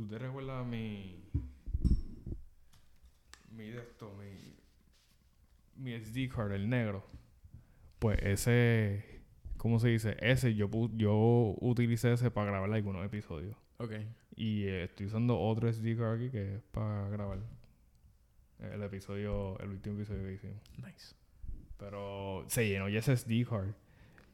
¿Tú 0.00 0.08
te 0.08 0.18
recuerdas 0.18 0.66
mi. 0.66 1.14
Mi 3.50 3.68
de 3.68 3.80
esto, 3.80 4.10
mi. 4.14 4.56
Mi 5.76 5.92
SD 5.92 6.30
card, 6.34 6.52
el 6.52 6.70
negro? 6.70 7.04
Pues 7.98 8.18
ese. 8.22 9.20
¿Cómo 9.58 9.78
se 9.78 9.88
dice? 9.88 10.16
Ese 10.20 10.54
yo, 10.54 10.70
yo 10.94 11.54
utilicé 11.60 12.14
ese 12.14 12.30
para 12.30 12.50
grabar 12.50 12.72
algunos 12.72 13.04
episodios. 13.04 13.54
Ok. 13.76 13.92
Y 14.36 14.62
eh, 14.68 14.84
estoy 14.84 15.04
usando 15.04 15.38
otro 15.38 15.70
SD 15.70 15.98
card 15.98 16.16
aquí 16.16 16.30
que 16.30 16.54
es 16.54 16.62
para 16.72 17.10
grabar 17.10 17.40
el 18.58 18.82
episodio, 18.82 19.58
el 19.58 19.68
último 19.68 19.96
episodio 19.96 20.22
que 20.22 20.32
hicimos. 20.32 20.62
Nice. 20.78 21.14
Pero 21.76 22.46
se 22.48 22.66
llenó 22.66 22.88
ya 22.88 23.00
ese 23.00 23.18
SD 23.18 23.44
card. 23.44 23.74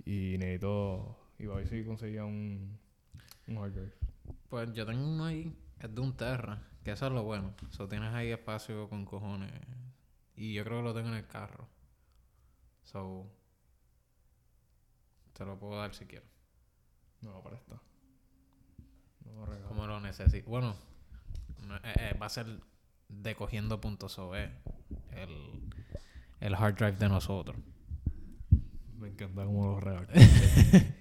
Y 0.05 0.37
necesito. 0.39 1.19
Iba 1.41 1.55
a 1.55 1.57
ver 1.57 1.67
si 1.67 1.83
conseguía 1.83 2.25
un, 2.25 2.79
un 3.49 3.59
hard 3.59 3.73
drive. 3.73 4.07
Pues 4.49 4.73
yo 4.73 4.87
tengo 4.87 5.07
uno 5.07 5.25
ahí, 5.25 5.55
es 5.81 5.95
de 5.95 6.01
un 6.01 6.17
Terra, 6.17 6.63
que 6.85 6.93
eso 6.93 7.07
es 7.07 7.13
lo 7.13 7.25
bueno. 7.25 7.55
So 7.71 7.89
tienes 7.89 8.15
ahí 8.15 8.31
espacio 8.31 8.89
con 8.89 9.05
cojones. 9.05 9.53
Y 10.37 10.55
yo 10.55 10.65
creo 10.65 10.79
que 10.79 10.85
lo 10.85 10.95
tengo 10.95 11.09
en 11.09 11.15
el 11.15 11.27
carro. 11.27 11.69
So. 12.85 13.27
Te 15.33 15.45
lo 15.45 15.59
puedo 15.59 15.79
dar 15.79 15.95
si 15.95 16.07
quieres. 16.07 16.29
No, 17.21 17.43
para 17.43 17.57
esta. 17.57 17.81
No 19.25 19.33
lo 19.33 19.47
regalo. 19.47 19.69
Como 19.69 19.87
lo 19.87 20.01
necesito. 20.01 20.49
Bueno, 20.49 20.77
no, 21.63 21.77
eh, 21.77 21.95
eh, 21.97 22.19
va 22.21 22.27
a 22.27 22.31
ser 22.31 22.47
de 23.09 23.35
cogiendo 23.35 23.81
puntos 23.81 24.13
sobre 24.13 24.53
el, 25.11 25.71
el 26.41 26.55
hard 26.55 26.77
drive 26.77 26.97
de 26.97 27.09
nosotros. 27.09 27.57
Me 28.99 29.09
encanta 29.09 29.45
cómo 29.45 29.67
lo 29.67 29.81
regalas. 29.81 30.09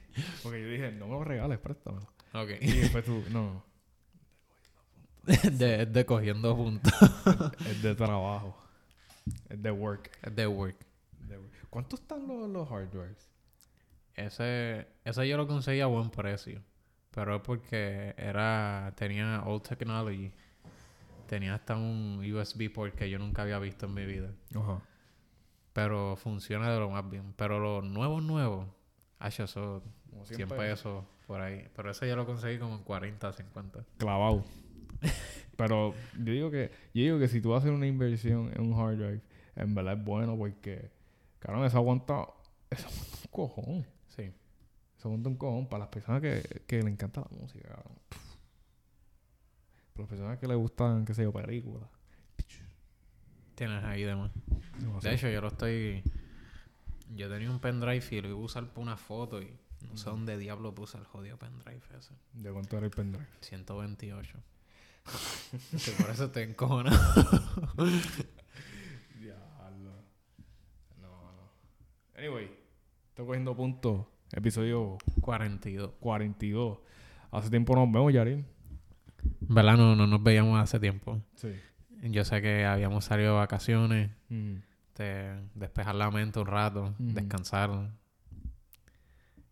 Porque 0.44 0.62
yo 0.62 0.70
dije, 0.70 0.92
no 0.92 1.08
me 1.08 1.14
lo 1.14 1.24
regales, 1.24 1.60
préstamelo. 1.60 2.15
Ok. 2.36 2.50
Y 2.62 2.72
después 2.80 3.06
tú, 3.06 3.24
no, 3.30 3.64
de, 5.52 5.86
de 5.86 6.06
cogiendo 6.06 6.56
puntos. 6.56 6.94
es 7.68 7.82
de 7.82 7.96
trabajo. 7.96 8.56
Es 9.50 9.62
de 9.62 9.72
work. 9.72 10.12
Es 10.22 10.36
de 10.36 10.48
work. 10.48 10.78
De 11.28 11.38
work. 11.38 11.70
¿Cuántos 11.70 12.00
están 12.00 12.28
los, 12.28 12.48
los 12.50 12.72
hard 12.72 12.90
drives? 12.92 13.30
Ese, 14.14 14.88
ese 15.04 15.28
yo 15.28 15.38
lo 15.38 15.48
conseguí 15.48 15.82
a 15.82 15.88
buen 15.88 16.12
precio. 16.12 16.62
Pero 17.12 17.38
es 17.38 17.42
porque 17.42 18.14
era, 18.18 18.94
tenía 18.96 19.44
old 19.46 19.64
technology. 19.64 20.32
Tenía 21.28 21.56
hasta 21.56 21.76
un 21.76 22.20
USB 22.20 22.72
port 22.72 22.94
que 22.94 23.10
yo 23.10 23.18
nunca 23.18 23.42
había 23.42 23.58
visto 23.58 23.88
en 23.88 23.94
mi 23.96 24.06
vida. 24.06 24.32
Ajá. 24.54 24.82
Pero 25.74 26.16
funciona 26.18 26.72
de 26.72 26.80
lo 26.80 26.90
más 26.92 27.10
bien. 27.10 27.34
Pero 27.36 27.60
los 27.60 27.84
nuevos, 27.84 28.22
nuevos, 28.22 28.68
ah, 29.18 29.30
eso 29.30 29.82
Como 30.12 30.26
100 30.26 30.50
pesos 30.50 31.04
por 31.26 31.42
ahí. 31.42 31.68
Pero 31.76 31.92
ese 31.92 32.08
yo 32.08 32.16
lo 32.16 32.26
conseguí 32.26 32.58
como 32.58 32.76
en 32.76 32.84
40, 32.84 33.34
50. 33.34 33.86
Clavado. 33.98 34.44
Pero 35.58 35.94
yo 36.18 36.34
digo 36.34 36.52
que, 36.52 36.72
yo 36.94 37.04
digo 37.04 37.20
que 37.20 37.28
si 37.28 37.42
tú 37.42 37.56
haces 37.56 37.72
una 37.72 37.88
inversión 37.88 38.52
en 38.54 38.62
un 38.62 38.80
hard 38.80 38.98
drive, 38.98 39.22
en 39.56 39.74
verdad 39.74 39.98
es 39.98 40.04
bueno 40.04 40.38
porque, 40.38 40.92
cabrón, 41.40 41.66
eso 41.66 41.78
aguanta, 41.78 42.28
eso 42.70 42.88
aguanta 42.88 43.18
un 43.24 43.32
cojón. 43.32 43.86
Sí. 44.08 44.34
Eso 44.98 45.08
aguanta 45.08 45.30
un 45.30 45.38
cojón 45.38 45.68
para 45.68 45.80
las 45.80 45.90
personas 45.90 46.22
que, 46.22 46.64
que 46.68 46.82
le 46.82 46.90
encanta 46.90 47.22
la 47.22 47.38
música, 47.38 47.70
cabrón. 47.70 47.98
Para 49.94 50.04
las 50.04 50.10
personas 50.10 50.40
que 50.40 50.48
le 50.48 50.56
gustan, 50.56 51.06
qué 51.06 51.14
sé 51.14 51.24
yo, 51.24 51.32
películas. 51.32 51.90
Tienes 53.56 53.82
ahí 53.86 54.04
de 54.04 54.16
más. 54.16 54.32
De 55.02 55.14
hecho, 55.14 55.30
yo 55.30 55.40
lo 55.40 55.48
estoy. 55.48 56.04
Yo 57.16 57.30
tenía 57.30 57.50
un 57.50 57.60
pendrive 57.60 58.04
y 58.12 58.22
lo 58.22 58.28
iba 58.28 58.38
a 58.38 58.42
usar 58.42 58.68
para 58.68 58.82
una 58.82 58.98
foto 58.98 59.42
y 59.42 59.58
no 59.90 59.98
sé 59.98 60.10
dónde 60.10 60.38
diablo 60.38 60.74
puse 60.76 60.98
el 60.98 61.06
jodido 61.06 61.38
pendrive 61.38 61.82
ese. 61.98 62.14
¿De 62.34 62.52
cuánto 62.52 62.78
era 62.78 62.86
el 62.86 62.92
pendrive? 62.92 63.26
128. 63.42 64.38
que 65.86 65.92
por 66.02 66.10
eso 66.10 66.32
te 66.32 66.44
encojonado. 66.44 66.98
Diablo. 69.20 69.92
No, 71.02 71.08
no. 71.08 71.52
Anyway, 72.18 72.50
estoy 73.10 73.26
cogiendo 73.26 73.56
puntos. 73.56 74.06
Episodio 74.32 74.98
42. 75.22 75.92
42. 76.00 76.80
Hace 77.32 77.50
tiempo 77.50 77.76
nos 77.76 77.92
vemos, 77.92 78.12
Yarin. 78.14 78.46
¿Verdad? 79.42 79.78
No, 79.78 79.96
no 79.96 80.08
nos 80.08 80.22
veíamos 80.24 80.60
hace 80.62 80.80
tiempo. 80.80 81.22
Sí. 81.36 81.50
Yo 82.04 82.24
sé 82.26 82.42
que 82.42 82.66
habíamos 82.66 83.06
salido 83.06 83.34
de 83.34 83.38
vacaciones, 83.40 84.12
Mm. 84.30 84.56
de 84.98 85.40
despejar 85.56 85.96
la 85.96 86.10
mente 86.12 86.40
un 86.40 86.48
rato, 86.48 86.94
descansar. 87.00 87.92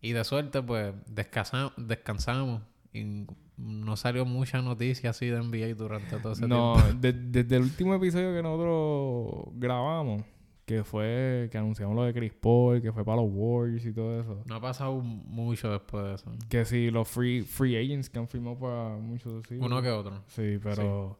Y 0.03 0.11
de 0.11 0.23
suerte, 0.23 0.61
pues, 0.61 0.93
descansa- 1.07 1.73
descansamos. 1.77 2.61
Y 2.93 3.25
no 3.57 3.95
salió 3.97 4.25
mucha 4.25 4.61
noticia 4.61 5.09
así 5.11 5.25
de 5.27 5.37
NBA 5.41 5.73
durante 5.75 6.17
todo 6.17 6.33
ese 6.33 6.47
No, 6.47 6.73
tiempo. 6.75 6.93
de- 7.01 7.13
desde 7.13 7.55
el 7.55 7.63
último 7.63 7.95
episodio 7.95 8.33
que 8.35 8.43
nosotros 8.43 9.53
grabamos, 9.55 10.23
que 10.65 10.83
fue 10.83 11.47
que 11.51 11.57
anunciamos 11.57 11.95
lo 11.95 12.03
de 12.03 12.13
Chris 12.13 12.33
Paul, 12.33 12.81
que 12.81 12.91
fue 12.91 13.03
para 13.05 13.21
los 13.21 13.29
Warriors 13.33 13.85
y 13.85 13.93
todo 13.93 14.19
eso. 14.19 14.43
No 14.45 14.55
ha 14.55 14.61
pasado 14.61 14.99
mucho 15.01 15.71
después 15.71 16.03
de 16.05 16.13
eso. 16.15 16.31
Que 16.49 16.65
sí, 16.65 16.91
los 16.91 17.07
free, 17.07 17.41
free 17.41 17.75
agents 17.77 18.09
que 18.09 18.19
han 18.19 18.27
firmado 18.27 18.59
para 18.59 18.89
muchos 18.97 19.43
sí. 19.47 19.55
Uno 19.59 19.81
que 19.81 19.89
otro. 19.89 20.21
Sí, 20.27 20.59
pero 20.61 21.17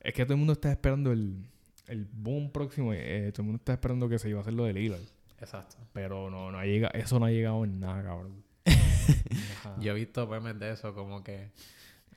es 0.00 0.12
que 0.14 0.24
todo 0.24 0.34
el 0.34 0.38
mundo 0.38 0.52
está 0.52 0.70
esperando 0.70 1.12
el, 1.12 1.46
el 1.86 2.04
boom 2.12 2.50
próximo. 2.50 2.92
eh, 2.92 3.30
todo 3.32 3.42
el 3.42 3.46
mundo 3.46 3.58
está 3.60 3.72
esperando 3.74 4.08
que 4.08 4.18
se 4.18 4.28
iba 4.28 4.38
a 4.38 4.42
hacer 4.42 4.54
lo 4.54 4.64
de 4.64 4.72
Lillard. 4.72 5.00
Exacto. 5.40 5.76
Pero 5.92 6.30
no, 6.30 6.50
no 6.50 6.58
ha 6.58 6.64
llegado, 6.64 6.92
eso 6.94 7.18
no 7.18 7.26
ha 7.26 7.30
llegado 7.30 7.64
en 7.64 7.80
nada, 7.80 8.02
cabrón. 8.02 8.42
Yo 9.80 9.92
he 9.92 9.94
visto 9.94 10.26
memes 10.26 10.58
de 10.58 10.72
eso, 10.72 10.94
como 10.94 11.22
que 11.22 11.50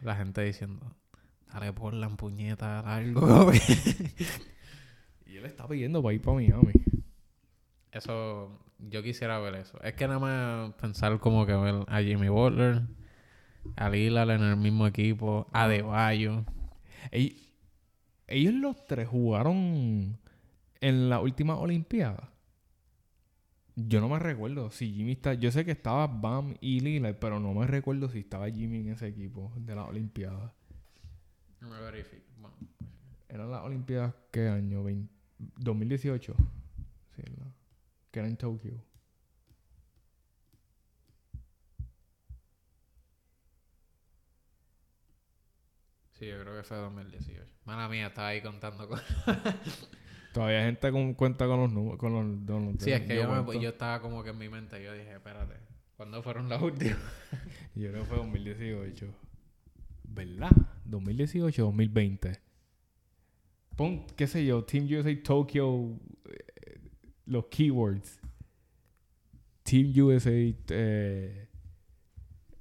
la 0.02 0.16
gente 0.16 0.42
diciendo, 0.44 0.96
dale 1.54 1.74
por 1.74 1.94
la 1.94 2.10
puñeta 2.10 2.80
algo. 2.80 3.52
Y 5.26 5.38
él 5.38 5.46
está 5.46 5.68
pidiendo 5.68 6.02
para 6.02 6.14
ir 6.16 6.22
para 6.22 6.38
Miami. 6.38 6.74
eso, 7.92 8.60
yo 8.80 9.04
quisiera 9.04 9.38
ver 9.40 9.56
eso. 9.56 9.80
Es 9.84 9.94
que 9.94 10.08
nada 10.08 10.20
más 10.20 10.74
pensar 10.76 11.20
como 11.20 11.46
que 11.46 11.54
ver 11.54 11.76
a 11.88 12.02
Jimmy 12.02 12.30
Butler, 12.30 12.82
a 13.76 13.90
Lillard 13.92 14.32
en 14.32 14.42
el 14.42 14.58
mismo 14.58 14.88
equipo, 14.88 15.48
a 15.54 15.68
De 15.68 15.84
Bayo. 15.84 16.46
Ell- 17.12 17.36
ellos 18.28 18.54
los 18.56 18.86
tres 18.88 19.08
jugaron 19.08 20.18
en 20.82 21.10
la 21.10 21.20
última 21.20 21.58
Olimpiada. 21.58 22.32
Yo 23.88 24.02
no 24.02 24.10
me 24.10 24.20
recuerdo 24.20 24.72
si 24.72 24.92
Jimmy 24.94 25.14
está. 25.14 25.34
Yo 25.36 25.52
sé 25.52 25.64
que 25.66 25.72
estaba 25.72 26.06
Bam 26.08 26.56
y 26.60 26.80
Lillard, 26.82 27.16
pero 27.20 27.40
no 27.40 27.54
me 27.54 27.66
recuerdo 27.68 28.10
si 28.10 28.20
estaba 28.20 28.50
Jimmy 28.50 28.80
en 28.80 28.90
ese 28.90 29.08
equipo 29.08 29.52
de 29.56 29.76
la 29.76 29.86
Olimpiada. 29.86 30.54
No 31.62 31.70
me 31.70 31.80
verifico. 31.82 32.24
Bueno, 32.40 32.56
¿Eran 33.30 33.52
las 33.52 33.62
Olimpiadas 33.64 34.14
qué 34.32 34.48
año? 34.50 34.84
Vein- 34.84 35.10
2018. 35.58 36.36
Sí, 37.16 37.22
¿no? 37.38 37.54
Que 38.12 38.20
era 38.20 38.28
en 38.28 38.38
Tokio. 38.38 38.74
sí, 46.12 46.28
yo 46.28 46.40
creo 46.42 46.58
que 46.58 46.64
fue 46.64 46.78
2018. 46.78 47.44
Mala 47.66 47.88
mía, 47.88 48.08
estaba 48.08 48.30
ahí 48.30 48.42
contando 48.42 48.88
cosas. 48.88 49.06
Todavía 50.34 50.60
hay 50.60 50.66
gente 50.66 50.92
con, 50.92 51.14
cuenta 51.16 51.48
con 51.48 51.60
los 51.62 51.72
números. 51.72 51.98
Con 52.00 52.14
los, 52.14 52.46
con 52.48 52.66
los- 52.74 52.84
Sí, 52.84 52.92
es 52.92 53.02
que 53.02 53.16
yo, 53.16 53.30
me- 53.30 53.44
cuento. 53.44 53.62
yo 53.64 53.70
estaba 53.70 54.02
como 54.02 54.24
que 54.24 54.30
en 54.30 54.38
mi 54.38 54.48
mente, 54.50 54.84
yo 54.84 54.94
dije, 54.94 55.14
espérate, 55.14 55.56
¿cuándo 55.98 56.22
fueron 56.24 56.48
las 56.50 56.62
últimas? 56.62 56.98
Yo 57.76 57.90
creo 57.92 58.02
que 58.04 58.08
fue 58.10 58.18
2018. 58.18 59.14
¿Verdad? 60.04 60.52
2018 60.86 61.62
2020. 61.64 62.40
Pon, 63.76 64.06
qué 64.18 64.28
sé 64.28 64.46
yo, 64.46 64.64
Team 64.66 64.86
USA 64.92 65.16
Tokyo, 65.24 65.94
eh, 66.26 66.80
los 67.26 67.46
keywords. 67.46 68.20
Team 69.64 69.94
USA 70.04 70.30
eh, 70.32 71.48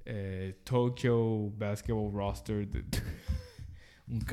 eh, 0.05 0.61
Tokyo 0.63 1.49
Basketball 1.51 2.13
Roster. 2.13 2.67
un, 4.07 4.25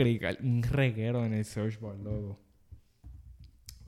un 0.43 0.62
reguero 0.62 1.25
en 1.25 1.32
el 1.34 1.44
search 1.44 1.81
bar, 1.81 1.96
loco. 1.96 2.38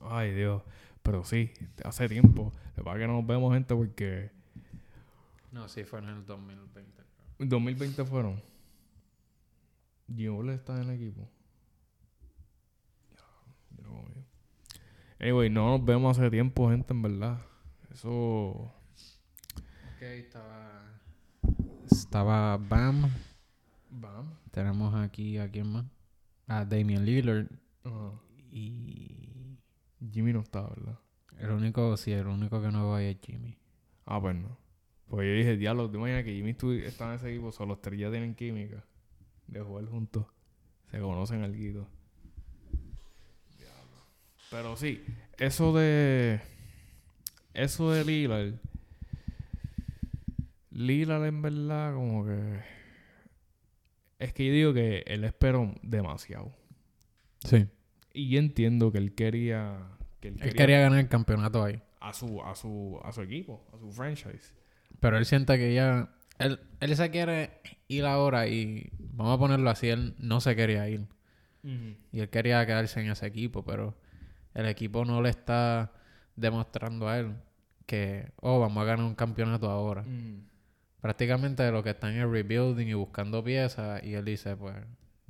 Ay, 0.01 0.33
Dios. 0.33 0.63
Pero 1.03 1.23
sí, 1.23 1.51
hace 1.83 2.07
tiempo. 2.07 2.51
Lo 2.75 2.83
que 2.83 2.99
que 2.99 3.07
no 3.07 3.13
nos 3.13 3.27
vemos, 3.27 3.53
gente, 3.53 3.75
porque 3.75 4.31
No, 5.51 5.67
sí, 5.67 5.83
fue 5.83 5.99
en 5.99 6.09
el 6.09 6.25
2020. 6.25 7.03
creo. 7.03 7.07
en 7.39 7.49
2020 7.49 8.05
fueron. 8.05 8.41
Butler 10.07 10.55
está 10.55 10.81
en 10.81 10.89
el 10.89 10.95
equipo. 10.95 11.29
Anyway, 15.21 15.49
no 15.49 15.77
nos 15.77 15.85
vemos 15.85 16.17
hace 16.17 16.29
tiempo, 16.29 16.69
gente, 16.69 16.93
en 16.93 17.01
verdad. 17.01 17.41
Eso. 17.91 18.71
Ok, 19.95 20.01
estaba... 20.01 21.01
Estaba 21.91 22.57
Bam. 22.57 23.09
Bam. 23.89 24.33
Tenemos 24.51 24.95
aquí 24.95 25.37
a 25.37 25.51
quién 25.51 25.73
más. 25.73 25.85
A 26.47 26.63
Damian 26.63 27.05
Lillard. 27.05 27.47
Y... 28.49 29.28
Jimmy 30.11 30.33
no 30.33 30.41
está, 30.41 30.61
¿verdad? 30.61 30.99
El 31.37 31.51
único, 31.51 31.95
sí, 31.97 32.11
el 32.11 32.27
único 32.27 32.61
que 32.61 32.71
no 32.71 32.89
va 32.89 33.03
es 33.03 33.17
Jimmy. 33.21 33.57
Ah, 34.05 34.19
pues 34.19 34.35
no. 34.35 34.57
Pues 35.07 35.27
yo 35.27 35.33
dije, 35.33 35.57
diablo, 35.57 35.89
te 35.89 35.97
imaginas 35.97 36.23
que 36.23 36.33
Jimmy 36.33 36.55
está 36.83 37.09
en 37.09 37.15
ese 37.15 37.31
equipo, 37.31 37.51
solo 37.51 37.73
los 37.73 37.81
tres 37.81 37.99
ya 37.99 38.11
tienen 38.11 38.35
química. 38.35 38.83
de 39.47 39.61
jugar 39.61 39.85
juntos. 39.85 40.25
Se 40.91 40.99
conocen 40.99 41.43
algo. 41.43 41.87
Pero 44.51 44.75
sí, 44.75 45.03
eso 45.37 45.73
de. 45.73 46.41
Eso 47.53 47.91
de 47.91 48.03
Lillard. 48.03 48.53
Lillard 50.71 51.25
en 51.25 51.41
verdad, 51.41 51.93
como 51.93 52.25
que. 52.25 52.59
Es 54.17 54.33
que 54.33 54.47
yo 54.47 54.53
digo 54.53 54.73
que 54.73 55.03
él 55.07 55.23
esperó 55.23 55.73
demasiado. 55.81 56.51
Sí. 57.43 57.67
Y 58.19 58.27
yo 58.27 58.39
entiendo 58.39 58.91
que 58.91 58.97
él 58.97 59.15
quería. 59.15 59.77
Que 60.19 60.27
él 60.27 60.33
Él 60.33 60.39
quería, 60.39 60.55
quería 60.55 60.79
ganar 60.81 60.99
el 60.99 61.07
campeonato 61.07 61.63
ahí. 61.63 61.81
a 62.01 62.11
su, 62.11 62.41
a 62.41 62.53
su, 62.53 62.99
a 63.01 63.13
su 63.13 63.21
equipo, 63.21 63.65
a 63.73 63.77
su 63.77 63.89
franchise. 63.93 64.53
Pero 64.99 65.17
él 65.17 65.25
siente 65.25 65.57
que 65.57 65.73
ya... 65.73 66.09
Él, 66.37 66.59
él 66.81 66.95
se 66.97 67.09
quiere 67.11 67.51
ir 67.87 68.03
ahora 68.05 68.47
y... 68.47 68.89
Vamos 68.99 69.35
a 69.35 69.39
ponerlo 69.39 69.69
así. 69.69 69.87
Él 69.87 70.15
no 70.17 70.41
se 70.41 70.53
quería 70.55 70.89
ir. 70.89 71.07
Y 72.11 72.19
él 72.19 72.29
quería 72.29 72.65
quedarse 72.65 72.99
en 72.99 73.09
ese 73.09 73.25
equipo. 73.25 73.63
Pero 73.63 73.95
el 74.53 74.65
equipo 74.65 75.05
no 75.05 75.21
le 75.21 75.29
está 75.29 75.93
demostrando 76.35 77.07
a 77.07 77.19
él 77.19 77.35
que... 77.85 78.33
Oh, 78.41 78.59
vamos 78.59 78.81
a 78.81 78.85
ganar 78.85 79.05
un 79.05 79.15
campeonato 79.15 79.69
ahora. 79.69 80.03
Prácticamente 80.99 81.71
lo 81.71 81.83
que 81.83 81.91
están 81.91 82.15
en 82.15 82.29
rebuilding 82.29 82.87
y 82.87 82.93
buscando 82.95 83.41
piezas. 83.41 84.03
Y 84.03 84.13
él 84.15 84.25
dice, 84.25 84.57
pues... 84.57 84.75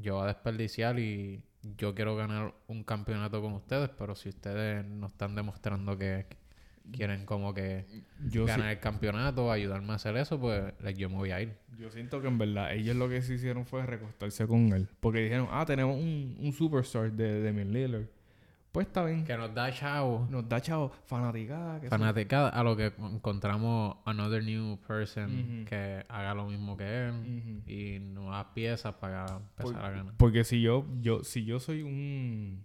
Yo 0.02 0.16
voy 0.16 0.24
a 0.24 0.28
desperdiciar 0.28 0.98
y 0.98 1.44
yo 1.78 1.96
quiero 1.96 2.16
ganar 2.16 2.54
un 2.68 2.84
campeonato 2.84 3.42
con 3.42 3.54
ustedes. 3.54 3.90
Pero 3.98 4.16
si 4.16 4.30
ustedes 4.30 4.86
no 4.86 5.08
están 5.08 5.36
demostrando 5.36 5.98
que 5.98 6.26
quieren 6.92 7.26
como 7.26 7.54
que 7.54 7.86
Yo, 8.30 8.46
ganar 8.46 8.72
el 8.72 8.80
campeonato, 8.80 9.52
ayudarme 9.52 9.92
a 9.92 9.96
hacer 9.96 10.18
eso, 10.18 10.40
pues 10.40 10.74
yo 10.98 11.10
me 11.10 11.16
voy 11.16 11.32
a 11.32 11.42
ir. 11.42 11.56
yo 11.78 11.92
siento 11.92 12.22
que 12.22 12.28
en 12.28 12.38
verdad 12.38 12.74
ellos 12.74 12.96
lo 12.96 13.10
que 13.10 13.22
sí 13.22 13.34
hicieron 13.34 13.66
fue 13.66 13.86
recostarse 13.86 14.48
con 14.48 14.74
él. 14.74 14.88
Porque 15.00 15.20
dijeron, 15.20 15.48
ah, 15.52 15.66
tenemos 15.66 15.96
un, 15.96 16.38
un 16.40 16.54
superstar 16.54 17.12
de 17.12 17.44
Damian 17.44 17.72
Lillard. 17.72 18.08
Pues 18.72 18.86
está 18.86 19.04
bien. 19.04 19.26
Que 19.26 19.36
nos 19.36 19.54
da 19.56 19.72
chavo, 19.74 20.28
Nos 20.30 20.48
da 20.48 20.62
chavo 20.62 20.92
fanaticada. 21.08 21.80
Que 21.82 21.90
fanaticada, 21.90 22.50
a 22.50 22.64
lo 22.64 22.76
que 22.78 22.94
encontramos 23.00 23.98
another 24.06 24.44
new 24.44 24.78
person 24.88 25.66
que 25.68 26.06
haga 26.08 26.36
lo 26.36 26.46
mismo 26.46 26.78
que 26.78 27.08
él 27.08 27.12
Ujú. 27.12 27.70
y 27.70 28.00
nuevas 28.00 28.46
piezas 28.54 28.94
para 28.96 29.26
empezar 29.26 29.74
Por- 29.74 29.76
a 29.76 29.90
ganar. 29.90 30.14
Porque 30.18 30.44
si 30.44 30.62
yo, 30.62 30.86
yo, 31.02 31.24
si 31.24 31.46
yo 31.46 31.60
soy 31.60 31.82
un, 31.82 32.64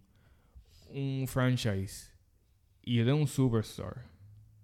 un 0.92 1.24
franchise 1.26 2.10
y 2.82 2.96
yo 2.96 3.06
tengo 3.06 3.18
un 3.18 3.26
superstar 3.28 4.04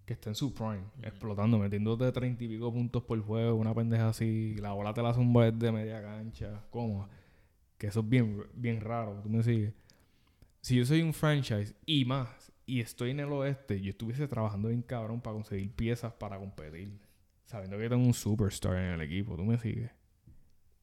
que 0.04 0.12
está 0.12 0.28
en 0.28 0.34
su 0.34 0.52
prime, 0.52 0.82
explotando, 1.02 1.56
metiendo 1.58 1.96
de 1.96 2.12
treinta 2.12 2.44
y 2.44 2.48
pico 2.48 2.70
puntos 2.72 3.02
por 3.04 3.18
juego, 3.22 3.54
una 3.54 3.72
pendeja 3.72 4.08
así, 4.08 4.56
la 4.58 4.72
bola 4.72 4.92
te 4.92 5.00
la 5.02 5.14
zumba 5.14 5.50
desde 5.50 5.72
media 5.72 6.02
cancha, 6.02 6.60
cómoda. 6.70 7.08
Que 7.78 7.86
eso 7.86 8.00
es 8.00 8.08
bien, 8.10 8.44
bien 8.54 8.80
raro, 8.82 9.20
tú 9.22 9.30
me 9.30 9.42
sigues. 9.42 9.72
Si 10.60 10.76
yo 10.76 10.84
soy 10.84 11.02
un 11.02 11.14
franchise 11.14 11.74
y 11.86 12.04
más, 12.04 12.52
y 12.66 12.80
estoy 12.80 13.10
en 13.10 13.20
el 13.20 13.32
oeste, 13.32 13.80
yo 13.80 13.90
estuviese 13.90 14.28
trabajando 14.28 14.68
bien 14.68 14.82
cabrón 14.82 15.20
para 15.20 15.34
conseguir 15.34 15.74
piezas 15.74 16.12
para 16.12 16.38
competir. 16.38 17.00
Sabiendo 17.44 17.78
que 17.78 17.88
tengo 17.88 18.04
un 18.04 18.14
superstar 18.14 18.76
en 18.76 18.92
el 18.92 19.00
equipo, 19.00 19.36
tú 19.36 19.44
me 19.44 19.58
sigues. 19.58 19.90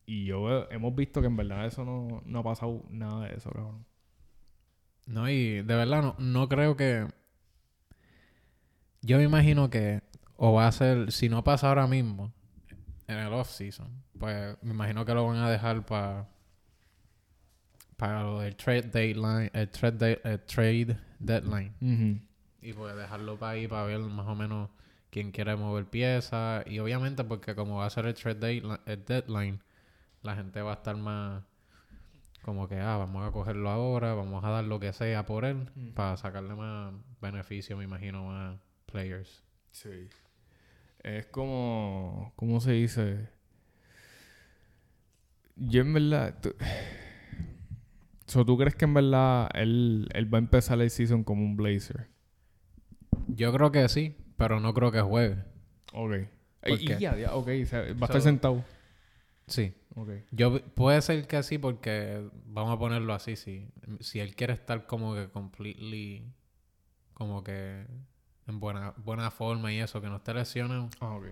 Y 0.05 0.25
yo 0.25 0.49
eh, 0.49 0.67
hemos 0.71 0.95
visto 0.95 1.21
que 1.21 1.27
en 1.27 1.37
verdad 1.37 1.65
eso 1.65 1.85
no, 1.85 2.21
no 2.25 2.39
ha 2.39 2.43
pasado 2.43 2.85
nada 2.89 3.27
de 3.27 3.35
eso, 3.35 3.49
cabrón. 3.51 3.85
No, 5.05 5.29
y 5.29 5.61
de 5.61 5.63
verdad 5.63 6.01
no, 6.01 6.15
no 6.19 6.49
creo 6.49 6.75
que... 6.75 7.07
Yo 9.01 9.17
me 9.17 9.23
imagino 9.23 9.69
que 9.69 10.01
o 10.35 10.53
va 10.53 10.67
a 10.67 10.71
ser, 10.71 11.11
si 11.11 11.29
no 11.29 11.43
pasa 11.43 11.69
ahora 11.69 11.87
mismo, 11.87 12.33
en 13.07 13.17
el 13.17 13.33
off-season, 13.33 14.03
pues 14.19 14.57
me 14.61 14.71
imagino 14.71 15.05
que 15.05 15.13
lo 15.13 15.25
van 15.25 15.37
a 15.37 15.49
dejar 15.49 15.85
para 15.85 16.29
para 17.97 18.23
lo 18.23 18.39
del 18.39 18.55
trade 18.55 18.83
deadline, 18.83 19.49
el 19.53 19.69
trade, 19.69 19.97
de- 19.97 20.21
el 20.23 20.39
trade 20.41 20.97
deadline. 21.19 21.73
Y 22.61 22.73
pues 22.73 22.95
dejarlo 22.95 23.37
para 23.37 23.51
ahí 23.53 23.67
para 23.67 23.83
ver 23.83 23.99
más 23.99 24.27
o 24.27 24.35
menos 24.35 24.69
quién 25.09 25.31
quiere 25.31 25.55
mover 25.55 25.85
piezas. 25.85 26.65
Y 26.67 26.79
obviamente 26.79 27.23
porque 27.23 27.55
como 27.55 27.77
va 27.77 27.85
a 27.85 27.89
ser 27.89 28.05
el 28.05 28.13
trade 28.13 28.35
deadline, 28.39 28.79
el 28.85 29.03
deadline, 29.05 29.59
la 30.21 30.35
gente 30.35 30.61
va 30.61 30.71
a 30.71 30.75
estar 30.75 30.95
más 30.95 31.43
como 32.43 32.67
que, 32.69 32.79
ah, 32.79 32.95
vamos 32.97 33.27
a 33.27 33.31
cogerlo 33.31 33.69
ahora, 33.69 34.13
vamos 34.13 34.41
a 34.45 34.49
dar 34.49 34.63
lo 34.63 34.79
que 34.79 34.93
sea 34.93 35.25
por 35.25 35.43
él 35.43 35.69
para 35.95 36.15
sacarle 36.15 36.55
más 36.55 36.93
beneficio, 37.21 37.75
me 37.75 37.83
imagino, 37.83 38.25
más 38.25 38.57
players. 38.85 39.43
Sí. 39.71 40.07
Es 41.03 41.25
como. 41.27 42.31
¿Cómo 42.35 42.59
se 42.61 42.71
dice? 42.71 43.27
Yo 45.55 45.81
en 45.81 45.93
verdad. 45.93 46.35
So, 48.27 48.45
¿Tú 48.45 48.57
crees 48.57 48.75
que 48.75 48.85
en 48.85 48.93
verdad 48.93 49.49
él, 49.53 50.07
él 50.13 50.33
va 50.33 50.37
a 50.37 50.41
empezar 50.41 50.79
el 50.81 50.89
season 50.89 51.23
como 51.23 51.43
un 51.43 51.55
Blazer? 51.55 52.07
Yo 53.27 53.53
creo 53.53 53.71
que 53.71 53.87
sí, 53.89 54.15
pero 54.37 54.59
no 54.59 54.73
creo 54.73 54.91
que 54.91 55.01
juegue. 55.01 55.43
Ok. 55.93 56.11
¿Por 56.61 56.81
y 56.81 56.87
ya, 56.99 57.15
ya, 57.15 57.33
ok. 57.35 57.47
o 57.63 57.65
sea, 57.65 57.79
va 57.81 57.85
a 57.87 57.91
estar 57.91 58.11
So- 58.13 58.21
sentado. 58.21 58.63
Sí. 59.47 59.73
Ok. 59.95 60.09
Yo 60.31 60.61
puede 60.75 61.01
ser 61.01 61.25
que 61.25 61.41
sí 61.41 61.57
porque 61.57 62.29
vamos 62.45 62.75
a 62.75 62.77
ponerlo 62.77 63.13
así, 63.13 63.35
sí. 63.37 63.69
Si 64.01 64.19
él 64.19 64.35
quiere 64.35 64.53
estar 64.53 64.85
como 64.85 65.15
que 65.15 65.29
completely 65.29 66.33
como 67.13 67.43
que 67.43 67.85
en 68.45 68.59
buena 68.59 68.93
buena 68.97 69.31
forma 69.31 69.71
y 69.73 69.79
eso, 69.79 70.01
que 70.01 70.07
no 70.07 70.17
esté 70.17 70.33
lesionado, 70.33 70.89
Ah, 70.99 71.15
ok. 71.15 71.27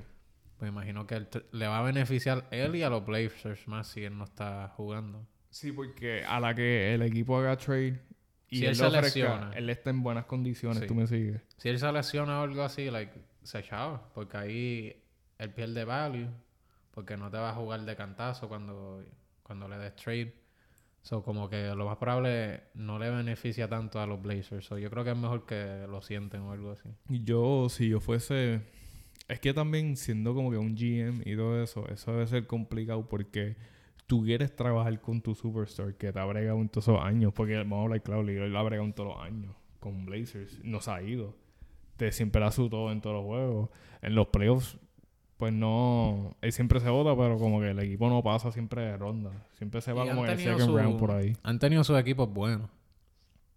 pues 0.58 0.70
imagino 0.70 1.06
que 1.06 1.16
él 1.16 1.28
te- 1.28 1.46
le 1.52 1.68
va 1.68 1.80
a 1.80 1.84
beneficiar 1.84 2.48
él 2.52 2.76
y 2.78 2.84
a 2.84 2.90
los 2.90 3.06
Blazers 3.06 3.68
más 3.68 3.88
si 3.88 4.04
él 4.06 4.18
no 4.18 4.24
está 4.24 4.70
jugando. 4.78 5.28
Sí, 5.56 5.72
porque 5.72 6.22
a 6.26 6.42
la 6.42 6.54
que 6.54 6.94
el 6.94 7.02
equipo 7.02 7.38
haga 7.38 7.56
trade 7.56 7.98
y 8.50 8.58
Si 8.58 8.64
él, 8.66 8.70
él 8.72 8.76
se 8.76 8.86
ofrezca, 8.88 9.02
lesiona. 9.04 9.52
él 9.56 9.70
está 9.70 9.90
en 9.90 10.04
buenas 10.04 10.26
condiciones, 10.26 10.80
Sí. 10.80 10.86
tú 10.88 10.96
me 10.96 11.08
sigues. 11.08 11.42
Si 11.56 11.70
él 11.70 11.80
se 11.80 11.90
lesiona 11.94 12.42
o 12.42 12.44
algo 12.44 12.62
así, 12.62 12.92
like, 12.92 13.14
se 13.42 13.64
chava, 13.64 14.10
porque 14.14 14.36
ahí 14.36 15.02
él 15.38 15.50
pierde 15.52 15.86
value, 15.86 16.28
porque 16.92 17.16
no 17.16 17.32
te 17.32 17.38
va 17.38 17.52
a 17.52 17.54
jugar 17.54 17.86
de 17.86 17.96
cantazo 17.96 18.50
cuando, 18.50 19.02
cuando 19.44 19.70
le 19.70 19.78
des 19.78 19.96
trade. 19.96 20.34
So, 21.04 21.24
como 21.24 21.48
que 21.50 21.68
lo 21.74 21.86
más 21.86 21.96
probable 21.98 22.64
no 22.74 23.00
le 23.00 23.10
beneficia 23.10 23.70
tanto 23.70 24.02
a 24.02 24.06
los 24.08 24.22
Blazers. 24.22 24.66
So, 24.66 24.78
yo 24.78 24.90
creo 24.90 25.06
que 25.06 25.12
es 25.12 25.18
mejor 25.18 25.46
que 25.46 25.86
lo 25.88 26.02
sienten 26.02 26.42
o 26.42 26.52
algo 26.52 26.72
así. 26.72 26.90
Yo, 27.08 27.70
si 27.70 27.88
yo 27.88 28.02
fuese. 28.02 28.60
Es 29.30 29.40
que 29.40 29.54
también 29.54 29.96
siendo 29.96 30.34
como 30.36 30.52
que 30.52 30.58
un 30.58 30.76
GM 30.76 31.22
y 31.26 31.36
todo 31.38 31.64
eso, 31.64 31.88
eso 31.90 32.12
debe 32.12 32.28
ser 32.28 32.46
complicado 32.46 33.08
porque 33.08 33.56
tú 34.08 34.24
quieres 34.24 34.56
trabajar 34.56 35.00
con 35.02 35.22
tu 35.22 35.34
superstar 35.36 35.96
que 35.96 36.12
te 36.14 36.20
ha 36.20 36.26
bregado 36.26 36.60
en 36.60 36.70
todos 36.70 36.88
esos 36.88 37.02
años. 37.04 37.34
Porque 37.34 37.58
vamos 37.58 37.80
a 37.80 37.82
hablar 37.84 38.02
claro, 38.04 38.24
Lillard 38.24 38.50
la 38.50 38.60
ha 38.60 38.64
bregado 38.64 38.86
en 38.88 38.94
todos 38.94 39.16
los 39.16 39.24
años 39.26 39.56
con 39.80 40.06
Blazers. 40.06 40.60
No 40.64 40.82
se 40.82 40.92
ha 40.92 41.02
ido. 41.02 41.36
Te 41.98 42.12
siempre 42.12 42.50
su 42.52 42.70
todo 42.70 42.92
en 42.92 43.02
todos 43.02 43.16
los 43.18 43.26
juegos. 43.26 43.70
En 44.02 44.16
los 44.16 44.28
playoffs, 44.28 44.78
pues 45.38 45.54
no. 45.54 46.36
Él 46.42 46.52
siempre 46.52 46.80
se 46.80 46.90
vota, 46.90 47.16
pero 47.16 47.38
como 47.38 47.60
que 47.62 47.70
el 47.72 47.80
equipo 47.80 48.10
no 48.10 48.22
pasa 48.22 48.52
siempre 48.52 48.82
de 48.84 48.98
ronda. 48.98 49.32
Siempre 49.54 49.82
se 49.82 49.94
va 49.94 50.06
Y 50.06 50.10
como 50.10 50.26
en 50.26 50.32
el 50.32 50.38
second 50.40 50.66
su- 50.66 50.78
round 50.78 51.00
por 51.00 51.12
ahí. 51.12 51.34
Han 51.44 51.60
tenido 51.60 51.84
sus 51.84 51.98
equipos 51.98 52.32
buenos. 52.32 52.70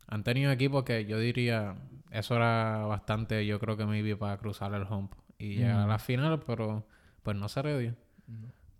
Han 0.06 0.22
tenido 0.24 0.50
equipos 0.52 0.84
que 0.84 1.04
yo 1.04 1.18
diría, 1.18 1.74
eso 2.10 2.36
era 2.36 2.86
bastante, 2.86 3.44
yo 3.44 3.58
creo 3.58 3.76
que 3.76 3.84
maybe 3.84 4.16
para 4.16 4.38
cruzar 4.38 4.72
el 4.72 4.84
hump 4.84 5.12
y 5.38 5.56
llegar 5.56 5.80
a 5.80 5.86
la 5.86 5.98
final, 5.98 6.40
pero 6.46 6.86
pues 7.22 7.36
no 7.36 7.48
se 7.48 7.62
le 7.62 7.78
dio. 7.78 7.94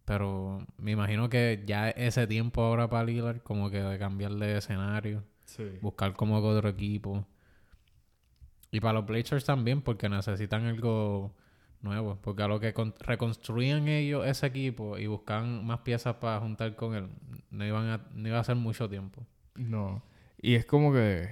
Pero 0.09 0.67
me 0.79 0.93
imagino 0.93 1.29
que 1.29 1.63
ya 1.67 1.91
ese 1.91 2.27
tiempo 2.27 2.63
ahora 2.63 2.89
para 2.89 3.05
Lillard, 3.05 3.43
como 3.43 3.69
que 3.71 3.83
de 3.83 3.99
cambiar 3.99 4.33
de 4.33 4.57
escenario, 4.57 5.23
Sí. 5.45 5.65
buscar 5.83 6.15
como 6.15 6.39
otro 6.39 6.67
equipo. 6.71 7.27
Y 8.71 8.81
para 8.81 8.95
los 8.95 9.07
Blazers 9.07 9.45
también, 9.45 9.83
porque 9.83 10.09
necesitan 10.09 10.65
algo 10.65 11.35
nuevo. 11.83 12.19
Porque 12.23 12.43
a 12.43 12.49
lo 12.49 12.59
que 12.59 12.73
con- 12.73 12.95
reconstruían 13.01 13.87
ellos 13.87 14.27
ese 14.27 14.47
equipo 14.47 14.97
y 14.97 15.07
buscaban 15.07 15.67
más 15.67 15.81
piezas 15.81 16.15
para 16.17 16.41
juntar 16.41 16.75
con 16.75 16.95
él, 16.95 17.09
no, 17.51 17.67
iban 17.67 17.87
a, 17.91 18.07
no 18.15 18.29
iba 18.29 18.39
a 18.41 18.45
ser 18.45 18.57
mucho 18.57 18.89
tiempo. 18.89 19.27
No. 19.57 20.03
Y 20.41 20.55
es 20.55 20.65
como 20.65 20.91
que. 20.91 21.29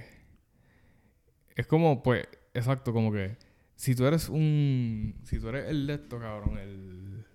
Es 1.55 1.65
como, 1.65 2.03
pues, 2.03 2.27
exacto, 2.53 2.93
como 2.93 3.11
que. 3.11 3.37
Si 3.75 3.95
tú 3.95 4.05
eres 4.05 4.29
un. 4.29 5.15
Si 5.23 5.39
tú 5.39 5.49
eres 5.49 5.67
el 5.69 5.87
de 5.87 5.95
esto, 5.95 6.19
cabrón, 6.19 6.59
el. 6.59 7.25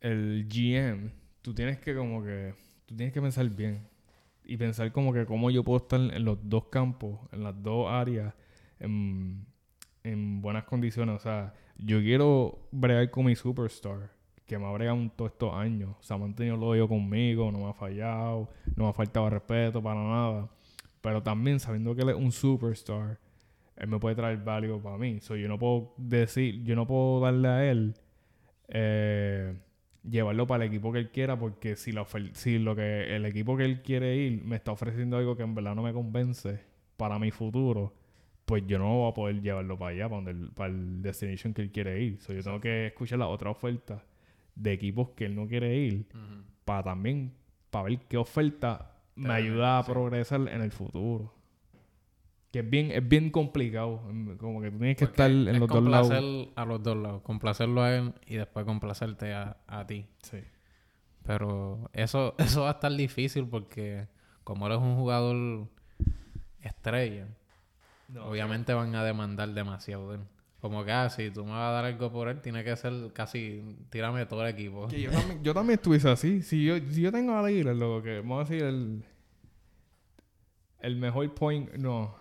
El 0.00 0.46
GM, 0.48 1.10
tú 1.42 1.54
tienes 1.54 1.78
que, 1.78 1.94
como 1.94 2.22
que. 2.22 2.54
Tú 2.86 2.96
tienes 2.96 3.12
que 3.12 3.20
pensar 3.20 3.48
bien. 3.50 3.86
Y 4.44 4.56
pensar, 4.56 4.90
como 4.92 5.12
que, 5.12 5.26
cómo 5.26 5.50
yo 5.50 5.62
puedo 5.62 5.78
estar 5.78 6.00
en 6.00 6.24
los 6.24 6.38
dos 6.42 6.66
campos, 6.66 7.18
en 7.32 7.42
las 7.42 7.62
dos 7.62 7.90
áreas, 7.90 8.34
en, 8.80 9.44
en 10.04 10.40
buenas 10.40 10.64
condiciones. 10.64 11.16
O 11.16 11.18
sea, 11.18 11.52
yo 11.76 12.00
quiero 12.00 12.68
bregar 12.70 13.10
con 13.10 13.26
mi 13.26 13.36
superstar, 13.36 14.10
que 14.46 14.58
me 14.58 14.66
ha 14.66 14.72
bregado 14.72 15.10
todos 15.14 15.32
estos 15.32 15.54
años. 15.54 15.96
Se 16.00 16.14
ha 16.14 16.16
mantenido 16.16 16.56
lo 16.56 16.74
yo 16.74 16.88
conmigo, 16.88 17.52
no 17.52 17.58
me 17.58 17.70
ha 17.70 17.74
fallado, 17.74 18.48
no 18.74 18.84
me 18.84 18.90
ha 18.90 18.92
faltado 18.94 19.28
respeto 19.28 19.82
para 19.82 20.02
nada. 20.02 20.48
Pero 21.00 21.22
también 21.22 21.60
sabiendo 21.60 21.94
que 21.94 22.02
él 22.02 22.10
es 22.10 22.16
un 22.16 22.32
superstar, 22.32 23.18
él 23.76 23.88
me 23.88 23.98
puede 23.98 24.16
traer 24.16 24.38
value 24.38 24.80
para 24.80 24.98
mí. 24.98 25.20
So, 25.20 25.36
yo 25.36 25.48
no 25.48 25.58
puedo 25.58 25.94
decir, 25.96 26.62
yo 26.64 26.74
no 26.74 26.86
puedo 26.86 27.20
darle 27.20 27.48
a 27.48 27.70
él 27.70 27.94
eh, 28.68 29.54
llevarlo 30.02 30.46
para 30.46 30.64
el 30.64 30.70
equipo 30.70 30.92
que 30.92 30.98
él 30.98 31.10
quiera, 31.10 31.38
porque 31.38 31.76
si, 31.76 31.92
la 31.92 32.06
si 32.32 32.58
lo 32.58 32.74
que 32.76 33.14
el 33.16 33.24
equipo 33.26 33.56
que 33.56 33.64
él 33.64 33.82
quiere 33.82 34.16
ir 34.16 34.44
me 34.44 34.56
está 34.56 34.72
ofreciendo 34.72 35.16
algo 35.16 35.36
que 35.36 35.42
en 35.42 35.54
verdad 35.54 35.74
no 35.74 35.82
me 35.82 35.92
convence 35.92 36.60
para 36.96 37.18
mi 37.18 37.30
futuro, 37.30 37.94
pues 38.44 38.64
yo 38.66 38.78
no 38.78 38.88
voy 38.88 39.10
a 39.10 39.14
poder 39.14 39.40
llevarlo 39.42 39.78
para 39.78 39.90
allá, 39.90 40.08
para, 40.08 40.22
donde 40.22 40.30
el, 40.30 40.50
para 40.52 40.70
el 40.72 41.02
destination 41.02 41.52
que 41.52 41.62
él 41.62 41.70
quiere 41.70 42.00
ir. 42.02 42.20
So, 42.20 42.32
yo 42.32 42.42
tengo 42.42 42.60
que 42.60 42.86
escuchar 42.86 43.18
la 43.18 43.28
otra 43.28 43.50
oferta 43.50 44.04
de 44.54 44.72
equipos 44.72 45.10
que 45.10 45.26
él 45.26 45.34
no 45.34 45.46
quiere 45.46 45.76
ir 45.76 46.06
para 46.64 46.82
también 46.82 47.32
para 47.70 47.84
ver 47.84 48.00
qué 48.08 48.16
oferta 48.16 48.96
me 49.14 49.32
ayuda 49.32 49.78
a 49.78 49.82
sí. 49.82 49.92
progresar 49.92 50.48
en 50.48 50.62
el 50.62 50.72
futuro. 50.72 51.34
Que 52.52 52.60
es 52.60 52.70
bien, 52.70 52.90
es 52.92 53.06
bien 53.06 53.30
complicado. 53.30 54.02
em, 54.08 54.36
Como 54.38 54.60
que 54.62 54.70
tú 54.70 54.78
tienes 54.78 54.96
que 54.96 55.06
Porque 55.06 55.22
estar 55.22 55.30
en 55.30 55.48
es 55.48 55.58
los 55.58 55.68
dos 55.68 55.82
lados. 55.84 56.08
complacer 56.08 56.48
a 56.56 56.64
los 56.64 56.82
dos 56.82 56.96
lados. 56.96 57.22
Complacerlo 57.22 57.82
a 57.82 57.94
él 57.96 58.14
y 58.26 58.36
después 58.36 58.64
complacerte 58.64 59.32
a, 59.34 59.58
a 59.66 59.86
ti. 59.86 60.06
Sí. 60.22 60.38
Pero 61.24 61.90
eso, 61.92 62.34
eso 62.38 62.62
va 62.62 62.68
a 62.68 62.72
estar 62.72 62.92
difícil 62.92 63.46
porque 63.46 64.08
como 64.44 64.66
eres 64.66 64.78
un 64.78 64.96
jugador 64.96 65.68
estrella, 66.62 67.26
obviamente 68.22 68.72
van 68.72 68.94
a 68.94 69.04
demandar 69.04 69.50
demasiado 69.50 70.10
de 70.10 70.16
él. 70.16 70.22
Como 70.60 70.84
que, 70.84 70.90
ah, 70.90 71.08
si 71.10 71.30
tú 71.30 71.44
me 71.44 71.52
vas 71.52 71.68
a 71.68 71.72
dar 71.72 71.84
algo 71.84 72.10
por 72.10 72.28
él, 72.28 72.40
tiene 72.40 72.64
que 72.64 72.74
ser 72.74 73.12
casi, 73.12 73.62
tírame 73.90 74.26
todo 74.26 74.42
el 74.44 74.48
equipo. 74.52 74.88
Que 74.88 75.02
yo, 75.02 75.10
también, 75.12 75.42
yo 75.44 75.54
también 75.54 75.78
estuviese 75.78 76.08
así. 76.10 76.42
Si 76.42 76.64
yo, 76.64 76.78
si 76.78 77.02
yo 77.02 77.12
tengo 77.12 77.34
a 77.36 77.46
Lillard, 77.46 77.76
lo 77.76 78.02
que 78.02 78.20
vamos 78.20 78.40
a 78.40 78.50
decir 78.50 78.66
el 78.66 79.04
el 80.80 80.96
mejor 80.96 81.32
point, 81.34 81.72
no. 81.74 82.14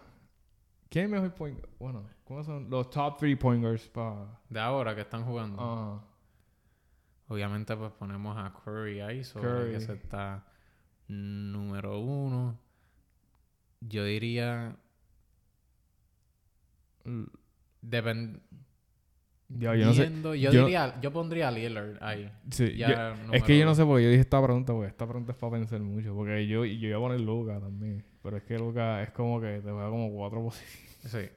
¿Quién 0.89 1.05
es 1.05 1.11
mejor 1.11 1.33
point? 1.33 1.59
Bueno, 1.79 2.05
¿cómo 2.23 2.43
son 2.43 2.69
los 2.69 2.89
top 2.89 3.17
three 3.17 3.35
pointers 3.35 3.87
para 3.89 4.39
De 4.49 4.59
ahora 4.59 4.95
que 4.95 5.01
están 5.01 5.23
jugando. 5.25 5.57
Ah, 5.59 6.03
Obviamente, 7.29 7.75
pues 7.75 7.91
ponemos 7.91 8.37
a 8.37 8.53
Curry 8.63 9.01
ahí, 9.01 9.23
sobre 9.23 9.47
Curry. 9.49 9.71
que 9.71 9.75
ese 9.77 9.93
está 9.93 10.45
número 11.09 11.99
uno. 11.99 12.57
Yo 13.81 14.05
diría. 14.05 14.77
l- 17.05 17.27
Depend... 17.81 18.39
ya, 19.49 19.75
yo 19.75 19.85
no 19.87 19.93
sé. 19.93 20.01
viendo- 20.09 20.35
yo, 20.35 20.51
yo 20.51 20.59
no- 20.61 20.65
diría, 20.67 20.99
yo 21.01 21.11
pondría 21.13 21.47
a 21.49 21.51
Lillard 21.51 22.01
ahí. 22.01 22.31
Sí, 22.49 22.75
Ya 22.75 23.15
yo- 23.25 23.33
es 23.33 23.43
que 23.43 23.57
yo 23.59 23.65
no 23.65 23.75
sé 23.75 23.83
por 23.85 23.97
qué 23.97 24.03
yo 24.05 24.09
dije 24.09 24.21
esta 24.21 24.41
pregunta, 24.43 24.73
porque 24.73 24.87
esta 24.89 25.05
pregunta 25.05 25.31
es 25.33 25.37
para 25.37 25.51
pensar 25.53 25.79
mucho. 25.81 26.15
Porque 26.15 26.47
yo, 26.47 26.65
yo 26.65 26.87
iba 26.87 26.97
a 26.97 27.01
poner 27.01 27.19
Luca 27.21 27.59
también. 27.59 28.03
Pero 28.27 28.35
es 28.39 28.43
que 28.43 28.59
Luca 28.59 29.01
es 29.03 29.11
como 29.11 29.39
que 29.39 29.61
te 29.61 29.71
juega 29.71 29.89
como 29.89 30.11
cuatro 30.11 30.43
posiciones. 30.43 31.31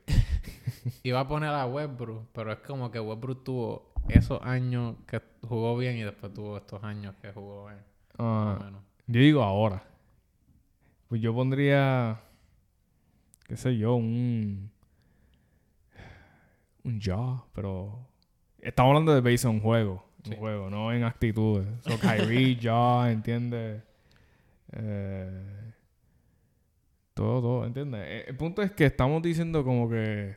Sí. 0.83 0.91
Iba 1.05 1.21
a 1.21 1.29
poner 1.29 1.51
a 1.51 1.65
Westbrook, 1.65 2.31
pero 2.33 2.51
es 2.51 2.59
como 2.59 2.91
que 2.91 2.99
Westbrook 2.99 3.45
tuvo 3.45 3.93
esos 4.09 4.43
años 4.43 4.97
que 5.07 5.23
jugó 5.47 5.77
bien 5.77 5.99
y 5.99 6.03
después 6.03 6.35
tuvo 6.35 6.57
estos 6.57 6.83
años 6.83 7.15
que 7.23 7.31
jugó 7.31 7.67
bien. 7.67 7.79
menos. 8.19 8.83
yo 9.07 9.21
digo 9.21 9.41
ahora. 9.41 9.85
Pues 11.07 11.21
yo 11.21 11.33
pondría. 11.33 12.21
qué 13.47 13.57
sé 13.57 13.79
yo, 13.79 13.95
un. 13.95 14.73
Un 16.83 16.99
ya, 16.99 17.41
pero. 17.55 18.01
Estamos 18.59 18.91
hablando 18.91 19.15
de 19.15 19.21
base 19.21 19.47
en 19.47 19.61
juego. 19.61 20.05
Sí. 20.25 20.35
juego, 20.35 20.69
no 20.69 20.93
en 20.93 21.05
actitudes. 21.05 21.69
So, 21.85 21.97
Kyrie, 22.01 22.57
ya, 22.61 23.13
¿entiendes? 23.13 23.81
Eh, 24.73 25.60
todo, 27.21 27.43
todo, 27.43 27.67
¿entiendes? 27.67 28.01
Eh, 28.07 28.25
El 28.29 28.37
punto 28.37 28.63
es 28.63 28.71
que 28.73 28.87
estamos 28.87 29.23
diciendo 29.23 29.63
como 29.63 29.91
que. 29.91 30.37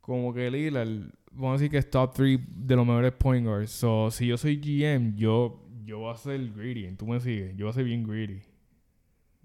Como 0.00 0.34
que 0.34 0.50
Lillard, 0.50 1.12
vamos 1.30 1.50
a 1.50 1.52
decir 1.52 1.70
que 1.70 1.78
es 1.78 1.88
top 1.88 2.12
3 2.12 2.40
de 2.48 2.76
los 2.76 2.84
mejores 2.84 3.12
point 3.12 3.46
guards. 3.46 3.70
So, 3.70 4.10
si 4.10 4.26
yo 4.26 4.36
soy 4.36 4.56
GM, 4.56 5.14
yo, 5.16 5.64
yo 5.84 6.00
voy 6.00 6.12
a 6.12 6.16
ser 6.16 6.52
greedy. 6.52 6.94
¿Tú 6.96 7.06
me 7.06 7.20
sigues? 7.20 7.56
Yo 7.56 7.66
voy 7.66 7.70
a 7.70 7.74
ser 7.74 7.84
bien 7.84 8.02
greedy. 8.02 8.42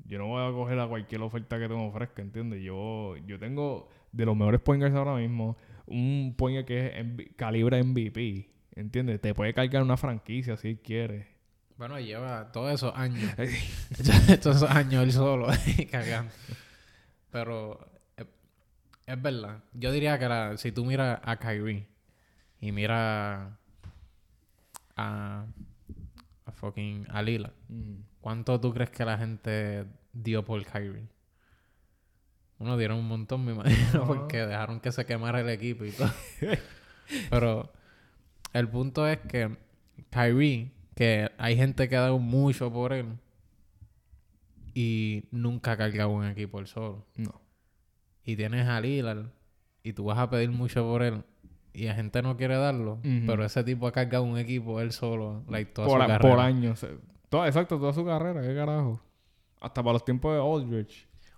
Yo 0.06 0.18
no 0.18 0.28
voy 0.28 0.42
a 0.42 0.52
coger 0.52 0.80
a 0.80 0.88
cualquier 0.88 1.22
oferta 1.22 1.60
que 1.60 1.68
te 1.68 1.74
ofrezca, 1.76 2.24
¿entiendes? 2.24 2.64
Yo, 2.64 3.16
yo 3.28 3.38
tengo 3.38 3.88
de 4.12 4.26
los 4.26 4.36
mejores 4.36 4.60
point 4.60 4.82
guards 4.82 4.96
ahora 4.96 5.16
mismo 5.16 5.56
un 5.86 6.34
point 6.36 6.66
que 6.66 6.88
es 6.88 7.06
MV 7.06 7.36
calibre 7.36 7.84
MVP, 7.84 8.50
¿entiendes? 8.76 9.22
Te 9.22 9.34
puede 9.36 9.54
cargar 9.54 9.84
una 9.84 9.98
franquicia 9.98 10.58
si 10.58 10.70
él 10.70 10.80
quiere. 10.80 11.39
Bueno, 11.80 11.98
lleva 11.98 12.52
todos 12.52 12.74
esos 12.74 12.94
años. 12.94 13.32
todos 14.44 14.58
esos 14.58 14.70
años 14.70 15.02
él 15.02 15.14
solo 15.14 15.48
cagando. 15.92 16.30
Pero 17.32 17.80
es, 18.18 18.26
es 19.06 19.22
verdad. 19.22 19.64
Yo 19.74 19.94
diría 19.94 20.20
que 20.20 20.28
la- 20.28 20.58
si 20.58 20.74
tú 20.74 20.84
miras 20.84 21.22
a 21.24 21.38
Kyrie 21.38 21.88
y 22.60 22.74
miras 22.74 23.50
a, 24.98 25.46
a 26.46 26.52
fucking 26.52 27.08
a 27.12 27.22
Lillard, 27.22 27.54
¿cuánto 28.20 28.60
tú 28.60 28.74
crees 28.74 28.90
que 28.90 29.06
la 29.06 29.18
gente 29.18 29.86
dio 30.12 30.44
por 30.44 30.62
Kyrie? 30.66 31.08
Uno 32.58 32.76
dieron 32.76 32.98
un 32.98 33.08
montón, 33.08 33.46
me 33.46 33.54
imagino, 33.54 34.06
porque 34.06 34.46
dejaron 34.46 34.82
que 34.82 34.92
se 34.92 35.06
quemara 35.06 35.40
el 35.40 35.48
equipo 35.48 35.86
y 35.86 35.92
todo. 35.92 36.12
Pero 37.30 37.72
el 38.52 38.68
punto 38.68 39.08
es 39.08 39.20
que 39.20 39.56
Kyrie, 40.10 40.74
que 41.00 41.32
hay 41.38 41.56
gente 41.56 41.88
que 41.88 41.96
ha 41.96 42.02
dado 42.02 42.20
mucho 42.20 42.72
por 42.74 42.92
él 42.92 43.06
y 44.74 45.24
nunca 45.32 45.72
ha 45.72 45.78
cargado 45.78 46.10
un 46.10 46.26
equipo 46.26 46.60
él 46.60 46.68
solo. 46.68 47.06
No. 47.16 47.40
Y 48.26 48.36
tienes 48.36 48.68
a 48.68 48.80
Lillard 48.82 49.28
y 49.82 49.94
tú 49.94 50.04
vas 50.06 50.18
a 50.20 50.30
pedir 50.30 50.52
mucho 50.52 50.84
por 50.84 51.02
él 51.04 51.24
y 51.74 51.86
la 51.86 51.96
gente 51.96 52.22
no 52.22 52.36
quiere 52.36 52.58
darlo, 52.58 53.00
pero 53.26 53.46
ese 53.46 53.64
tipo 53.64 53.88
ha 53.88 53.92
cargado 53.92 54.24
un 54.24 54.38
equipo 54.38 54.82
él 54.82 54.92
solo, 54.92 55.44
like, 55.50 55.72
toda 55.72 55.88
Por, 55.88 56.00
su 56.00 56.04
a- 56.04 56.08
carrera. 56.08 56.36
por 56.36 56.40
años. 56.44 56.84
eh, 56.84 56.98
Todo, 57.30 57.46
exacto, 57.46 57.80
toda 57.80 57.94
su 57.94 58.04
carrera, 58.06 58.42
qué 58.42 58.54
carajo. 58.54 59.00
Hasta 59.62 59.82
para 59.84 59.94
los 59.94 60.04
tiempos 60.06 60.34
de. 60.34 60.40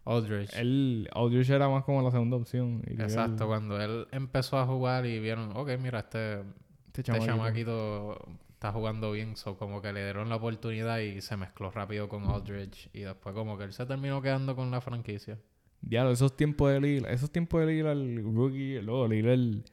Aldridge. 0.04 0.52
Él, 0.56 1.08
Aldrich 1.14 1.50
era 1.52 1.70
más 1.70 1.84
como 1.84 2.02
la 2.02 2.10
segunda 2.10 2.38
opción. 2.38 2.82
y 2.88 2.94
Exacto, 2.94 3.44
él- 3.44 3.48
cuando 3.50 3.80
él 3.80 4.08
empezó 4.12 4.58
a 4.58 4.66
jugar 4.66 5.06
y 5.06 5.20
vieron, 5.20 5.56
ok, 5.56 5.70
mira, 5.80 6.00
este, 6.00 6.40
este 6.88 7.02
este 7.12 7.26
chamaquito. 7.26 8.18
Está 8.62 8.72
jugando 8.72 9.12
bien, 9.14 9.36
so 9.36 9.58
como 9.58 9.82
que 9.82 9.92
le 9.92 10.04
dieron 10.04 10.30
la 10.30 10.36
oportunidad 10.36 11.00
y 11.00 11.20
se 11.22 11.36
mezcló 11.36 11.72
rápido 11.72 12.08
con 12.08 12.26
Aldridge 12.26 12.92
y 12.94 13.00
después 13.00 13.34
como 13.34 13.58
que 13.58 13.64
él 13.64 13.74
se 13.74 13.88
terminó 13.88 14.22
quedando 14.22 14.56
con 14.56 14.70
la 14.70 14.80
franquicia. 14.82 15.40
Diablo, 15.82 16.12
esos 16.12 16.38
tiempos 16.38 16.72
de 16.72 16.80
Lillard, 16.80 17.12
esos 17.12 17.32
tiempos 17.32 17.60
de 17.62 17.66
Lillard, 17.74 17.98
el 17.98 18.24
rookie, 18.24 18.80
luego 18.84 19.08
Lillard, 19.08 19.64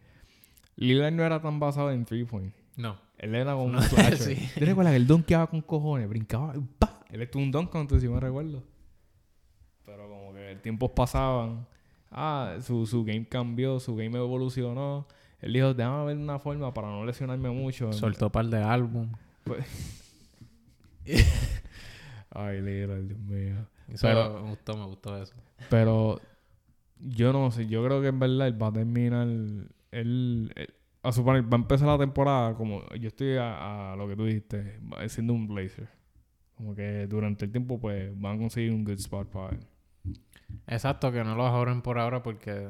Lillard 0.76 1.12
no 1.12 1.23
era 1.23 1.38
tan 1.42 1.61
basado 1.61 1.90
en 1.92 2.07
three 2.07 2.25
point. 2.25 2.54
No. 2.76 2.99
Él 3.18 3.35
era 3.35 3.52
como 3.52 3.64
un 3.66 3.73
No, 3.73 3.83
slasher. 3.83 4.16
sí. 4.16 4.49
¿Te 4.54 4.64
recuerdas 4.64 4.92
que 4.92 4.97
él 4.97 5.07
donkeaba 5.07 5.49
con 5.49 5.61
cojones? 5.61 6.09
Brincaba, 6.09 6.54
¡pa! 6.78 7.04
Él 7.11 7.21
estuvo 7.21 7.42
un 7.42 7.50
dunk 7.50 7.68
contest, 7.68 8.00
si 8.00 8.09
me 8.09 8.18
recuerdo. 8.18 8.62
Pero 9.85 10.09
como 10.09 10.33
que 10.33 10.50
el 10.52 10.62
tiempos 10.62 10.92
pasaban. 10.92 11.66
Ah, 12.11 12.57
su, 12.62 12.87
su 12.87 13.04
game 13.04 13.28
cambió, 13.28 13.80
su 13.80 13.95
game 13.97 14.16
evolucionó. 14.16 15.07
Él 15.40 15.52
dijo, 15.52 15.73
déjame 15.75 16.04
ver 16.07 16.16
una 16.16 16.38
forma 16.38 16.73
para 16.75 16.88
no 16.88 17.04
lesionarme 17.04 17.50
mucho. 17.50 17.92
Soltó 17.92 18.26
un 18.26 18.33
par 18.33 18.47
de 18.47 18.62
álbum. 18.62 19.09
Ay, 22.30 22.61
Lillard, 22.61 23.02
Dios 23.04 23.18
mío. 23.21 23.66
Eso 23.88 24.07
Pero- 24.07 24.40
me 24.42 24.50
gustó, 24.50 24.76
me 24.76 24.85
gustó 24.85 25.16
eso. 25.23 25.35
Pero 25.71 26.21
yo 27.00 27.33
no 27.33 27.50
sé, 27.50 27.66
yo 27.66 27.85
creo 27.85 28.00
que 28.02 28.09
en 28.09 28.18
verdad 28.18 28.49
él 28.49 28.61
va 28.62 28.68
a 28.68 28.73
terminar. 28.73 29.26
Él, 29.26 29.71
él- 29.92 30.75
a 31.02 31.12
suponer, 31.12 31.42
va 31.45 31.57
a 31.57 31.61
empezar 31.61 31.87
la 31.88 31.97
temporada 31.99 32.54
como 32.54 32.83
yo 32.97 33.09
estoy 33.09 33.37
a, 33.37 33.92
a 33.92 33.97
lo 33.97 34.09
que 34.09 34.16
tú 34.16 34.25
dijiste, 34.26 34.80
siendo 35.09 35.33
un 35.33 35.47
Blazer. 35.47 35.88
Como 36.57 36.75
que 36.75 37.07
durante 37.07 37.45
el 37.45 37.52
tiempo, 37.52 37.78
pues 37.80 38.11
van 38.21 38.37
a 38.37 38.38
conseguir 38.38 38.73
un 38.73 38.85
good 38.85 38.99
spot 38.99 39.28
para 39.30 39.50
él. 39.57 39.61
Exacto, 40.66 41.12
que 41.12 41.23
no 41.23 41.37
los 41.37 41.47
ahorren 41.47 41.83
por 41.83 41.99
ahora 41.99 42.23
porque 42.23 42.68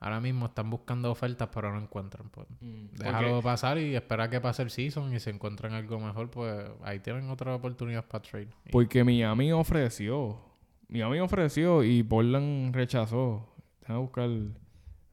ahora 0.00 0.20
mismo 0.20 0.46
están 0.46 0.68
buscando 0.70 1.10
ofertas 1.10 1.48
pero 1.54 1.72
no 1.72 1.80
encuentran. 1.80 2.28
Pues. 2.30 2.48
Déjalo 2.60 3.28
Porque- 3.28 3.42
pasar 3.44 3.78
y 3.78 3.94
esperar 3.94 4.28
que 4.30 4.40
pase 4.40 4.62
el 4.62 4.70
season 4.70 5.14
y 5.14 5.20
si 5.20 5.30
encuentran 5.30 5.72
algo 5.74 6.00
mejor, 6.00 6.30
pues 6.30 6.68
ahí 6.82 6.98
tienen 7.00 7.28
otra 7.30 7.54
oportunidad 7.54 8.04
para 8.06 8.22
trade. 8.22 8.48
Y- 8.66 8.70
Porque 8.72 9.04
Miami 9.04 9.52
ofreció. 9.52 10.40
Miami 10.88 11.20
ofreció 11.20 11.84
y 11.84 12.02
Portland 12.02 12.74
rechazó. 12.74 13.46
Déjame 13.80 14.00
buscar 14.00 14.28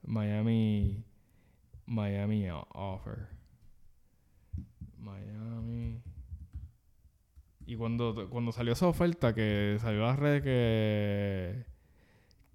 Miami. 0.04 1.04
Miami 1.86 2.48
offer. 2.50 3.28
Miami. 4.98 6.00
Y 7.66 7.76
cuando, 7.76 8.28
cuando 8.30 8.52
salió 8.52 8.72
esa 8.72 8.86
oferta, 8.88 9.34
que 9.34 9.76
salió 9.80 10.04
a 10.04 10.08
las 10.08 10.18
redes 10.18 10.42
que. 10.42 11.64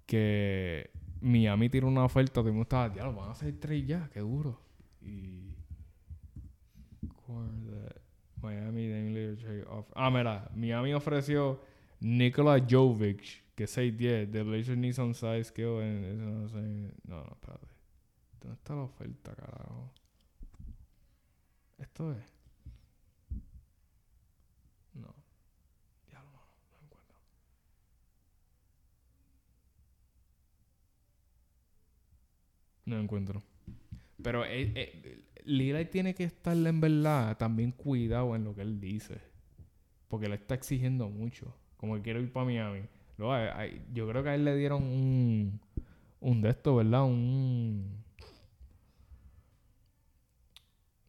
que 0.06 0.90
Miami 1.24 1.70
tiró 1.70 1.88
una 1.88 2.04
oferta, 2.04 2.34
todo 2.34 2.48
el 2.48 2.52
mundo 2.52 2.64
estaba, 2.64 2.90
diablo, 2.90 3.14
van 3.14 3.30
a 3.30 3.32
hacer 3.32 3.54
tres 3.58 3.86
ya, 3.86 4.10
qué 4.12 4.20
duro. 4.20 4.60
Y. 5.00 5.54
Miami. 8.42 9.36
Ah, 9.94 10.10
mira, 10.10 10.50
Miami 10.54 10.92
ofreció 10.92 11.62
Nikola 12.00 12.62
Jovic, 12.68 13.54
que 13.54 13.64
es 13.64 13.78
6'10, 13.78 14.30
The 14.30 14.42
Blazers 14.42 14.96
some 14.96 15.14
size 15.14 15.52
and 15.56 16.04
eso 16.04 16.24
no 16.24 16.48
sé. 16.48 16.92
No, 17.04 17.16
no, 17.16 17.32
espérate. 17.32 17.66
¿Dónde 18.40 18.56
está 18.56 18.74
la 18.74 18.82
oferta, 18.82 19.34
carajo? 19.34 19.90
Esto 21.78 22.12
es. 22.12 22.33
No 32.86 32.98
encuentro. 32.98 33.42
Pero 34.22 34.44
eh, 34.44 34.72
eh, 34.74 35.24
Lillard 35.44 35.88
tiene 35.88 36.14
que 36.14 36.24
estar 36.24 36.56
en 36.56 36.80
verdad 36.80 37.36
también 37.36 37.72
cuidado 37.72 38.34
en 38.36 38.44
lo 38.44 38.54
que 38.54 38.62
él 38.62 38.80
dice. 38.80 39.20
Porque 40.08 40.28
le 40.28 40.36
está 40.36 40.54
exigiendo 40.54 41.08
mucho. 41.08 41.54
Como 41.76 41.96
que 41.96 42.02
quiero 42.02 42.20
ir 42.20 42.32
para 42.32 42.46
Miami. 42.46 42.82
Luego, 43.18 43.32
hay- 43.32 43.84
yo 43.92 44.08
creo 44.08 44.22
que 44.22 44.28
a 44.30 44.34
él 44.34 44.44
le 44.44 44.56
dieron 44.56 44.82
un, 44.82 45.60
un 46.20 46.40
de 46.42 46.50
esto, 46.50 46.76
¿verdad? 46.76 47.04
Un, 47.04 48.02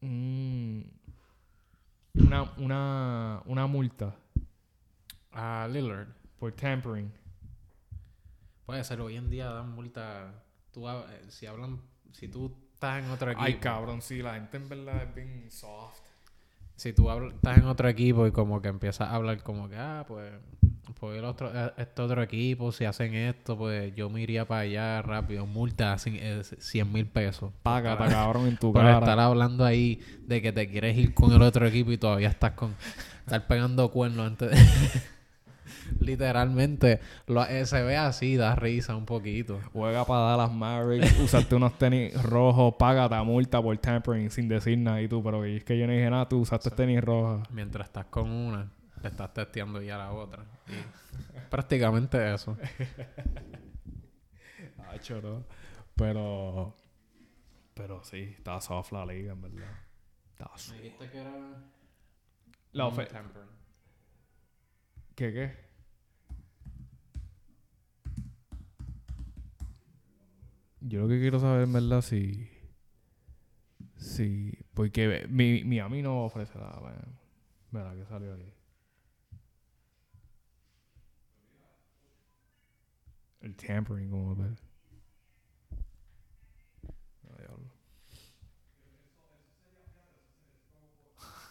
un- 0.02 0.92
una, 2.16 2.44
una, 2.58 3.42
una 3.46 3.68
multa 3.68 4.16
A 5.32 5.68
Lillard. 5.72 6.08
por 6.40 6.52
tampering. 6.54 7.12
Puede 8.66 8.84
ser, 8.84 9.00
hoy 9.02 9.16
en 9.16 9.30
día 9.30 9.50
dan 9.50 9.72
multa. 9.76 10.44
Tú, 10.76 10.82
hab- 10.88 11.06
eh, 11.10 11.22
si 11.30 11.46
hablan, 11.48 11.80
si 12.12 12.28
tú 12.28 12.54
estás 12.74 13.02
en 13.04 13.10
otro 13.10 13.32
equipo. 13.32 13.44
Ay, 13.46 13.54
cabrón, 13.56 14.02
sí, 14.02 14.22
la 14.22 14.34
gente 14.36 14.58
en 14.58 14.68
verdad 14.70 15.04
es 15.04 15.16
bien 15.16 15.50
soft. 15.50 16.00
Si 16.76 16.92
tú 16.92 17.10
estás 17.10 17.58
en 17.58 17.64
otro 17.66 17.88
equipo 17.88 18.28
y 18.28 18.32
como 18.34 18.62
que 18.62 18.68
empiezas 18.68 19.08
a 19.10 19.16
hablar 19.16 19.42
como 19.42 19.70
que, 19.70 19.78
ah, 19.78 20.04
pues, 20.06 20.34
pues 21.00 21.18
el 21.18 21.24
otro, 21.24 21.50
eh, 21.56 21.72
este 21.78 22.02
otro 22.02 22.22
equipo, 22.22 22.74
si 22.74 22.84
hacen 22.84 23.14
esto, 23.16 23.58
pues 23.58 23.96
yo 23.96 24.10
me 24.10 24.22
iría 24.22 24.46
para 24.46 24.62
allá 24.62 25.02
rápido. 25.02 25.46
Multa, 25.46 25.96
cin- 25.96 26.20
eh, 26.20 26.44
100 26.44 26.92
mil 26.92 27.08
pesos. 27.08 27.54
Págata, 27.64 28.10
cabrón, 28.10 28.48
en 28.48 28.58
tu 28.58 28.74
Por 28.74 28.82
cara. 28.82 29.00
estar 29.00 29.18
hablando 29.20 29.64
ahí 29.64 30.02
de 30.28 30.42
que 30.42 30.52
te 30.52 30.70
quieres 30.70 30.98
ir 30.98 31.14
con 31.14 31.32
el 31.32 31.42
otro 31.42 31.66
equipo 31.66 31.94
y 31.94 31.98
todavía 31.98 32.28
estás 32.28 32.52
con... 32.52 32.76
Estar 33.26 33.48
pegando 33.48 33.90
cuernos 33.90 34.28
antes 34.28 34.52
de... 34.52 35.02
Literalmente, 36.00 37.00
lo, 37.28 37.46
eh, 37.46 37.66
se 37.66 37.82
ve 37.84 37.98
así, 37.98 38.36
da 38.36 38.56
risa 38.56 38.96
un 38.96 39.06
poquito. 39.06 39.60
Juega 39.74 40.06
para 40.06 40.22
Dallas 40.22 40.52
Mavericks, 40.52 41.20
usaste 41.24 41.56
unos 41.56 41.78
tenis 41.78 42.22
rojos, 42.24 42.76
págate 42.78 43.16
multa 43.24 43.62
por 43.62 43.78
tampering 43.78 44.30
sin 44.30 44.48
decir 44.48 44.78
nada. 44.78 45.02
Y 45.02 45.08
tú, 45.08 45.24
pero 45.24 45.44
es 45.46 45.64
que 45.64 45.78
yo 45.78 45.88
no 45.88 45.94
dije 45.94 46.10
nada, 46.10 46.28
tú 46.28 46.40
usaste 46.40 46.70
tenis 46.72 47.02
rojos. 47.04 47.50
Mientras 47.52 47.88
estás 47.88 48.06
con 48.06 48.30
una, 48.30 48.72
le 49.02 49.10
estás 49.10 49.34
testeando 49.34 49.82
ya 49.82 49.98
la 49.98 50.12
otra. 50.12 50.44
Y 50.68 51.40
prácticamente 51.50 52.34
eso. 52.34 52.58
Ah, 54.88 55.00
choro. 55.00 55.44
Pero. 55.96 56.76
Pero 57.74 58.04
sí, 58.04 58.36
está 58.38 58.62
soft 58.62 58.92
la 58.92 59.06
liga, 59.06 59.34
en 59.34 59.42
verdad. 59.42 59.80
Está 60.32 60.50
soft. 60.56 60.78
dijiste 60.78 61.10
que 61.10 61.18
era... 61.18 61.32
La 62.72 62.88
oferta. 62.88 63.24
¿Qué 65.16 65.34
qué? 65.34 65.65
Yo 70.88 71.02
lo 71.02 71.08
que 71.08 71.20
quiero 71.20 71.40
saber, 71.40 71.68
verdad, 71.68 72.02
si. 72.02 72.48
Si. 73.98 74.58
Porque 74.74 75.26
mi, 75.30 75.64
mi 75.64 75.80
a 75.80 75.90
mí 75.90 76.02
no 76.02 76.26
ofrece 76.26 76.58
nada. 76.60 76.80
bueno. 76.80 77.00
Mira, 77.72 77.94
que 77.96 78.06
salió 78.06 78.34
ahí. 78.34 78.54
El 83.42 83.56
tampering, 83.56 84.10
como 84.10 84.36
ver. 84.36 84.58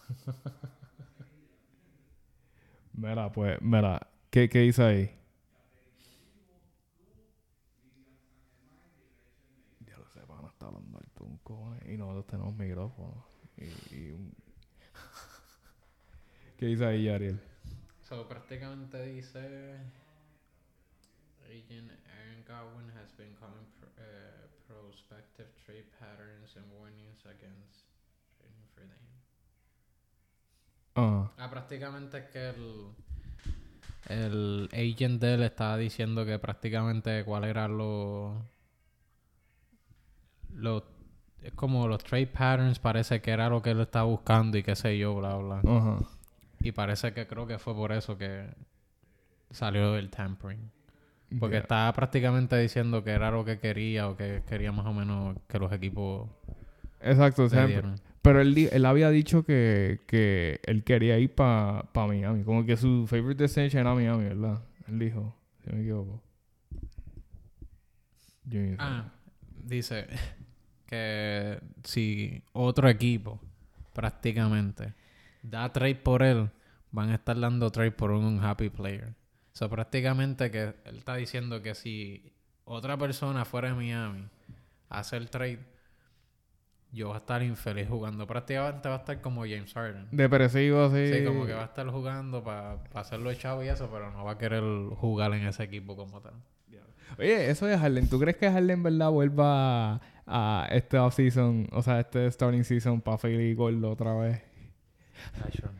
Mira, 2.92 3.30
pues, 3.32 3.60
mira, 3.60 4.06
¿qué, 4.30 4.48
qué 4.48 4.72
ahí? 4.78 5.10
Ya 9.86 9.96
lo 9.98 10.06
sé, 10.08 10.20
pana, 10.26 10.48
está 10.48 10.66
hablando 10.66 10.98
alto 10.98 11.24
un 11.24 11.38
cojones. 11.38 11.82
Y 11.94 11.96
nosotros 11.96 12.26
tenemos 12.26 12.56
micrófono. 12.56 13.24
Y, 13.56 13.94
y 13.94 14.10
un... 14.10 14.34
¿Qué 16.58 16.66
dice 16.66 16.84
ahí, 16.84 17.08
Ariel? 17.08 17.40
So, 18.02 18.26
prácticamente 18.26 19.00
dice... 19.06 19.78
Agent 21.46 21.92
Aaron 22.10 22.42
Godwin 22.48 22.90
has 22.98 23.12
been 23.16 23.32
calling 23.36 23.64
pr 23.78 23.86
eh, 23.98 24.48
prospective 24.66 25.46
trade 25.64 25.86
patterns 26.00 26.56
and 26.56 26.64
warnings 26.76 27.24
against 27.26 27.86
trading 28.40 28.66
for 28.74 28.80
them. 28.80 29.06
Ah, 30.96 31.30
Ah, 31.38 31.48
prácticamente 31.48 32.18
es 32.18 32.24
que 32.30 32.48
el, 32.48 32.90
el 34.08 34.68
agent 34.72 35.20
de 35.20 35.34
él 35.34 35.42
estaba 35.44 35.76
diciendo 35.76 36.26
que 36.26 36.40
prácticamente 36.40 37.24
cuál 37.24 37.44
era 37.44 37.68
lo, 37.68 38.42
lo 40.54 40.93
es 41.44 41.52
como 41.52 41.86
los 41.86 42.02
trade 42.02 42.26
patterns 42.26 42.78
parece 42.78 43.20
que 43.20 43.30
era 43.30 43.50
lo 43.50 43.60
que 43.60 43.70
él 43.70 43.80
estaba 43.80 44.06
buscando 44.06 44.56
y 44.56 44.62
qué 44.62 44.74
sé 44.74 44.98
yo, 44.98 45.14
bla 45.14 45.36
bla. 45.36 45.60
ajá. 45.64 45.98
Y 46.60 46.72
parece 46.72 47.12
que 47.12 47.26
creo 47.26 47.46
que 47.46 47.58
fue 47.58 47.74
por 47.74 47.92
eso 47.92 48.16
que 48.16 48.46
salió 49.50 49.96
el 49.96 50.08
tampering. 50.08 50.70
Porque 51.38 51.58
estaba 51.58 51.92
prácticamente 51.92 52.56
diciendo 52.56 53.02
que 53.04 53.10
era 53.10 53.30
lo 53.30 53.44
que 53.44 53.58
quería 53.58 54.08
o 54.08 54.16
que 54.16 54.42
quería 54.46 54.72
más 54.72 54.86
o 54.86 54.92
menos 54.94 55.36
que 55.48 55.58
los 55.58 55.70
equipos 55.72 56.30
Exacto, 57.00 57.48
dieran. 57.48 57.96
Pero 58.22 58.40
él, 58.40 58.56
él 58.56 58.86
había 58.86 59.10
dicho 59.10 59.44
que, 59.44 60.00
que 60.06 60.60
él 60.64 60.84
quería 60.84 61.18
ir 61.18 61.34
para 61.34 61.82
pa 61.92 62.06
Miami. 62.06 62.44
Como 62.44 62.64
que 62.64 62.78
su 62.78 63.06
favorite 63.06 63.42
destination 63.42 63.80
era 63.80 63.94
Miami, 63.94 64.24
¿verdad? 64.24 64.62
Él 64.88 64.98
dijo, 64.98 65.36
si 65.62 65.70
me 65.70 65.82
equivoco. 65.82 66.22
Yo. 68.44 68.60
Ah, 68.78 69.12
dice 69.62 70.06
que 70.94 71.60
si 71.84 72.42
otro 72.52 72.88
equipo 72.88 73.40
prácticamente 73.92 74.94
da 75.42 75.72
trade 75.72 75.96
por 75.96 76.22
él, 76.22 76.50
van 76.90 77.10
a 77.10 77.16
estar 77.16 77.38
dando 77.38 77.70
trade 77.70 77.90
por 77.90 78.10
un 78.10 78.24
unhappy 78.24 78.70
player. 78.70 79.08
O 79.52 79.56
sea, 79.56 79.68
prácticamente 79.68 80.50
que 80.50 80.74
él 80.84 80.98
está 80.98 81.16
diciendo 81.16 81.62
que 81.62 81.74
si 81.74 82.32
otra 82.64 82.96
persona 82.96 83.44
fuera 83.44 83.68
de 83.68 83.74
Miami 83.74 84.28
a 84.88 85.00
hacer 85.00 85.28
trade, 85.28 85.60
yo 86.92 87.08
voy 87.08 87.16
a 87.16 87.18
estar 87.18 87.42
infeliz 87.42 87.88
jugando. 87.88 88.26
Prácticamente 88.26 88.88
va 88.88 88.96
a 88.96 88.98
estar 88.98 89.20
como 89.20 89.42
James 89.42 89.72
Harden. 89.74 90.08
Depresivo 90.12 90.84
así. 90.84 91.12
Sí, 91.12 91.24
como 91.24 91.44
que 91.46 91.52
va 91.52 91.62
a 91.62 91.66
estar 91.66 91.86
jugando 91.88 92.42
para 92.42 92.78
hacerlo 92.94 93.30
echado 93.30 93.62
y 93.62 93.68
eso, 93.68 93.88
pero 93.92 94.10
no 94.12 94.24
va 94.24 94.32
a 94.32 94.38
querer 94.38 94.62
jugar 94.96 95.32
en 95.34 95.46
ese 95.46 95.64
equipo 95.64 95.96
como 95.96 96.20
tal. 96.20 96.34
Oye, 97.18 97.50
eso 97.50 97.66
de 97.66 97.78
Harden. 97.78 98.08
¿Tú 98.08 98.18
crees 98.18 98.36
que 98.36 98.50
Harden 98.50 98.70
en 98.70 98.82
verdad 98.82 99.10
vuelva 99.10 100.00
a, 100.26 100.66
este 100.70 100.98
off-season, 100.98 101.68
o 101.72 101.82
sea, 101.82 102.00
este 102.00 102.30
starting 102.30 102.64
season 102.64 103.00
para 103.00 103.18
Philly 103.18 103.54
Gordo 103.54 103.90
otra 103.90 104.14
vez? 104.14 104.42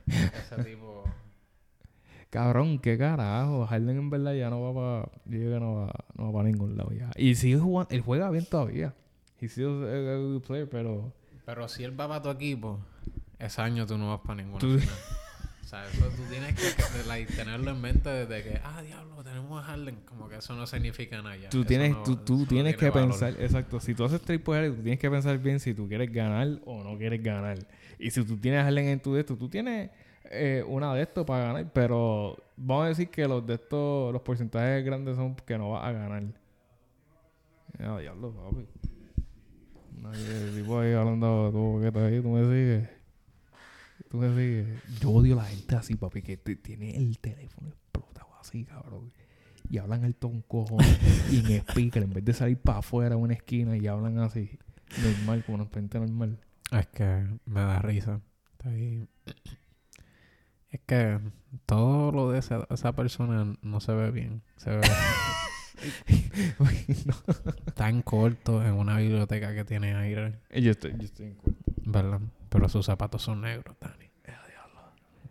Ese 0.07 0.63
tipo... 0.63 1.05
Cabrón, 2.31 2.81
qué 2.81 2.99
carajo. 2.99 3.65
Harden 3.67 3.97
en 3.97 4.11
verdad 4.11 4.35
ya 4.35 4.51
no 4.51 4.61
va 4.61 4.75
para... 4.75 5.13
Yo 5.27 5.39
que 5.39 5.61
no 5.61 5.75
va, 5.77 5.93
no 6.17 6.27
va 6.27 6.33
para 6.33 6.49
ningún 6.49 6.77
lado 6.77 6.91
ya. 6.91 7.11
Y 7.17 7.37
sigue 7.37 7.59
jugando... 7.59 7.95
Él 7.95 8.01
juega 8.01 8.29
bien 8.31 8.45
todavía. 8.45 8.93
He 9.41 9.47
still 9.47 9.85
a, 9.85 10.17
good 10.17 10.43
player, 10.43 10.69
pero... 10.69 11.13
Pero 11.47 11.69
si 11.69 11.85
él 11.85 11.99
va 11.99 12.09
para 12.09 12.23
tu 12.23 12.31
equipo, 12.31 12.81
ese 13.39 13.61
año 13.61 13.87
tú 13.87 13.99
no 13.99 14.09
vas 14.11 14.21
para 14.21 14.37
ninguna 14.37 14.59
Tú-. 14.59 14.81
O 15.65 15.67
sea, 15.67 15.89
eso 15.89 16.05
tú 16.11 16.23
tienes 16.31 16.55
que, 16.55 17.09
like, 17.09 17.33
tenerlo 17.33 17.71
en 17.71 17.81
mente 17.81 18.09
desde 18.09 18.43
que, 18.43 18.61
ah, 18.63 18.83
diablo, 18.83 19.25
tenemos 19.25 19.61
a 19.63 19.67
Harden. 19.67 19.97
Como 20.05 20.29
que 20.29 20.37
eso 20.37 20.55
no 20.55 20.67
significa 20.67 21.21
nada 21.23 21.37
ya. 21.37 21.49
Tú 21.49 21.65
tienes, 21.65 21.93
no- 21.93 22.03
tú, 22.03 22.17
tú 22.17 22.33
no 22.43 22.47
tienes 22.47 22.77
tiene 22.77 22.77
que 22.77 22.91
valor. 22.91 23.11
pensar, 23.11 23.35
exacto, 23.43 23.81
si 23.81 23.95
tú 23.95 24.05
haces 24.05 24.21
trade 24.21 24.39
por 24.41 24.57
Harden, 24.57 24.77
tú 24.77 24.83
tienes 24.83 25.01
que 25.01 25.11
pensar 25.11 25.39
bien 25.39 25.59
si 25.61 25.73
tú 25.75 25.89
quieres 25.89 26.13
ganar 26.13 26.61
o 26.67 26.85
no 26.85 26.97
quieres 26.99 27.23
ganar. 27.23 27.59
Y 27.99 28.11
si 28.11 28.23
tú 28.25 28.37
tienes 28.37 28.61
a 28.61 28.65
Harden 28.65 28.87
en 28.89 29.01
tu 29.01 29.15
de 29.15 29.21
esto, 29.21 29.37
tú 29.37 29.49
tienes 29.49 29.91
eh, 30.31 30.63
una 30.67 30.95
de 30.95 31.03
estos 31.03 31.25
para 31.25 31.47
ganar, 31.47 31.71
pero 31.73 32.37
vamos 32.57 32.85
a 32.85 32.89
decir 32.89 33.09
que 33.09 33.27
los 33.27 33.45
de 33.47 33.55
estos, 33.55 34.13
los 34.13 34.23
porcentajes 34.23 34.85
grandes 34.85 35.17
son 35.17 35.35
que 35.35 35.57
no 35.59 35.71
vas 35.73 35.85
a 35.85 35.93
ganar. 35.93 36.23
Ya, 37.79 37.99
diablo, 37.99 38.33
papi. 38.33 38.67
Nadie, 40.01 40.49
el 40.49 40.55
tipo 40.57 40.79
ahí 40.79 40.93
hablando 40.93 41.51
tú, 41.53 41.79
que 41.81 41.89
estás 41.89 42.03
ahí, 42.03 42.21
tú 42.21 42.29
me 42.29 42.43
sigues. 42.43 42.89
Yo 45.01 45.11
odio 45.11 45.35
a 45.35 45.43
la 45.43 45.49
gente 45.49 45.77
así, 45.77 45.97
papi, 45.97 46.23
que 46.23 46.37
tiene 46.37 46.97
el 46.97 47.19
teléfono 47.19 47.69
explotado 47.69 48.29
así, 48.41 48.65
cabrón. 48.65 49.13
Y 49.69 49.79
hablan 49.79 50.05
alto 50.05 50.29
un 50.29 50.43
cojón 50.43 50.81
y 51.31 51.39
en 51.39 51.63
speaker, 51.63 52.03
en 52.03 52.13
vez 52.13 52.25
de 52.25 52.33
salir 52.33 52.59
para 52.59 52.79
afuera 52.79 53.15
a 53.15 53.19
una 53.19 53.35
esquina 53.35 53.77
y 53.77 53.87
hablan 53.87 54.19
así, 54.19 54.59
normal, 55.03 55.45
como 55.45 55.63
una 55.63 55.71
gente 55.73 55.99
normal. 55.99 56.39
Es 56.71 56.87
que 56.89 57.27
me 57.47 57.61
da 57.61 57.79
risa. 57.81 58.21
Ahí. 58.65 59.07
Es 60.71 60.81
que 60.87 61.21
todo 61.67 62.13
lo 62.13 62.31
de 62.31 62.39
esa, 62.39 62.67
esa 62.71 62.93
persona 62.93 63.57
no 63.63 63.81
se 63.81 63.93
ve 63.93 64.11
bien. 64.11 64.43
Se 64.57 64.71
ve 64.71 64.83
tan 67.75 68.03
corto 68.03 68.65
en 68.65 68.75
una 68.75 68.99
biblioteca 68.99 69.55
que 69.55 69.65
tiene 69.65 69.95
aire, 69.95 70.39
yo 70.51 70.71
estoy, 70.71 70.93
yo 70.93 71.05
estoy 71.05 71.27
en 71.27 71.35
cuenta. 71.35 71.63
¿verdad? 71.85 72.21
Pero 72.49 72.69
sus 72.69 72.87
zapatos 72.87 73.23
son 73.23 73.43
negros, 73.43 73.77
Dani. 73.81 74.04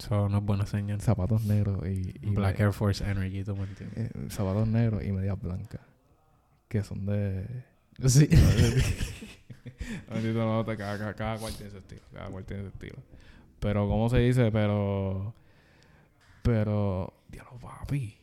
Eso 0.04 0.28
no 0.28 0.38
es 0.40 0.44
buena 0.44 0.66
señal. 0.66 1.00
Zapatos 1.00 1.46
negros 1.46 1.88
y, 1.88 2.14
y 2.22 2.30
Black 2.32 2.60
Air 2.60 2.74
Force 2.74 3.10
Energy, 3.10 3.44
¿tú 3.46 3.56
me 3.56 3.64
entiendes? 3.64 4.12
eh, 4.12 4.30
zapatos 4.30 4.68
negros 4.68 5.02
y 5.04 5.14
medias 5.14 5.40
blancas. 5.40 5.80
Que 6.68 6.84
son 6.84 7.06
de, 7.06 7.64
Sí. 8.08 8.28
Bendito 10.12 10.40
no, 10.46 10.66
te- 10.66 10.76
cada, 10.76 10.98
cada, 10.98 11.14
cada 11.14 11.38
cual 11.38 11.54
tiene 11.56 11.72
su 11.72 11.78
estilo. 11.78 12.02
Cada 12.12 12.30
cual 12.30 12.44
tiene 12.44 12.64
su 12.64 12.70
estilo. 12.70 12.98
Pero, 13.60 13.88
¿cómo 13.88 14.10
se 14.10 14.18
dice? 14.18 14.52
Pero. 14.52 15.34
Pero. 16.42 17.14
Diablo, 17.30 17.58
papi. 17.60 18.18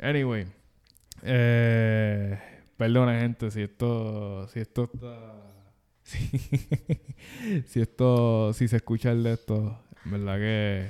Anyway. 0.00 0.46
Eh, 1.22 2.38
perdona, 2.76 3.20
gente, 3.20 3.50
si 3.50 3.62
esto. 3.62 4.46
Si 4.48 4.60
esto 4.60 4.90
está. 4.92 5.38
Si, 6.04 6.18
si 7.66 7.80
esto. 7.80 8.52
Si 8.52 8.66
se 8.68 8.76
escucha 8.76 9.12
el 9.12 9.22
de 9.22 9.32
esto. 9.34 9.78
En 10.04 10.10
verdad 10.10 10.36
que. 10.38 10.88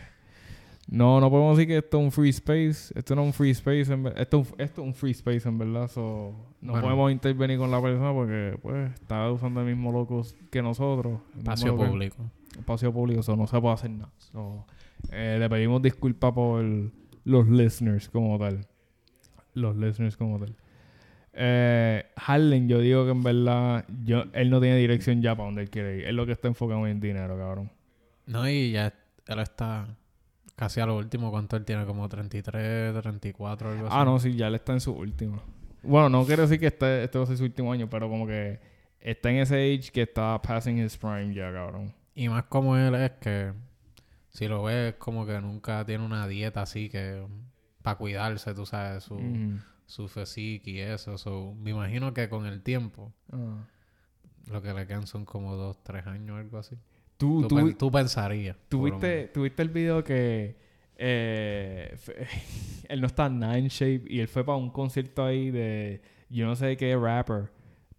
No, 0.89 1.21
no 1.21 1.31
podemos 1.31 1.57
decir 1.57 1.69
que 1.69 1.79
esto 1.79 1.99
es 1.99 2.05
un 2.05 2.11
free 2.13 2.31
space. 2.31 2.93
Esto 2.99 3.15
no 3.15 3.23
es 3.23 3.27
un 3.29 3.33
free 3.33 3.51
space. 3.51 3.93
En 3.93 4.07
esto, 4.17 4.41
es 4.41 4.51
un- 4.51 4.61
esto 4.61 4.81
es 4.83 4.87
un 4.89 4.95
free 4.95 5.13
space, 5.13 5.49
en 5.49 5.59
verdad. 5.59 5.89
So, 5.89 6.35
no 6.61 6.73
Bueno. 6.73 6.87
podemos 6.87 7.13
intervenir 7.13 7.59
con 7.59 7.71
la 7.71 7.81
persona 7.81 8.13
porque, 8.13 8.59
pues, 8.63 8.93
está 8.95 9.31
usando 9.31 9.61
el 9.61 9.67
mismo 9.67 9.93
locos 9.93 10.35
que 10.51 10.61
nosotros. 10.63 11.21
Espacio 11.37 11.69
loco- 11.73 11.87
público. 11.87 12.17
Espacio 12.59 12.93
público. 12.93 13.21
Eso 13.21 13.37
no 13.37 13.47
se 13.47 13.61
puede 13.61 13.75
hacer 13.75 13.91
nada. 13.91 14.13
So, 14.19 14.67
eh, 15.13 15.37
le 15.39 15.49
pedimos 15.49 15.81
disculpas 15.83 16.33
por 16.33 16.65
los 17.25 17.49
listeners 17.49 18.09
como 18.09 18.39
tal. 18.39 18.67
Los 19.55 19.77
listeners 19.77 20.17
como 20.17 20.39
tal. 20.39 20.55
Eh, 21.35 22.05
Harlan, 22.17 22.69
yo 22.69 22.79
digo 22.79 23.05
que 23.05 23.11
en 23.11 23.23
verdad 23.23 23.87
yo, 24.05 24.25
él 24.35 24.51
no 24.51 24.61
tiene 24.61 24.77
dirección 24.77 25.23
ya 25.23 25.35
para 25.35 25.47
donde 25.47 25.63
él 25.63 25.71
quiere 25.71 25.99
ir. 25.99 26.05
Él 26.05 26.17
lo 26.17 26.27
que 26.27 26.33
está 26.33 26.49
enfocado 26.49 26.87
en 26.87 27.01
dinero, 27.01 27.37
cabrón. 27.39 27.71
No, 28.27 28.49
y 28.49 28.73
ya 28.73 28.93
él 29.27 29.39
está 29.39 29.87
casi 30.57 30.81
a 30.81 30.87
lo 30.87 30.97
último. 30.97 31.31
¿Cuánto 31.31 31.57
él 31.57 31.65
tiene? 31.65 31.87
Como 31.87 32.09
33, 32.09 33.01
34, 33.01 33.71
algo 33.71 33.87
así. 33.87 33.97
Ah, 33.97 34.05
no, 34.05 34.19
sí, 34.19 34.35
ya 34.37 34.49
él 34.49 34.55
está 34.55 34.73
en 34.73 34.81
su 34.81 34.93
último. 34.93 35.43
Bueno, 35.83 36.09
no 36.09 36.25
quiero 36.25 36.43
decir 36.43 36.61
que 36.61 36.67
este, 36.67 37.05
este 37.05 37.19
va 37.19 37.25
a 37.25 37.27
ser 37.27 37.37
su 37.37 37.45
último 37.45 37.73
año, 37.73 37.89
pero 37.89 38.09
como 38.09 38.27
que 38.27 38.61
está 39.01 39.31
en 39.31 39.39
ese 39.39 39.57
age 39.57 39.91
que 39.91 40.03
está 40.03 40.41
passing 40.41 40.79
his 40.79 40.97
prime 40.97 41.35
ya, 41.35 41.53
cabrón. 41.53 41.93
Y 42.15 42.29
más 42.29 42.45
como 42.45 42.77
él 42.77 42.95
es 42.95 43.13
que, 43.13 43.53
si 44.29 44.47
lo 44.47 44.63
ves, 44.63 44.95
como 44.95 45.27
que 45.27 45.41
nunca 45.41 45.85
tiene 45.85 46.05
una 46.05 46.29
dieta 46.29 46.63
así 46.63 46.89
que 46.89 47.25
para 47.83 47.97
cuidarse, 47.99 48.55
tú 48.55 48.65
sabes, 48.67 49.05
su, 49.05 49.15
Ujú. 49.15 49.59
su 49.87 50.09
physique 50.09 50.71
y 50.71 50.79
eso. 50.81 51.19
So, 51.19 51.55
me 51.55 51.71
imagino 51.71 52.13
que 52.15 52.29
con 52.29 52.47
el 52.47 52.63
tiempo, 52.63 53.13
Ah. 53.33 53.65
lo 54.51 54.63
que 54.63 54.73
le 54.73 54.87
quedan 54.87 55.07
son 55.07 55.25
como 55.25 55.57
dos, 55.57 55.83
tres 55.83 56.07
años, 56.07 56.39
algo 56.39 56.59
así. 56.59 56.77
Tú, 57.17 57.43
Tú, 57.43 57.49
tú, 57.49 57.57
pen- 57.57 57.75
tú 57.79 57.91
pensarías. 57.91 58.57
¿Tuviste, 58.69 59.29
tuviste 59.29 59.63
el 59.63 59.69
video 59.69 60.03
que 60.03 60.57
eh, 60.97 61.97
él 62.89 63.01
no 63.01 63.07
está 63.07 63.29
nada 63.29 63.59
en 63.59 63.69
shape 63.69 64.03
y 64.09 64.21
él 64.21 64.29
fue 64.29 64.45
para 64.45 64.59
un 64.59 64.71
concierto 64.71 65.25
ahí 65.25 65.51
de 65.51 66.01
yo 66.29 66.47
no 66.47 66.57
sé 66.57 66.77
qué 66.77 66.97
rapper, 66.97 67.51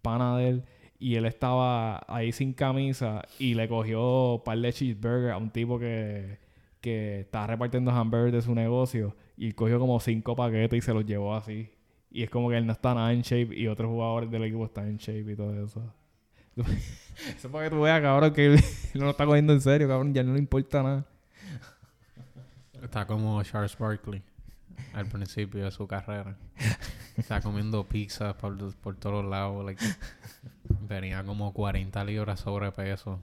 pana 0.02 0.36
de 0.38 0.48
él, 0.48 0.64
y 0.98 1.14
él 1.16 1.24
estaba 1.26 2.04
ahí 2.08 2.32
sin 2.32 2.52
camisa 2.52 3.22
y 3.38 3.54
le 3.54 3.68
cogió 3.68 4.34
un 4.36 4.44
par 4.44 4.58
de 4.58 4.72
cheeseburgers 4.72 5.32
a 5.32 5.36
un 5.38 5.50
tipo 5.50 5.78
que, 5.78 6.38
que 6.80 7.20
estaba 7.20 7.46
repartiendo 7.48 7.90
hamburgers 7.90 8.32
de 8.32 8.42
su 8.42 8.54
negocio 8.54 9.14
y 9.36 9.52
cogió 9.52 9.78
como 9.78 9.98
cinco 10.00 10.36
paquetes 10.36 10.78
y 10.78 10.80
se 10.80 10.94
los 10.94 11.04
llevó 11.04 11.34
así. 11.34 11.70
Y 12.10 12.22
es 12.22 12.30
como 12.30 12.50
que 12.50 12.56
él 12.56 12.66
no 12.66 12.72
está 12.72 12.94
nada 12.94 13.12
en 13.12 13.22
shape 13.22 13.56
y 13.56 13.66
otros 13.66 13.90
jugadores 13.90 14.30
del 14.30 14.44
equipo 14.44 14.64
están 14.64 14.88
en 14.88 14.96
shape 14.98 15.32
y 15.32 15.36
todo 15.36 15.64
eso. 15.64 15.82
Eso 17.36 17.50
para 17.50 17.64
que 17.64 17.74
tú 17.74 17.82
veas, 17.82 18.00
cabrón, 18.00 18.32
que 18.32 18.46
él 18.46 18.60
no 18.94 19.04
lo 19.04 19.10
está 19.10 19.26
cogiendo 19.26 19.52
en 19.52 19.60
serio, 19.60 19.88
cabrón. 19.88 20.14
Ya 20.14 20.22
no 20.22 20.32
le 20.32 20.38
importa 20.38 20.82
nada. 20.82 21.06
Está 22.82 23.06
como 23.06 23.42
Charles 23.42 23.76
Barkley 23.76 24.22
al 24.92 25.06
principio 25.06 25.64
de 25.64 25.70
su 25.70 25.86
carrera. 25.86 26.36
Está 27.16 27.40
comiendo 27.40 27.84
pizzas 27.84 28.34
por, 28.34 28.74
por 28.76 28.96
todos 28.96 29.24
lados. 29.24 29.64
like, 29.64 29.84
venía 30.88 31.24
como 31.24 31.52
40 31.52 32.04
libras 32.04 32.40
sobrepeso. 32.40 33.20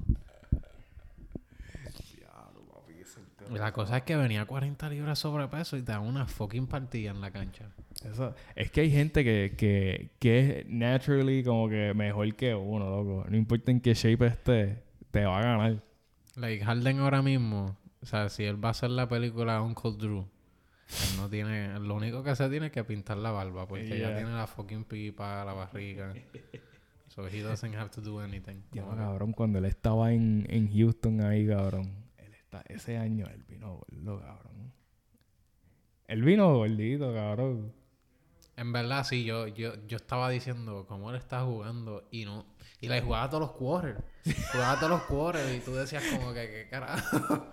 Y 3.39 3.40
la 3.59 3.71
cosa 3.73 3.97
es 3.97 4.03
que 4.03 4.15
venía 4.15 4.45
40 4.45 4.89
libras 4.89 5.19
sobrepeso 5.19 5.77
y 5.77 5.81
te 5.81 5.91
da 5.91 5.99
una 5.99 6.25
fucking 6.25 6.67
partida 6.67 7.11
en 7.11 7.21
la 7.21 7.31
cancha. 7.31 7.69
Eso, 8.03 8.33
es 8.55 8.71
que 8.71 8.81
hay 8.81 8.91
gente 8.91 9.23
que, 9.23 9.53
que, 9.57 10.11
que 10.19 10.59
es 10.61 10.65
naturally 10.67 11.43
como 11.43 11.69
que 11.69 11.93
mejor 11.93 12.33
que 12.35 12.55
uno, 12.55 12.89
loco. 12.89 13.25
No 13.29 13.37
importa 13.37 13.71
en 13.71 13.79
qué 13.81 13.93
shape 13.93 14.25
esté, 14.27 14.83
te 15.11 15.25
va 15.25 15.39
a 15.39 15.43
ganar. 15.43 15.83
Like 16.35 16.63
Harden 16.63 16.99
ahora 16.99 17.21
mismo, 17.21 17.77
o 18.01 18.05
sea, 18.05 18.29
si 18.29 18.43
él 18.45 18.63
va 18.63 18.69
a 18.69 18.71
hacer 18.71 18.89
la 18.89 19.07
película 19.09 19.61
Uncle 19.61 19.91
Drew, 19.97 20.19
él 20.21 21.17
no 21.17 21.29
tiene, 21.29 21.79
lo 21.79 21.95
único 21.95 22.23
que 22.23 22.35
se 22.35 22.49
tiene 22.49 22.67
es 22.67 22.71
que 22.71 22.83
pintar 22.83 23.17
la 23.17 23.31
barba, 23.31 23.67
porque 23.67 23.87
ya 23.89 23.95
Yeah. 24.09 24.15
tiene 24.17 24.33
la 24.33 24.47
fucking 24.47 24.85
pipa, 24.85 25.43
la 25.45 25.53
barriga. 25.53 26.13
So 27.09 27.27
he 27.27 27.41
doesn't 27.41 27.75
have 27.75 27.89
to 27.91 28.01
do 28.01 28.19
anything. 28.21 28.61
Ya, 28.71 28.83
cabrón, 28.85 29.33
cuando 29.33 29.59
él 29.59 29.65
estaba 29.65 30.13
en, 30.13 30.47
en 30.49 30.71
Houston 30.73 31.21
ahí, 31.21 31.45
cabrón. 31.45 31.91
Ese 32.67 32.97
año 32.97 33.25
él 33.33 33.43
vino 33.47 33.77
gordo, 33.77 34.19
cabrón. 34.19 34.71
Él 36.07 36.23
vino 36.23 36.53
gordito, 36.53 37.13
cabrón. 37.13 37.73
En 38.57 38.73
verdad, 38.73 39.03
sí, 39.05 39.23
yo, 39.23 39.47
yo, 39.47 39.73
yo 39.87 39.97
estaba 39.97 40.29
diciendo 40.29 40.85
cómo 40.87 41.09
él 41.09 41.15
está 41.15 41.41
jugando 41.43 42.03
y 42.11 42.25
no. 42.25 42.45
Y 42.81 42.89
le 42.89 43.01
jugaba 43.01 43.29
todos 43.29 43.41
los 43.41 43.51
quarters. 43.53 43.99
jugaba 44.51 44.75
todos 44.75 44.89
los 44.89 45.01
quarters 45.03 45.55
y 45.55 45.59
tú 45.61 45.73
decías 45.73 46.03
como 46.11 46.33
que, 46.33 46.47
¿qué 46.47 46.67
carajo? 46.69 47.47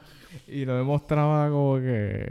Y 0.46 0.64
lo 0.64 0.76
demostraba 0.76 1.48
como 1.48 1.76
que. 1.78 2.26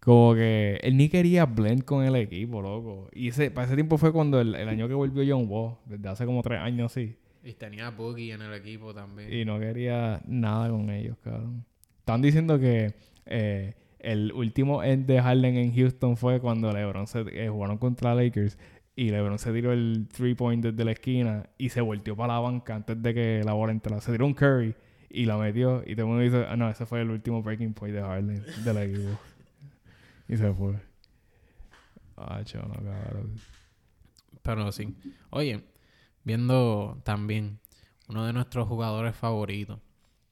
Como 0.00 0.34
que 0.34 0.78
él 0.82 0.96
ni 0.96 1.08
quería 1.08 1.46
blend 1.46 1.82
con 1.84 2.04
el 2.04 2.14
equipo, 2.14 2.62
loco. 2.62 3.08
Y 3.12 3.28
ese, 3.28 3.50
para 3.50 3.66
ese 3.66 3.74
tiempo 3.74 3.98
fue 3.98 4.12
cuando 4.12 4.40
el, 4.40 4.54
el 4.54 4.68
año 4.68 4.86
que 4.86 4.94
volvió 4.94 5.24
John 5.26 5.46
Wall, 5.50 5.76
desde 5.86 6.08
hace 6.08 6.26
como 6.26 6.42
tres 6.42 6.60
años 6.60 6.92
así. 6.92 7.16
y 7.42 7.54
tenía 7.54 7.90
Boogie 7.90 8.32
en 8.34 8.42
el 8.42 8.54
equipo 8.54 8.94
también. 8.94 9.32
Y 9.32 9.44
no 9.44 9.58
quería 9.58 10.20
nada 10.26 10.68
con 10.70 10.90
ellos, 10.90 11.16
cabrón. 11.24 11.64
Están 12.06 12.22
diciendo 12.22 12.60
que 12.60 12.94
eh, 13.24 13.74
el 13.98 14.32
último 14.32 14.84
end 14.84 15.06
de 15.06 15.20
Harden 15.20 15.56
en 15.56 15.74
Houston 15.74 16.16
fue 16.16 16.38
cuando 16.38 16.72
LeBron 16.72 17.08
se 17.08 17.22
eh, 17.32 17.48
jugaron 17.48 17.78
contra 17.78 18.14
Lakers 18.14 18.58
y 18.94 19.10
LeBron 19.10 19.40
se 19.40 19.52
tiró 19.52 19.72
el 19.72 20.06
three 20.12 20.36
point 20.36 20.64
desde 20.64 20.84
la 20.84 20.92
esquina 20.92 21.50
y 21.58 21.70
se 21.70 21.80
volteó 21.80 22.14
para 22.14 22.34
la 22.34 22.38
banca 22.38 22.76
antes 22.76 23.02
de 23.02 23.12
que 23.12 23.42
la 23.44 23.54
bola 23.54 23.72
entrara. 23.72 24.00
Se 24.00 24.12
tiró 24.12 24.24
un 24.24 24.34
Curry 24.34 24.76
y 25.10 25.24
la 25.24 25.36
metió 25.36 25.82
y 25.84 25.96
todo 25.96 26.02
el 26.02 26.12
mundo 26.12 26.22
dice, 26.22 26.46
ah, 26.48 26.54
no, 26.54 26.70
ese 26.70 26.86
fue 26.86 27.00
el 27.00 27.10
último 27.10 27.42
breaking 27.42 27.74
point 27.74 27.92
de 27.92 28.02
Harden 28.02 28.44
del 28.62 28.76
equipo. 28.76 29.18
y 30.28 30.36
se 30.36 30.52
fue. 30.54 30.76
Ah, 32.16 32.40
chono, 32.44 32.72
cabrón. 32.72 33.34
Pero 34.42 34.70
sí. 34.70 34.94
Oye, 35.30 35.64
viendo 36.22 37.00
también 37.02 37.58
uno 38.08 38.24
de 38.24 38.32
nuestros 38.32 38.68
jugadores 38.68 39.16
favoritos, 39.16 39.80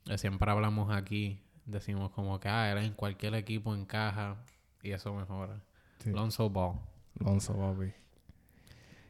que 0.05 0.19
siempre 0.19 0.49
hablamos 0.53 0.95
aquí, 0.95 1.41
decimos 1.67 2.11
como 2.13 2.39
que, 2.41 2.49
ah, 2.49 2.71
él 2.73 2.79
en 2.79 2.93
cualquier 2.95 3.35
equipo 3.35 3.75
encaja 3.75 4.37
y 4.83 4.91
eso 4.93 5.15
mejora. 5.15 5.61
Sí. 5.99 6.11
Lonzo 6.11 6.51
Ball. 6.51 6.77
Lonzo, 7.19 7.55
papi. 7.57 7.93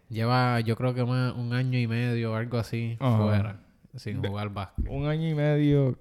Lleva, 0.09 0.61
yo 0.61 0.77
creo 0.77 0.95
que 0.95 1.05
más 1.05 1.35
un 1.35 1.53
año 1.53 1.79
y 1.79 1.87
medio 1.87 2.33
o 2.33 2.35
algo 2.37 2.59
así 2.59 2.97
Ajá. 3.01 3.17
fuera, 3.23 3.61
sin 3.97 4.21
De- 4.21 4.29
jugar 4.29 4.51
básquet. 4.51 4.87
Un 4.89 5.07
año 5.07 5.29
y 5.29 5.35
medio, 5.35 5.99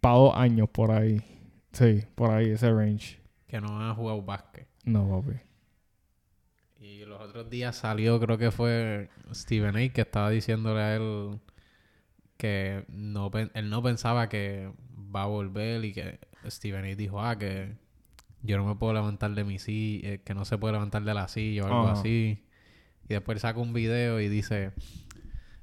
para 0.00 0.14
dos 0.16 0.34
años 0.36 0.68
por 0.70 0.90
ahí. 0.90 1.20
Sí, 1.72 2.04
por 2.14 2.30
ahí, 2.30 2.50
ese 2.50 2.70
range. 2.72 3.20
Que 3.46 3.60
no 3.60 3.80
ha 3.80 3.94
jugado 3.94 4.22
básquet. 4.22 4.66
No, 4.84 5.08
papi. 5.22 5.36
Y 6.80 7.04
los 7.04 7.20
otros 7.20 7.48
días 7.50 7.76
salió, 7.76 8.18
creo 8.18 8.38
que 8.38 8.50
fue 8.50 9.08
Steven 9.32 9.76
A. 9.76 9.92
que 9.92 10.00
estaba 10.00 10.30
diciéndole 10.30 10.80
a 10.80 10.96
él 10.96 11.38
que 12.36 12.84
no, 12.88 13.30
él 13.54 13.70
no 13.70 13.82
pensaba 13.82 14.28
que 14.28 14.72
va 15.14 15.24
a 15.24 15.26
volver 15.26 15.84
y 15.84 15.92
que 15.92 16.18
Steven 16.46 16.84
A. 16.84 16.94
dijo, 16.96 17.20
ah, 17.20 17.38
que 17.38 17.76
yo 18.42 18.56
no 18.56 18.66
me 18.66 18.74
puedo 18.74 18.92
levantar 18.92 19.34
de 19.34 19.44
mi 19.44 19.58
silla, 19.58 20.08
eh, 20.14 20.20
que 20.24 20.34
no 20.34 20.44
se 20.44 20.58
puede 20.58 20.72
levantar 20.74 21.04
de 21.04 21.14
la 21.14 21.28
silla 21.28 21.64
o 21.64 21.66
algo 21.66 21.86
así. 21.88 22.44
Y 23.04 23.14
después 23.14 23.40
saca 23.40 23.58
un 23.60 23.72
video 23.72 24.20
y 24.20 24.28
dice, 24.28 24.72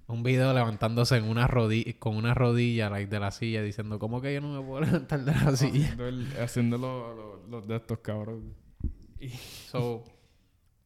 un 0.07 0.23
video 0.23 0.53
levantándose 0.53 1.17
en 1.17 1.25
una 1.25 1.47
rodilla, 1.47 1.93
con 1.99 2.15
una 2.15 2.33
rodilla 2.33 2.89
like, 2.89 3.09
de 3.09 3.19
la 3.19 3.31
silla 3.31 3.61
diciendo, 3.61 3.99
¿cómo 3.99 4.21
que 4.21 4.33
yo 4.33 4.41
no 4.41 4.61
me 4.61 4.65
puedo 4.67 4.81
levantar 4.85 5.25
de 5.25 5.31
la 5.33 5.55
silla? 5.55 5.83
Haciendo, 5.85 6.07
el- 6.07 6.27
haciendo 6.41 6.77
lo- 6.77 7.15
lo- 7.15 7.47
los 7.47 7.67
de 7.67 7.75
estos 7.77 7.99
cabrón. 7.99 8.53
So, 9.69 10.03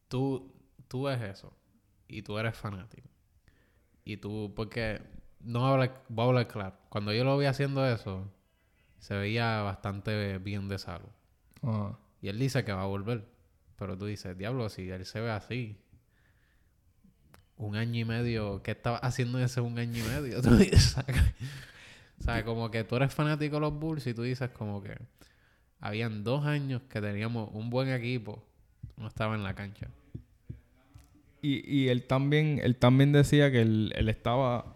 tú, 0.08 0.52
tú 0.88 1.04
ves 1.04 1.20
eso 1.22 1.56
y 2.08 2.22
tú 2.22 2.38
eres 2.38 2.56
fanático. 2.56 3.08
Y 4.04 4.16
tú, 4.18 4.52
porque 4.54 5.00
no 5.40 5.66
habla, 5.66 6.02
voy 6.08 6.24
a 6.24 6.28
hablar 6.28 6.48
claro. 6.48 6.76
Cuando 6.88 7.12
yo 7.12 7.24
lo 7.24 7.38
vi 7.38 7.46
haciendo 7.46 7.86
eso, 7.86 8.30
se 8.98 9.14
veía 9.14 9.62
bastante 9.62 10.38
bien 10.38 10.68
de 10.68 10.78
salud. 10.78 11.10
Ajá. 11.62 11.98
Y 12.24 12.28
él 12.28 12.38
dice 12.38 12.64
que 12.64 12.72
va 12.72 12.82
a 12.82 12.86
volver. 12.86 13.26
Pero 13.76 13.98
tú 13.98 14.06
dices, 14.06 14.38
diablo, 14.38 14.70
si 14.70 14.88
él 14.88 15.04
se 15.04 15.20
ve 15.20 15.30
así, 15.30 15.76
un 17.56 17.76
año 17.76 18.00
y 18.00 18.04
medio, 18.04 18.62
¿qué 18.62 18.70
estaba 18.70 18.96
haciendo 18.98 19.38
ese 19.38 19.60
un 19.60 19.78
año 19.78 20.02
y 20.02 20.08
medio? 20.08 20.40
Tú 20.42 20.56
dices, 20.56 20.96
¿Sabes? 22.20 22.44
Como 22.44 22.70
que 22.70 22.84
tú 22.84 22.96
eres 22.96 23.12
fanático 23.12 23.56
de 23.56 23.60
los 23.60 23.78
Bulls 23.78 24.06
y 24.06 24.14
tú 24.14 24.22
dices 24.22 24.48
como 24.50 24.82
que 24.82 24.96
habían 25.80 26.24
dos 26.24 26.46
años 26.46 26.80
que 26.88 27.00
teníamos 27.00 27.50
un 27.52 27.68
buen 27.68 27.90
equipo, 27.90 28.42
no 28.96 29.08
estaba 29.08 29.34
en 29.34 29.42
la 29.42 29.54
cancha. 29.54 29.88
Y, 31.42 31.70
y 31.70 31.88
él 31.88 32.06
también, 32.06 32.60
él 32.62 32.76
también 32.76 33.12
decía 33.12 33.50
que 33.50 33.60
él, 33.60 33.92
él 33.96 34.08
estaba. 34.08 34.73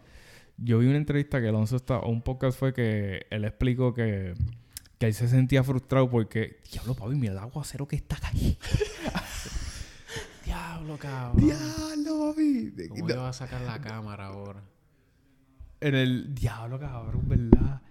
Yo 0.59 0.79
vi 0.81 0.87
una 0.87 0.97
entrevista 0.97 1.40
que 1.40 1.49
Alonso 1.49 1.77
estaba, 1.77 2.01
o 2.01 2.11
un 2.11 2.23
podcast 2.23 2.59
fue 2.59 2.73
que 2.73 3.27
él 3.31 3.44
explicó 3.44 3.94
que, 3.94 4.35
que 4.99 5.07
él 5.07 5.14
se 5.14 5.29
sentía 5.29 5.62
frustrado 5.62 6.11
porque, 6.11 6.61
diablo, 6.73 6.94
papi, 6.94 7.14
mira 7.14 7.33
el 7.33 7.38
aguacero 7.38 7.87
que 7.87 7.97
está 7.97 8.18
ahí. 8.25 8.59
Diablo, 10.44 10.97
cabrón. 10.97 11.47
diablo, 11.47 12.29
papi. 12.31 12.73
¿Cómo 12.88 13.09
le 13.09 13.16
vas 13.16 13.40
a 13.40 13.47
sacar 13.47 13.61
la 13.61 13.81
cámara 13.81 14.27
ahora? 14.27 14.62
En 15.81 15.94
el 15.94 16.35
diablo, 16.35 16.81
cabrón, 16.81 17.29
¿verdad? 17.29 17.83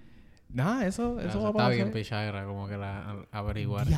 Nada, 0.50 0.88
eso, 0.88 1.20
eso 1.20 1.42
va 1.42 1.48
a 1.48 1.52
está 1.52 1.58
pasar. 1.58 1.76
bien 1.76 1.92
pichadera, 1.92 2.46
como 2.46 2.68
que 2.68 2.78
la 2.78 3.26
averiguar. 3.32 3.86
¿tú 3.86 3.94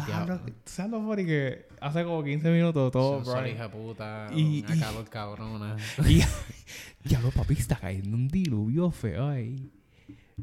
¿sabes 0.65 0.91
lo 0.91 1.01
funny 1.01 1.25
que 1.25 1.67
hace 1.79 2.03
como 2.03 2.23
15 2.23 2.49
minutos 2.51 2.91
todo, 2.91 3.19
Brian? 3.21 3.55
hija 3.55 3.69
puta, 3.71 4.27
Y- 4.35 4.63
una 4.65 4.75
y- 4.75 4.79
calor 4.79 5.09
cabrona. 5.09 5.77
Y, 6.07 6.21
diablo, 7.07 7.29
papi, 7.31 7.53
está 7.53 7.75
cayendo 7.75 8.15
un 8.17 8.27
diluvio 8.27 8.89
feo 8.91 9.27
ahí. 9.29 9.71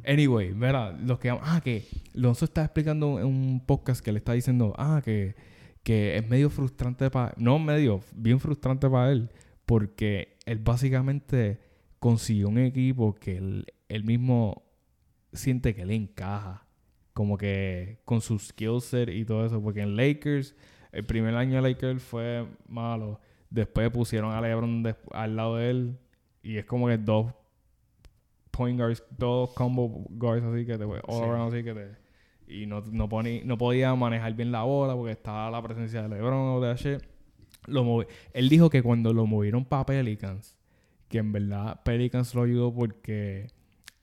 Anyway, 0.06 0.52
mira, 0.54 0.92
los 0.92 1.18
que... 1.18 1.30
Ah, 1.30 1.60
que 1.64 1.86
Lonzo 2.12 2.44
está 2.44 2.62
explicando 2.64 3.18
en 3.18 3.26
un 3.26 3.60
podcast 3.64 4.04
que 4.04 4.12
le 4.12 4.18
está 4.18 4.32
diciendo... 4.34 4.74
Ah, 4.76 5.00
que, 5.04 5.34
que 5.82 6.18
es 6.18 6.28
medio 6.28 6.50
frustrante 6.50 7.10
para... 7.10 7.32
No 7.38 7.58
medio, 7.58 8.02
bien 8.14 8.38
frustrante 8.38 8.88
para 8.90 9.10
él. 9.10 9.30
Porque 9.64 10.36
él 10.44 10.58
básicamente 10.58 11.60
consiguió 11.98 12.48
un 12.48 12.58
equipo 12.58 13.14
que 13.14 13.38
él, 13.38 13.66
él 13.88 14.04
mismo 14.04 14.64
siente 15.36 15.74
que 15.74 15.84
le 15.86 15.94
encaja. 15.94 16.64
Como 17.12 17.38
que 17.38 17.98
con 18.04 18.20
su 18.20 18.38
skill 18.38 18.80
set 18.80 19.08
y 19.08 19.24
todo 19.24 19.46
eso. 19.46 19.62
Porque 19.62 19.80
en 19.80 19.96
Lakers, 19.96 20.54
el 20.92 21.04
primer 21.06 21.34
año 21.34 21.62
de 21.62 21.68
Lakers 21.70 22.02
fue 22.02 22.46
malo. 22.68 23.20
Después 23.50 23.90
pusieron 23.90 24.32
a 24.32 24.40
LeBron 24.40 24.82
des- 24.82 24.96
al 25.12 25.36
lado 25.36 25.56
de 25.56 25.70
él. 25.70 25.98
Y 26.42 26.56
es 26.58 26.64
como 26.66 26.88
que 26.88 26.98
dos 26.98 27.32
point 28.50 28.78
guards, 28.78 29.02
dos 29.18 29.50
combo 29.54 30.04
guards 30.10 30.44
así 30.44 30.64
que 30.64 30.78
te 30.78 30.84
all 30.84 31.00
Sí. 31.08 31.22
around 31.22 31.54
así 31.54 31.64
que 31.64 31.74
te. 31.74 31.90
Y 32.48 32.66
no, 32.66 32.80
no, 32.92 33.08
poni- 33.08 33.42
no 33.44 33.58
podía 33.58 33.94
manejar 33.94 34.34
bien 34.34 34.52
la 34.52 34.62
bola 34.62 34.94
porque 34.94 35.12
estaba 35.12 35.50
la 35.50 35.60
presencia 35.62 36.02
de 36.02 36.08
LeBron 36.08 36.56
o 36.56 36.60
de 36.60 36.70
H. 36.70 36.98
Lo 37.66 37.84
movi- 37.84 38.06
Él 38.32 38.48
dijo 38.48 38.70
que 38.70 38.82
cuando 38.82 39.12
lo 39.12 39.26
movieron 39.26 39.64
para 39.64 39.84
Pelicans, 39.86 40.56
que 41.08 41.18
en 41.18 41.32
verdad 41.32 41.82
Pelicans 41.82 42.34
lo 42.34 42.42
ayudó 42.42 42.72
porque 42.72 43.48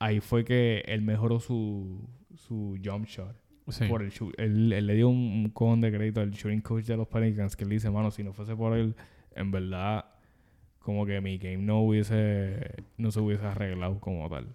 ahí 0.04 0.20
fue 0.20 0.44
que 0.44 0.82
él 0.86 1.02
mejoró 1.02 1.40
su, 1.40 2.08
su 2.36 2.78
jump 2.84 3.06
shot. 3.06 3.34
Sí. 3.68 3.86
Por 3.86 4.02
el. 4.02 4.12
Él, 4.36 4.72
él 4.72 4.86
le 4.86 4.94
dio 4.94 5.08
un, 5.08 5.16
un 5.16 5.48
cojón 5.50 5.80
de 5.80 5.90
crédito 5.90 6.20
al 6.20 6.30
shooting 6.32 6.60
coach 6.60 6.84
de 6.84 6.96
los 6.98 7.08
Pelicans 7.08 7.56
que 7.56 7.64
él 7.64 7.70
dice, 7.70 7.90
mano, 7.90 8.10
si 8.10 8.22
no 8.22 8.32
fuese 8.34 8.54
por 8.54 8.76
él, 8.76 8.94
en 9.34 9.50
verdad, 9.50 10.04
como 10.80 11.06
que 11.06 11.20
mi 11.22 11.38
game 11.38 11.56
no 11.58 11.80
hubiese, 11.80 12.84
no 12.98 13.10
se 13.10 13.20
hubiese 13.20 13.46
arreglado 13.46 13.98
como 14.00 14.28
tal. 14.28 14.54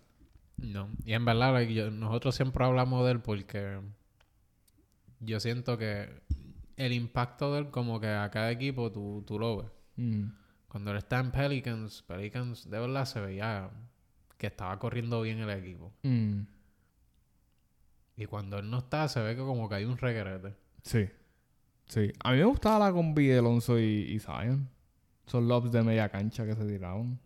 No, 0.58 0.90
y 1.06 1.14
en 1.14 1.26
verdad 1.26 1.54
like, 1.54 1.74
yo- 1.74 1.90
nosotros 1.90 2.36
siempre 2.36 2.64
hablamos 2.66 3.04
de 3.06 3.14
él 3.14 3.20
porque 3.22 3.80
yo 5.20 5.40
siento 5.40 5.78
que 5.78 6.10
el 6.78 6.94
impacto 6.94 7.54
de 7.54 7.62
él 7.62 7.70
como 7.72 8.00
que 8.00 8.08
a 8.08 8.30
cada 8.30 8.52
equipo 8.52 8.92
tú, 8.92 9.24
tú 9.26 9.40
lo 9.40 9.58
ves. 9.58 9.72
Mm. 9.96 10.26
Cuando 10.68 10.92
él 10.92 10.98
está 10.98 11.20
en 11.20 11.32
Pelicans, 11.32 12.04
Pelicans 12.04 12.70
de 12.70 12.80
verdad 12.80 13.06
se 13.06 13.20
veía 13.22 13.72
que 14.40 14.48
estaba 14.48 14.80
corriendo 14.80 15.22
bien 15.22 15.38
el 15.40 15.50
equipo. 15.50 15.92
Mm. 16.02 16.44
Y 18.16 18.26
cuando 18.26 18.58
él 18.58 18.70
no 18.70 18.80
está, 18.80 19.08
se 19.10 19.22
ve 19.22 19.36
que 19.36 19.42
como 19.42 19.68
que 19.70 19.76
hay 19.76 19.86
un 19.86 19.98
regrete. 19.98 20.56
Sí. 20.82 21.10
Sí. 21.88 22.12
A 22.24 22.32
mí 22.32 22.38
me 22.38 22.46
gustaba 22.46 22.88
la 22.88 22.94
combi 22.94 23.28
de 23.28 23.40
Alonso 23.40 23.78
y, 23.78 23.84
y 23.84 24.20
Zion. 24.20 24.70
Son 25.26 25.48
lobs 25.48 25.72
de 25.72 25.84
media 25.84 26.10
cancha 26.10 26.46
que 26.46 26.56
se 26.56 26.66
tiraban. 26.66 27.20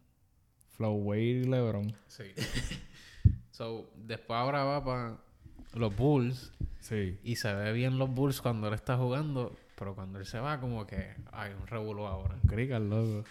Flow 0.71 0.95
Wade 0.95 1.21
y 1.21 1.43
LeBron. 1.45 1.95
Sí. 2.07 2.23
so, 3.51 3.91
después 3.95 4.35
ahora 4.35 4.63
va 4.63 4.83
para 4.83 5.17
los 5.75 5.95
Bulls 5.95 6.51
Sí. 6.79 7.19
y 7.23 7.35
se 7.35 7.53
ve 7.53 7.73
bien 7.73 7.97
los 7.99 8.09
Bulls 8.09 8.41
cuando 8.41 8.67
él 8.67 8.73
está 8.73 8.97
jugando, 8.97 9.55
pero 9.77 9.93
cuando 9.95 10.17
él 10.19 10.25
se 10.25 10.39
va 10.39 10.59
como 10.59 10.85
que 10.87 11.13
hay 11.31 11.53
un 11.53 11.67
revuelo 11.67 12.07
ahora. 12.07 12.37
Crica, 12.47 12.79
loco. 12.79 13.23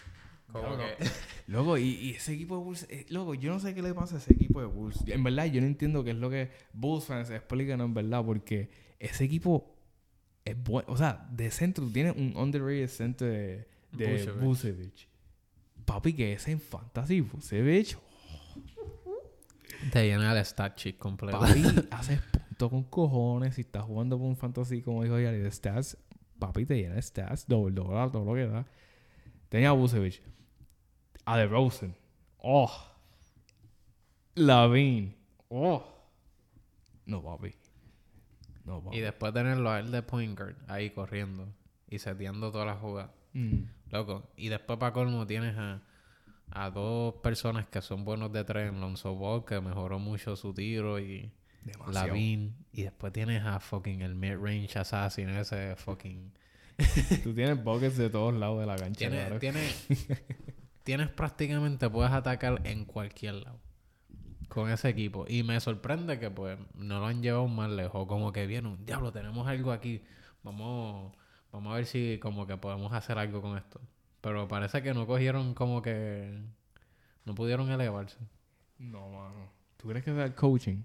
Como 0.53 0.69
Loco. 0.69 0.83
que 0.99 1.11
Loco, 1.47 1.79
y, 1.79 1.85
y 1.85 2.11
ese 2.11 2.35
equipo 2.35 2.57
de 2.59 2.65
Bulls, 2.65 2.87
eh, 2.88 3.07
loco, 3.09 3.35
yo 3.35 3.53
no 3.53 3.59
sé 3.59 3.75
qué 3.75 3.83
le 3.83 3.93
pasa 3.95 4.17
a 4.17 4.19
ese 4.19 4.33
equipo 4.33 4.61
de 4.61 4.67
Bulls. 4.67 5.03
En 5.07 5.25
verdad, 5.25 5.47
yo 5.47 5.61
no 5.61 5.67
entiendo 5.67 6.05
qué 6.05 6.11
es 6.11 6.17
lo 6.17 6.31
que 6.31 6.51
Bulls 6.73 7.05
fans 7.05 7.31
explican 7.31 7.81
en 7.81 7.95
verdad, 7.95 8.25
porque 8.25 8.71
ese 8.99 9.25
equipo 9.25 9.75
es 10.45 10.62
bueno. 10.62 10.87
O 10.91 10.97
sea, 10.97 11.29
de 11.31 11.51
centro, 11.51 11.85
tú 11.85 11.93
tienes 11.93 12.17
un 12.17 12.37
underrated 12.37 12.88
centro 12.88 13.27
de, 13.27 13.67
de. 13.93 14.93
Papi, 15.85 16.12
que 16.12 16.33
es 16.35 16.47
en 16.47 16.61
Fantasy 16.61 17.21
Vucevic, 17.21 17.99
te 19.91 20.07
llena 20.07 20.33
el 20.33 20.45
stat 20.45 20.79
sheet 20.79 20.97
completo. 20.97 21.41
papi, 21.41 21.65
haces 21.91 22.21
punto 22.21 22.71
con 22.71 22.85
cojones. 22.85 23.57
Si 23.57 23.62
estás 23.62 23.85
jugando 23.85 24.17
por 24.17 24.27
un 24.27 24.37
Fantasy, 24.37 24.81
como 24.83 25.03
dijo 25.03 25.19
Yari, 25.19 25.38
de 25.38 25.51
stats, 25.51 25.99
papi, 26.38 26.67
te 26.67 26.77
llena 26.77 26.95
de 26.95 27.03
stats, 27.03 27.47
doble, 27.49 27.75
doble, 27.75 28.11
todo 28.12 28.25
lo 28.25 28.35
que 28.35 28.47
da. 28.47 28.67
Tenía 29.49 29.71
a 29.71 29.73
Vucevic. 29.73 30.23
A 31.24 31.37
DeRozan. 31.37 31.94
Oh. 32.38 32.70
Lavin. 34.35 35.14
Oh. 35.48 35.85
No, 37.06 37.22
papi. 37.22 37.54
No, 38.64 38.82
papi. 38.82 38.96
Y 38.96 39.00
después 39.00 39.32
tenerlo 39.32 39.70
a 39.70 39.80
él 39.80 39.90
de 39.90 40.02
point 40.02 40.38
guard 40.38 40.56
ahí 40.68 40.90
corriendo 40.90 41.48
y 41.88 41.98
seteando 41.98 42.50
todas 42.50 42.66
las 42.66 42.78
jugadas. 42.78 43.11
Mm. 43.32 43.64
Loco. 43.90 44.30
Y 44.37 44.48
después 44.48 44.78
para 44.78 44.92
colmo 44.92 45.26
tienes 45.26 45.56
a, 45.56 45.82
a 46.50 46.70
dos 46.70 47.14
personas 47.16 47.66
que 47.66 47.82
son 47.82 48.04
buenos 48.04 48.32
de 48.32 48.44
tres 48.44 48.70
en 48.70 48.80
Lonzo 48.80 49.14
Ball, 49.14 49.44
que 49.44 49.61
mejoró 49.61 49.98
mucho 49.98 50.37
su 50.37 50.54
tiro 50.54 50.98
y 50.98 51.30
Demasiado. 51.64 52.08
Lavin. 52.08 52.54
Y 52.72 52.82
después 52.82 53.12
tienes 53.12 53.44
a 53.44 53.61
fucking 53.61 54.02
el 54.02 54.14
mid-range 54.14 54.78
assassin 54.78 55.28
ese 55.30 55.76
fucking... 55.76 56.32
Tú 57.22 57.35
tienes 57.35 57.62
buckets 57.62 57.96
de 57.96 58.11
todos 58.11 58.35
lados 58.35 58.61
de 58.61 58.66
la 58.66 58.76
cancha. 58.76 59.38
Tienes. 59.38 59.87
tienes, 60.85 61.09
prácticamente, 61.09 61.88
puedes 61.90 62.12
atacar 62.12 62.61
en 62.64 62.85
cualquier 62.85 63.35
lado 63.35 63.61
con 64.49 64.71
ese 64.71 64.88
equipo. 64.90 65.25
Y 65.29 65.42
me 65.42 65.59
sorprende 65.61 66.18
que 66.18 66.31
pues 66.31 66.59
no 66.75 67.01
lo 67.01 67.07
han 67.07 67.23
llevado 67.23 67.49
más 67.49 67.71
lejos. 67.71 68.07
Como 68.07 68.33
que 68.33 68.47
viene 68.47 68.68
un 68.68 68.85
diablo, 68.85 69.12
tenemos 69.12 69.47
algo 69.49 69.73
aquí. 69.73 70.03
Vamos, 70.42 71.12
vamos 71.51 71.73
a 71.73 71.77
ver 71.77 71.87
si 71.87 72.18
como 72.21 72.47
que 72.47 72.57
podemos 72.57 72.92
hacer 72.92 73.18
algo 73.18 73.40
con 73.40 73.57
esto. 73.57 73.81
Pero 74.21 74.47
parece 74.49 74.83
que 74.83 74.95
no 74.95 75.07
cogieron 75.07 75.55
como 75.55 75.83
que... 75.83 76.38
No 77.25 77.35
pudieron 77.35 77.71
elevarse. 77.71 78.18
No, 78.79 79.09
mano. 79.09 79.51
¿Tú 79.77 79.88
crees 79.88 80.05
que 80.05 80.11
es 80.11 80.18
el 80.18 80.35
coaching? 80.35 80.83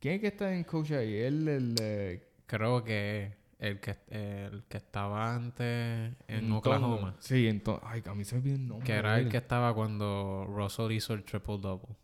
¿Quién 0.00 0.14
es 0.16 0.20
que 0.20 0.26
está 0.28 0.54
en 0.54 0.64
coach 0.64 0.92
ahí? 0.92 1.14
Él, 1.14 1.48
el... 1.48 1.74
eh, 1.80 2.24
Creo 2.46 2.82
que 2.82 3.36
el 3.58 3.80
que, 3.80 3.96
el 4.08 4.64
que 4.68 4.76
estaba 4.76 5.34
antes 5.34 6.14
en. 6.28 6.52
Oklahoma. 6.52 7.16
Sí, 7.18 7.48
entonces... 7.48 7.84
Ay, 7.88 8.02
a 8.06 8.14
mí 8.14 8.24
se 8.24 8.36
me 8.36 8.40
olvidó 8.40 8.56
el 8.56 8.68
nombre. 8.68 8.86
Que 8.86 8.92
era 8.92 9.18
el 9.18 9.28
que 9.28 9.36
estaba 9.38 9.74
cuando 9.74 10.46
Russell 10.48 10.92
hizo 10.92 11.14
el 11.14 11.24
triple-double. 11.24 11.96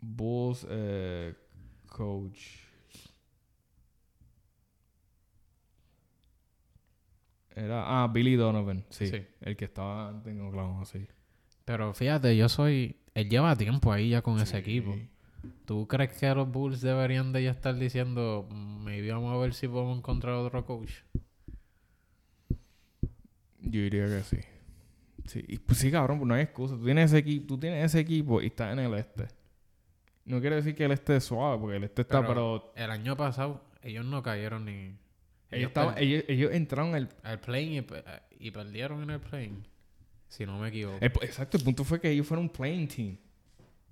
Bulls 0.00 0.66
eh, 0.68 1.34
coach. 1.86 2.40
Era, 7.54 8.02
ah, 8.02 8.08
Billy 8.08 8.36
Donovan, 8.36 8.84
sí, 8.90 9.08
Sí. 9.08 9.26
El 9.40 9.56
que 9.56 9.66
estaba 9.66 10.08
antes 10.08 10.32
en 10.32 10.40
Oklahoma, 10.40 10.84
sí. 10.84 11.06
Pero 11.64 11.92
fíjate, 11.94 12.36
yo 12.36 12.48
soy... 12.48 12.96
Él 13.14 13.28
lleva 13.28 13.56
tiempo 13.56 13.92
ahí 13.92 14.10
ya 14.10 14.22
con 14.22 14.36
ese 14.40 14.52
Sí. 14.52 14.56
equipo. 14.58 14.96
¿Tú 15.64 15.86
crees 15.88 16.12
que 16.18 16.34
los 16.34 16.50
Bulls 16.50 16.80
deberían 16.80 17.32
de 17.32 17.44
ya 17.44 17.50
estar 17.50 17.74
diciendo, 17.76 18.46
"Mm, 18.50 18.84
maybe 18.84 19.12
vamos 19.12 19.32
a 19.34 19.38
ver 19.38 19.54
si 19.54 19.68
podemos 19.68 19.98
encontrar 19.98 20.34
otro 20.34 20.64
coach? 20.66 20.90
Yo 23.60 23.82
diría 23.82 24.06
que 24.06 24.22
sí. 24.22 24.38
Sí, 25.26 25.44
y 25.46 25.58
pues 25.58 25.78
sí, 25.78 25.90
cabrón, 25.90 26.18
pues 26.18 26.28
no 26.28 26.34
hay 26.34 26.42
excusa. 26.42 26.74
Tú 26.76 26.84
tienes 26.84 27.06
ese 27.10 27.18
equipo, 27.18 27.46
tú 27.46 27.58
tienes 27.58 27.84
ese 27.84 28.00
equipo 28.00 28.40
y 28.42 28.46
estás 28.46 28.72
en 28.72 28.80
el 28.80 28.94
este. 28.94 29.28
No 30.24 30.40
quiere 30.40 30.56
decir 30.56 30.74
que 30.74 30.84
el 30.84 30.92
este 30.92 31.16
es 31.16 31.24
suave, 31.24 31.58
porque 31.60 31.76
el 31.76 31.84
este 31.84 32.02
está, 32.02 32.26
pero, 32.26 32.72
El 32.76 32.90
año 32.90 33.16
pasado, 33.16 33.62
ellos 33.82 34.04
no 34.04 34.22
cayeron 34.22 34.64
ni... 34.64 34.96
ellos, 35.50 35.68
estaban- 35.68 35.94
per- 35.94 36.02
ellos, 36.02 36.24
ellos 36.28 36.52
entraron 36.52 36.94
al... 36.94 37.08
al 37.22 37.40
playing 37.40 37.74
y, 37.78 37.80
pe- 37.82 38.04
y 38.38 38.50
perdieron 38.50 39.02
en 39.02 39.10
el 39.10 39.20
playing. 39.20 39.64
Si 40.28 40.46
no 40.46 40.58
me 40.58 40.68
equivoco. 40.68 40.98
el- 41.00 41.12
exacto, 41.22 41.56
el 41.56 41.64
punto 41.64 41.84
fue 41.84 42.00
que 42.00 42.10
ellos 42.10 42.26
fueron 42.26 42.44
un 42.46 42.50
playing 42.50 42.88
team. 42.88 43.16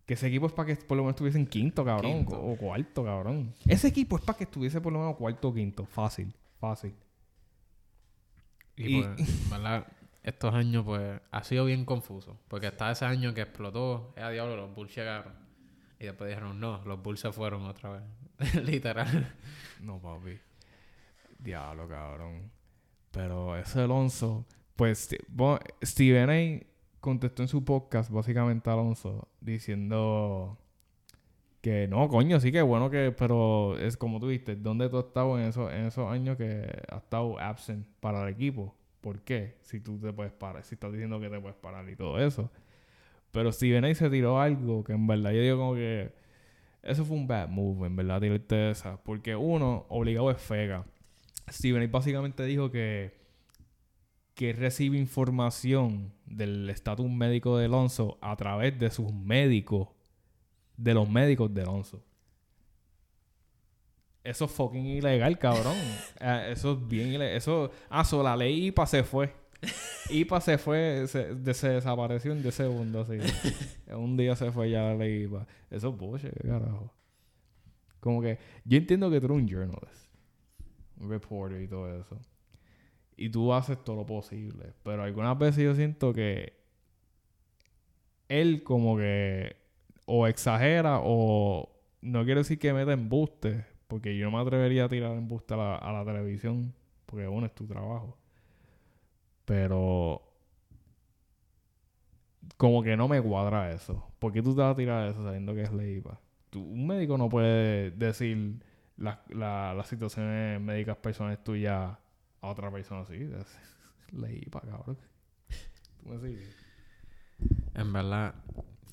Que 0.08 0.14
ese 0.14 0.26
equipo 0.26 0.46
es 0.46 0.54
para 0.54 0.68
que 0.68 0.76
por 0.76 0.96
lo 0.96 1.02
menos 1.02 1.16
estuviesen 1.16 1.46
quinto, 1.46 1.84
cabrón. 1.84 2.24
Quinto. 2.24 2.42
O 2.42 2.56
cuarto, 2.56 3.04
cabrón. 3.04 3.52
Ese 3.66 3.88
equipo 3.88 4.16
es 4.16 4.22
para 4.24 4.38
que 4.38 4.44
estuviese 4.44 4.80
por 4.80 4.90
lo 4.90 5.00
menos 5.00 5.16
cuarto 5.16 5.48
o 5.48 5.54
quinto. 5.54 5.84
Fácil, 5.84 6.34
fácil. 6.58 6.94
Y, 8.74 8.96
y- 9.00 9.02
pues, 9.02 9.50
¿verdad? 9.50 9.86
Estos 10.22 10.54
años, 10.54 10.82
pues, 10.86 11.20
ha 11.30 11.44
sido 11.44 11.66
bien 11.66 11.84
confuso. 11.84 12.38
Porque 12.48 12.68
está 12.68 12.90
ese 12.90 13.04
año 13.04 13.34
que 13.34 13.42
explotó. 13.42 14.14
Eh, 14.16 14.22
a 14.22 14.30
diablo, 14.30 14.56
los 14.56 14.74
Bulls 14.74 14.94
llegaron. 14.96 15.34
Y 16.00 16.04
después 16.06 16.30
dijeron, 16.30 16.58
no, 16.58 16.82
los 16.86 17.02
Bulls 17.02 17.20
se 17.20 17.30
fueron 17.30 17.66
otra 17.66 17.90
vez. 17.90 18.02
Literal. 18.64 19.34
No, 19.82 20.00
papi. 20.00 20.38
Diablo, 21.38 21.86
cabrón. 21.86 22.50
Pero 23.10 23.58
ese 23.58 23.80
Alonso, 23.80 24.46
pues 24.74 25.10
Steven 25.84 26.30
A. 26.30 26.66
contestó 27.00 27.42
en 27.42 27.48
su 27.48 27.64
podcast 27.64 28.10
básicamente 28.10 28.70
Alonso 28.70 29.28
diciendo 29.40 30.58
que 31.60 31.88
no, 31.88 32.08
coño, 32.08 32.40
sí 32.40 32.52
que 32.52 32.62
bueno 32.62 32.90
que, 32.90 33.12
pero 33.12 33.76
es 33.78 33.96
como 33.96 34.20
tú 34.20 34.28
viste, 34.28 34.56
¿dónde 34.56 34.88
tú 34.88 34.98
has 34.98 35.06
estado 35.06 35.38
en 35.38 35.46
esos, 35.46 35.72
en 35.72 35.86
esos 35.86 36.10
años 36.10 36.36
que 36.36 36.70
has 36.88 37.02
estado 37.02 37.38
absent 37.38 37.86
para 38.00 38.22
el 38.22 38.34
equipo? 38.34 38.74
¿Por 39.00 39.20
qué? 39.22 39.56
Si 39.62 39.80
tú 39.80 39.98
te 39.98 40.12
puedes 40.12 40.32
parar, 40.32 40.64
si 40.64 40.74
estás 40.74 40.92
diciendo 40.92 41.20
que 41.20 41.28
te 41.28 41.40
puedes 41.40 41.56
parar 41.56 41.88
y 41.88 41.96
todo 41.96 42.18
eso. 42.18 42.50
Pero 43.30 43.52
Steven 43.52 43.84
A. 43.84 43.94
se 43.94 44.10
tiró 44.10 44.40
algo 44.40 44.84
que 44.84 44.92
en 44.92 45.06
verdad 45.06 45.32
yo 45.32 45.40
digo 45.40 45.58
como 45.58 45.74
que 45.74 46.12
eso 46.82 47.04
fue 47.04 47.16
un 47.16 47.26
bad 47.26 47.48
move, 47.48 47.86
en 47.86 47.96
verdad, 47.96 48.20
tirarte 48.20 48.70
esa. 48.70 49.02
Porque 49.02 49.36
uno, 49.36 49.86
obligado 49.88 50.30
es 50.30 50.40
fega. 50.40 50.84
Steven 51.50 51.90
básicamente 51.90 52.44
dijo 52.44 52.70
que 52.70 53.17
que 54.38 54.52
recibe 54.52 54.96
información 54.96 56.12
del 56.24 56.70
estatus 56.70 57.10
médico 57.10 57.58
de 57.58 57.64
Alonso 57.64 58.18
a 58.20 58.36
través 58.36 58.78
de 58.78 58.88
sus 58.88 59.12
médicos, 59.12 59.88
de 60.76 60.94
los 60.94 61.10
médicos 61.10 61.52
de 61.52 61.62
Alonso. 61.62 62.04
Eso 64.22 64.44
es 64.44 64.52
fucking 64.52 64.86
ilegal, 64.86 65.40
cabrón. 65.40 65.74
Eh, 66.20 66.50
eso 66.52 66.74
es 66.74 66.86
bien 66.88 67.08
ilegal. 67.08 67.36
Eso, 67.36 67.72
ah, 67.90 68.04
so, 68.04 68.22
la 68.22 68.36
ley 68.36 68.66
IPA 68.66 68.86
se 68.86 69.02
fue. 69.02 69.34
IPA 70.08 70.40
se 70.40 70.56
fue, 70.56 71.06
se, 71.08 71.34
de- 71.34 71.54
se 71.54 71.70
desapareció 71.70 72.30
en 72.30 72.40
10 72.40 72.54
segundos, 72.54 73.10
así. 73.10 73.18
Un 73.92 74.16
día 74.16 74.36
se 74.36 74.52
fue 74.52 74.70
ya 74.70 74.82
la 74.82 74.94
ley 74.94 75.24
IPA. 75.24 75.48
Eso 75.68 75.88
es 75.88 75.96
bullshit, 75.96 76.30
¿qué 76.40 76.46
carajo. 76.46 76.94
Como 77.98 78.22
que, 78.22 78.38
yo 78.64 78.78
entiendo 78.78 79.10
que 79.10 79.18
tú 79.18 79.26
eres 79.26 79.36
un 79.38 79.48
journalist, 79.48 80.12
un 81.00 81.10
reporter 81.10 81.60
y 81.60 81.66
todo 81.66 81.92
eso. 82.00 82.20
Y 83.18 83.30
tú 83.30 83.52
haces 83.52 83.82
todo 83.84 83.96
lo 83.96 84.06
posible. 84.06 84.72
Pero 84.82 85.02
algunas 85.02 85.38
veces 85.38 85.64
yo 85.64 85.74
siento 85.74 86.12
que 86.14 86.54
él 88.28 88.62
como 88.62 88.96
que 88.96 89.56
o 90.06 90.26
exagera 90.26 91.00
o 91.02 91.68
no 92.02 92.24
quiero 92.24 92.40
decir 92.40 92.58
que 92.58 92.72
meta 92.72 92.92
embuste, 92.92 93.64
porque 93.88 94.16
yo 94.16 94.30
no 94.30 94.36
me 94.36 94.42
atrevería 94.42 94.84
a 94.84 94.88
tirar 94.88 95.12
embuste 95.16 95.54
a 95.54 95.56
la, 95.56 95.76
a 95.76 95.92
la 95.92 96.04
televisión, 96.04 96.74
porque 97.06 97.26
bueno, 97.26 97.46
es 97.46 97.54
tu 97.54 97.66
trabajo. 97.66 98.16
Pero 99.44 100.22
como 102.56 102.82
que 102.82 102.96
no 102.96 103.08
me 103.08 103.20
cuadra 103.22 103.70
eso. 103.72 104.04
¿Por 104.18 104.32
qué 104.32 104.42
tú 104.42 104.54
te 104.54 104.62
vas 104.62 104.72
a 104.72 104.76
tirar 104.76 105.08
eso 105.08 105.22
sabiendo 105.22 105.54
que 105.54 105.62
es 105.62 105.72
ley 105.72 105.96
IPA? 105.98 106.20
Tú- 106.50 106.62
un 106.64 106.86
médico 106.86 107.18
no 107.18 107.28
puede 107.28 107.90
decir 107.92 108.56
las 108.96 109.18
la- 109.30 109.74
las 109.74 109.86
situaciones 109.88 110.60
médicas 110.60 110.96
personales 110.96 111.42
tuyas 111.44 111.96
a 112.40 112.48
otra 112.48 112.70
persona 112.70 113.02
así. 113.02 113.28
Ley 114.12 114.42
IPA, 114.46 114.60
cabrón. 114.60 114.98
¿Tú 116.02 116.08
me 116.08 116.18
sigues? 116.20 116.54
En 117.74 117.92
verdad, 117.92 118.34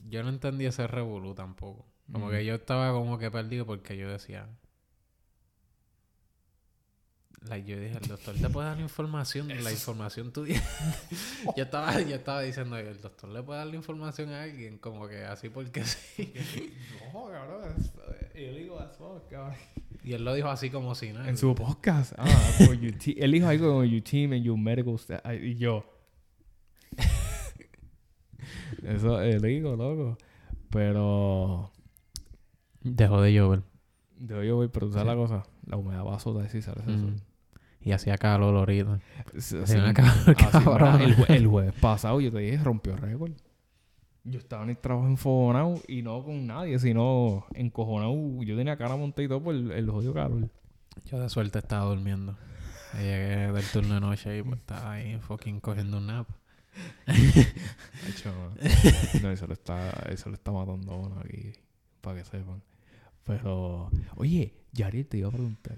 yo 0.08 0.24
no 0.24 0.30
entendí 0.30 0.66
ese 0.66 0.88
revolú 0.88 1.34
tampoco. 1.34 1.86
Como 2.12 2.28
Mm. 2.28 2.32
que 2.32 2.46
yo 2.46 2.56
estaba 2.56 2.92
como 2.92 3.18
que 3.18 3.32
perdido 3.32 3.66
porque 3.66 3.98
yo 3.98 4.10
decía... 4.10 4.48
Like, 7.48 7.70
yo 7.70 7.80
dije, 7.80 7.96
el 8.02 8.08
doctor 8.08 8.34
te 8.36 8.50
puede 8.50 8.68
dar 8.70 8.78
la 8.78 8.84
información, 8.84 9.48
la 9.64 9.72
información 9.72 10.34
tuya. 10.34 10.60
yo 11.56 11.64
estaba, 11.64 12.02
yo 12.02 12.16
estaba 12.16 12.42
diciendo, 12.42 12.76
el 12.78 13.00
doctor 13.00 13.30
le 13.30 13.44
puede 13.44 13.60
dar 13.60 13.68
la 13.68 13.76
información 13.76 14.30
a 14.32 14.42
alguien, 14.44 14.80
como 14.80 15.08
que 15.08 15.24
así 15.26 15.50
porque 15.50 15.84
sí. 15.86 16.34
No, 17.14 17.28
cabrón. 17.30 17.64
As 17.76 18.98
fuck, 18.98 19.30
cabrón. 19.30 19.56
Y 20.06 20.14
él 20.14 20.24
lo 20.24 20.34
dijo 20.36 20.48
así 20.50 20.70
como 20.70 20.94
si 20.94 21.12
nada. 21.12 21.28
En 21.28 21.36
su 21.36 21.56
podcast. 21.56 22.14
Ah, 22.18 22.26
for 22.66 22.80
your 22.80 22.94
él 23.18 23.32
dijo 23.32 23.48
algo 23.48 23.70
como 23.70 23.84
your 23.86 24.04
team 24.04 24.34
and 24.34 24.44
your 24.44 24.58
medical 24.58 24.94
staff. 24.96 25.22
Y 25.42 25.56
yo. 25.56 25.84
Eso 28.84 29.22
es 29.22 29.44
illegal, 29.44 29.78
loco. 29.78 30.18
Pero. 30.70 31.72
Dejó 32.82 33.22
de 33.22 33.34
llover. 33.34 33.64
De 34.18 34.36
hoy 34.36 34.48
yo 34.48 34.56
voy, 34.58 34.68
pero 34.68 34.88
tú 34.88 34.94
sabes 34.94 35.08
la 35.08 35.16
cosa. 35.16 35.44
La 35.66 35.78
humedad 35.78 36.04
va 36.06 36.14
a 36.14 36.18
azotar 36.18 36.50
si 36.50 36.62
sale 36.62 36.82
ese 36.82 36.92
Mm. 36.92 37.02
sol. 37.02 37.16
Y 37.82 37.92
hacía 37.92 38.18
calor 38.18 38.56
ahorita. 38.56 39.00
Sí, 39.38 39.58
Hacía 39.58 39.66
sí, 39.66 39.76
una 39.78 39.94
calor 39.94 40.12
así, 40.28 40.36
cabrona. 40.36 41.04
el, 41.04 41.16
el 41.30 41.48
jueves 41.48 41.74
pasado 41.80 42.20
yo 42.22 42.32
te 42.32 42.40
dije 42.40 42.58
rompió 42.64 42.96
récord. 42.96 43.32
Yo 44.26 44.40
estaba 44.40 44.64
en 44.64 44.72
el 44.72 44.78
trabajo 44.78 45.08
enfogonado 45.08 45.76
y 45.88 46.02
no 46.02 46.24
con 46.24 46.48
nadie, 46.48 46.80
sino 46.80 47.46
encojonado. 47.54 48.44
Yo 48.44 48.58
tenía 48.58 48.76
cara 48.76 48.96
montada 48.96 49.24
y 49.24 49.28
todo 49.28 49.42
por 49.42 49.56
el, 49.56 49.72
el 49.72 49.90
jodido 49.90 50.14
calor. 50.14 50.50
Yo 51.06 51.20
de 51.20 51.30
suerte 51.30 51.60
estaba 51.60 51.86
durmiendo. 51.86 52.36
Llegué 52.94 53.52
del 53.52 53.66
turno 53.72 53.94
de 53.96 54.00
noche 54.00 54.38
y 54.38 54.42
pues 54.42 54.60
estaba 54.60 54.94
ahí 54.94 55.20
fucking 55.20 55.60
cogiendo 55.60 55.98
un 55.98 56.08
nap. 56.08 56.28
Hecho, 57.08 58.34
no, 59.22 59.32
eso 59.32 59.48
le 59.48 59.54
está, 59.54 59.92
eso 60.10 60.30
le 60.30 60.36
está 60.36 60.52
matando 60.52 60.92
a 60.92 60.96
uno 60.98 61.20
aquí, 61.20 61.54
para 62.02 62.18
que 62.18 62.26
sepan. 62.26 62.62
Pero, 63.24 63.90
oye, 64.16 64.54
Yariel, 64.74 65.08
te 65.08 65.18
iba 65.18 65.30
a 65.30 65.32
preguntar. 65.32 65.78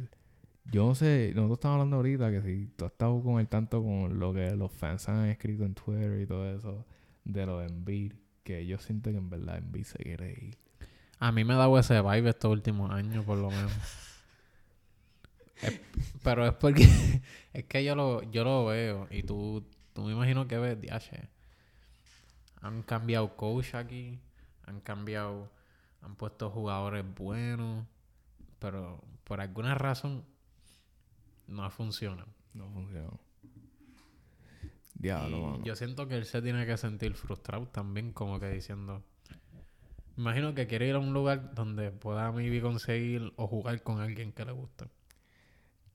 Yo 0.66 0.86
no 0.86 0.96
sé, 0.96 1.32
nosotros 1.34 1.58
estamos 1.58 1.76
hablando 1.76 1.96
ahorita 1.98 2.32
que 2.32 2.42
si 2.42 2.68
tú 2.76 2.86
has 2.86 2.92
estado 2.92 3.22
con 3.22 3.40
el 3.40 3.48
tanto 3.48 3.82
con 3.82 4.20
lo 4.20 4.34
que 4.34 4.52
los 4.56 4.72
fans 4.72 5.08
han 5.08 5.26
escrito 5.28 5.64
en 5.64 5.74
Twitter 5.74 6.22
y 6.22 6.26
todo 6.26 6.50
eso, 6.54 6.86
de 7.24 7.46
lo 7.46 7.60
de 7.60 7.68
Embiid, 7.68 8.14
que 8.48 8.66
yo 8.66 8.78
siento 8.80 9.12
que 9.12 9.18
en 9.18 9.30
verdad 9.30 9.58
Embiid 9.58 9.84
se 9.84 9.98
quiere 10.00 10.32
ir. 10.32 10.58
A 11.20 11.32
mí 11.32 11.44
me 11.44 11.54
ha 11.54 11.58
dado 11.58 11.78
ese 11.78 12.02
vibe 12.02 12.30
estos 12.30 12.50
últimos 12.52 12.92
años, 12.92 13.26
por 13.26 13.38
lo 13.38 13.50
menos. 13.50 13.72
Es- 15.62 15.82
pero 16.24 16.46
es 16.46 16.54
porque 16.54 16.84
es 17.54 17.66
que 17.66 17.84
yo 17.84 17.96
lo, 17.96 18.22
yo 18.32 18.44
lo 18.44 18.66
veo 18.66 19.08
y 19.10 19.24
tú, 19.24 19.66
tú 19.94 20.04
me 20.04 20.12
imagino 20.14 20.48
que 20.48 20.58
ves, 20.58 20.80
DH. 20.80 21.28
Han 22.62 22.84
cambiado 22.84 23.36
coach 23.36 23.74
aquí, 23.76 24.20
han 24.66 24.80
cambiado, 24.82 25.52
han 26.02 26.16
puesto 26.16 26.50
jugadores 26.52 27.04
buenos, 27.16 27.86
pero 28.60 29.04
por 29.24 29.42
alguna 29.42 29.74
razón 29.76 30.24
no 31.48 31.64
ha 31.64 31.70
funcionado. 31.72 32.28
No 32.54 32.70
funcionó. 32.72 33.20
Diablo, 35.00 35.38
Y 35.38 35.42
mano. 35.42 35.64
yo 35.64 35.76
siento 35.76 36.08
que 36.08 36.16
él 36.16 36.26
se 36.26 36.42
tiene 36.42 36.66
que 36.66 36.78
sentir 36.78 37.14
frustrado 37.14 37.68
también, 37.68 38.12
como 38.14 38.40
que 38.40 38.50
diciendo. 38.50 39.04
Imagino 40.18 40.56
que 40.56 40.66
quiere 40.66 40.88
ir 40.88 40.96
a 40.96 41.00
un 41.00 41.14
lugar 41.14 41.54
donde 41.54 41.92
pueda 41.92 42.32
maybe 42.32 42.60
conseguir 42.62 43.32
o 43.36 43.48
jugar 43.48 43.84
con 43.84 44.00
alguien 44.00 44.32
que 44.32 44.46
le 44.46 44.52
guste. 44.52 44.86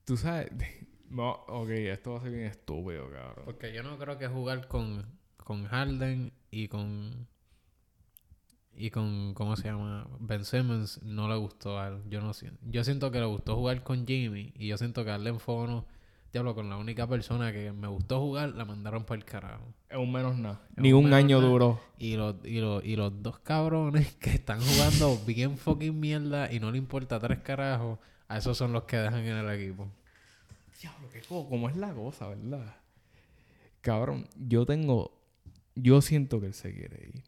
Tú 0.05 0.15
sabes, 0.15 0.49
no, 1.09 1.31
ok, 1.47 1.69
esto 1.69 2.13
va 2.13 2.19
a 2.19 2.21
ser 2.21 2.31
bien 2.31 2.45
estúpido, 2.45 3.09
cabrón. 3.11 3.43
Porque 3.45 3.73
yo 3.73 3.83
no 3.83 3.97
creo 3.97 4.17
que 4.17 4.27
jugar 4.27 4.67
con, 4.67 5.05
con 5.37 5.65
Harden 5.65 6.31
y 6.51 6.69
con. 6.69 7.27
Y 8.75 8.89
con. 8.89 9.33
¿Cómo 9.33 9.55
se 9.57 9.65
llama? 9.67 10.07
Ben 10.19 10.45
Simmons 10.45 11.03
no 11.03 11.27
le 11.27 11.35
gustó 11.35 11.77
a 11.79 11.89
él. 11.89 12.01
Yo 12.07 12.21
no 12.21 12.33
siento. 12.33 12.59
Yo 12.65 12.83
siento 12.85 13.11
que 13.11 13.19
le 13.19 13.25
gustó 13.25 13.55
jugar 13.55 13.83
con 13.83 14.07
Jimmy. 14.07 14.53
Y 14.55 14.67
yo 14.67 14.77
siento 14.77 15.03
que 15.03 15.11
a 15.11 15.15
Arlen 15.15 15.39
Fono. 15.39 15.85
Diablo, 16.33 16.55
con 16.55 16.67
la 16.67 16.77
única 16.77 17.07
persona 17.07 17.53
que 17.53 17.71
me 17.71 17.87
gustó 17.87 18.19
jugar, 18.19 18.49
la 18.55 18.65
mandaron 18.65 19.03
por 19.05 19.15
el 19.17 19.23
carajo. 19.23 19.63
Es 19.87 19.97
un 19.97 20.11
menos 20.11 20.35
nada. 20.37 20.61
Ni 20.75 20.91
un 20.91 21.13
año 21.13 21.37
nada. 21.37 21.49
duró. 21.51 21.79
Y 21.99 22.15
los, 22.17 22.35
y, 22.43 22.59
los, 22.59 22.83
y 22.83 22.95
los 22.95 23.21
dos 23.21 23.37
cabrones 23.39 24.13
que 24.19 24.31
están 24.31 24.59
jugando 24.59 25.17
bien 25.27 25.57
fucking 25.57 25.99
mierda 25.99 26.51
y 26.51 26.59
no 26.59 26.71
le 26.71 26.79
importa 26.79 27.19
tres 27.19 27.39
carajos, 27.39 27.99
a 28.27 28.37
esos 28.39 28.57
son 28.57 28.73
los 28.73 28.83
que 28.85 28.97
dejan 28.97 29.19
en 29.19 29.37
el 29.37 29.49
equipo. 29.61 29.87
Diablo, 30.81 31.07
que 31.11 31.21
co- 31.21 31.47
como 31.47 31.69
es 31.69 31.77
la 31.77 31.93
cosa, 31.93 32.27
¿verdad? 32.29 32.75
Cabrón, 33.81 34.27
yo 34.35 34.65
tengo. 34.65 35.11
Yo 35.75 36.01
siento 36.01 36.39
que 36.39 36.47
él 36.47 36.53
se 36.53 36.73
quiere 36.73 37.09
ir. 37.13 37.23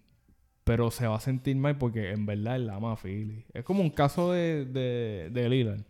Pero 0.63 0.89
se 0.89 1.05
va 1.05 1.17
a 1.17 1.19
sentir 1.19 1.55
mal 1.57 1.77
porque 1.77 2.11
en 2.11 2.25
verdad 2.25 2.55
él 2.55 2.69
ama 2.71 2.93
a 2.93 2.97
Philly. 2.97 3.45
Es 3.53 3.63
como 3.63 3.81
un 3.81 3.91
caso 3.91 4.31
de, 4.31 4.65
de, 4.65 5.29
de 5.31 5.49
Lillard. 5.49 5.81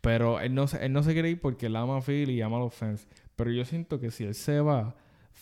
Pero 0.00 0.40
él 0.40 0.54
no, 0.54 0.66
se, 0.66 0.84
él 0.84 0.92
no 0.92 1.02
se 1.02 1.12
quiere 1.12 1.30
ir 1.30 1.40
porque 1.40 1.66
él 1.66 1.76
ama 1.76 1.98
a 1.98 2.02
Philly 2.02 2.34
y 2.34 2.40
ama 2.42 2.56
a 2.56 2.60
los 2.60 2.74
fans. 2.74 3.06
Pero 3.36 3.50
yo 3.50 3.64
siento 3.64 4.00
que 4.00 4.10
si 4.10 4.24
él 4.24 4.34
se 4.34 4.60
va, 4.60 4.94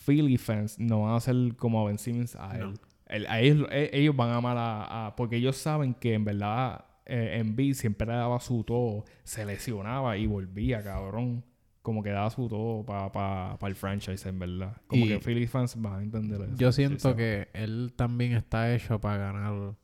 Philly 0.05 0.37
fans 0.37 0.77
no 0.79 1.03
van 1.03 1.15
a 1.15 1.19
ser 1.19 1.35
como 1.57 1.81
a 1.81 1.85
Ben 1.87 1.97
Simmons 1.97 2.35
a 2.35 2.57
él. 2.57 2.71
No. 2.71 2.73
Él- 3.07 3.25
a 3.27 3.39
ellos, 3.41 3.67
e- 3.71 3.89
ellos 3.93 4.15
van 4.15 4.29
a 4.29 4.35
amar 4.37 4.57
a, 4.57 5.07
a- 5.07 5.15
Porque 5.15 5.37
ellos 5.37 5.55
saben 5.57 5.93
que 5.93 6.13
en 6.13 6.25
verdad 6.25 6.85
eh, 7.05 7.37
Embiid 7.39 7.73
siempre 7.73 8.05
le 8.07 8.13
daba 8.13 8.39
su 8.39 8.63
todo. 8.63 9.05
Se 9.23 9.45
lesionaba 9.45 10.15
y 10.17 10.27
volvía, 10.27 10.83
cabrón. 10.83 11.43
Como 11.81 12.03
que 12.03 12.09
daba 12.11 12.29
su 12.29 12.47
todo 12.49 12.85
para 12.85 13.57
el 13.67 13.75
franchise, 13.75 14.27
en 14.27 14.37
verdad. 14.37 14.75
Como 14.87 15.05
Y- 15.05 15.07
que 15.07 15.19
Philly 15.19 15.47
fans 15.47 15.81
van 15.81 15.93
a 15.99 16.03
entender 16.03 16.41
eso. 16.41 16.55
Yo 16.57 16.71
siento 16.73 17.15
que 17.15 17.47
él 17.53 17.93
también 17.95 18.33
está 18.33 18.73
hecho 18.75 18.99
para 18.99 19.17
ganar, 19.17 19.75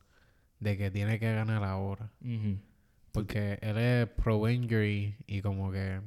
de 0.60 0.76
que 0.76 0.90
tiene 0.90 1.18
que 1.18 1.34
ganar 1.34 1.64
ahora. 1.64 2.10
Ujú. 2.20 2.58
Porque 3.16 3.58
él 3.62 3.76
es 3.78 4.08
pro 4.08 4.48
injury 4.48 5.16
y 5.26 5.40
como 5.42 5.72
que 5.72 6.00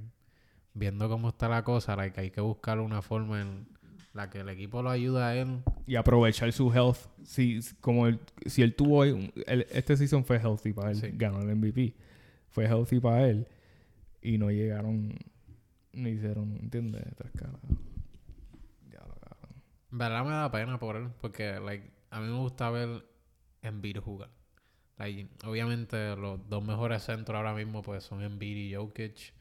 viendo 0.74 1.10
cómo 1.10 1.30
está 1.30 1.49
la 1.49 1.64
cosa, 1.64 1.95
like, 1.95 2.20
hay 2.22 2.32
que 2.32 2.41
buscar 2.41 2.80
una 2.80 3.01
forma 3.01 3.41
en 3.41 3.68
la 4.14 4.30
que 4.30 4.39
el 4.39 4.49
equipo 4.49 4.82
lo 4.82 4.89
ayuda 4.89 5.28
a 5.30 5.36
él 5.36 5.62
y 5.86 5.95
aprovechar 5.95 6.51
su 6.53 6.72
health. 6.74 6.97
Si, 7.24 7.60
como 7.82 8.07
él, 8.07 8.20
si 8.45 8.62
él 8.62 8.76
tuvo 8.76 9.03
este 9.05 9.97
season 9.97 10.24
fue 10.26 10.38
healthy 10.38 10.74
para 10.74 10.91
él, 10.91 10.95
Sí. 10.97 11.10
ganó 11.14 11.41
el 11.41 11.55
MVP. 11.55 11.95
Fue 12.49 12.66
healthy 12.66 12.99
para 12.99 13.28
él 13.28 13.47
y 14.22 14.38
no 14.38 14.49
llegaron, 14.51 15.16
no 15.93 16.10
hicieron, 16.10 16.57
¿entiendes? 16.57 17.03
Tres 17.16 17.32
caras. 17.34 17.60
Ya 18.91 18.99
lo. 18.99 19.16
En 19.91 19.97
verdad 19.97 20.24
me 20.26 20.32
da 20.32 20.51
pena 20.51 20.80
por 20.80 20.95
él, 20.95 21.10
porque 21.22 21.60
like, 21.60 21.89
a 22.12 22.20
mí 22.20 22.28
me 22.28 22.38
gusta 22.38 22.70
ver 22.72 23.05
Embiid 23.62 23.97
jugar. 23.97 24.30
Like, 24.99 25.29
obviamente 25.45 26.15
los 26.17 26.47
dos 26.49 26.63
mejores 26.63 27.03
centros 27.03 27.37
ahora 27.37 27.53
mismo 27.53 27.81
pues 27.81 28.03
son 28.03 28.21
Embiid 28.21 28.57
y 28.57 28.75
Jokic. 28.75 29.33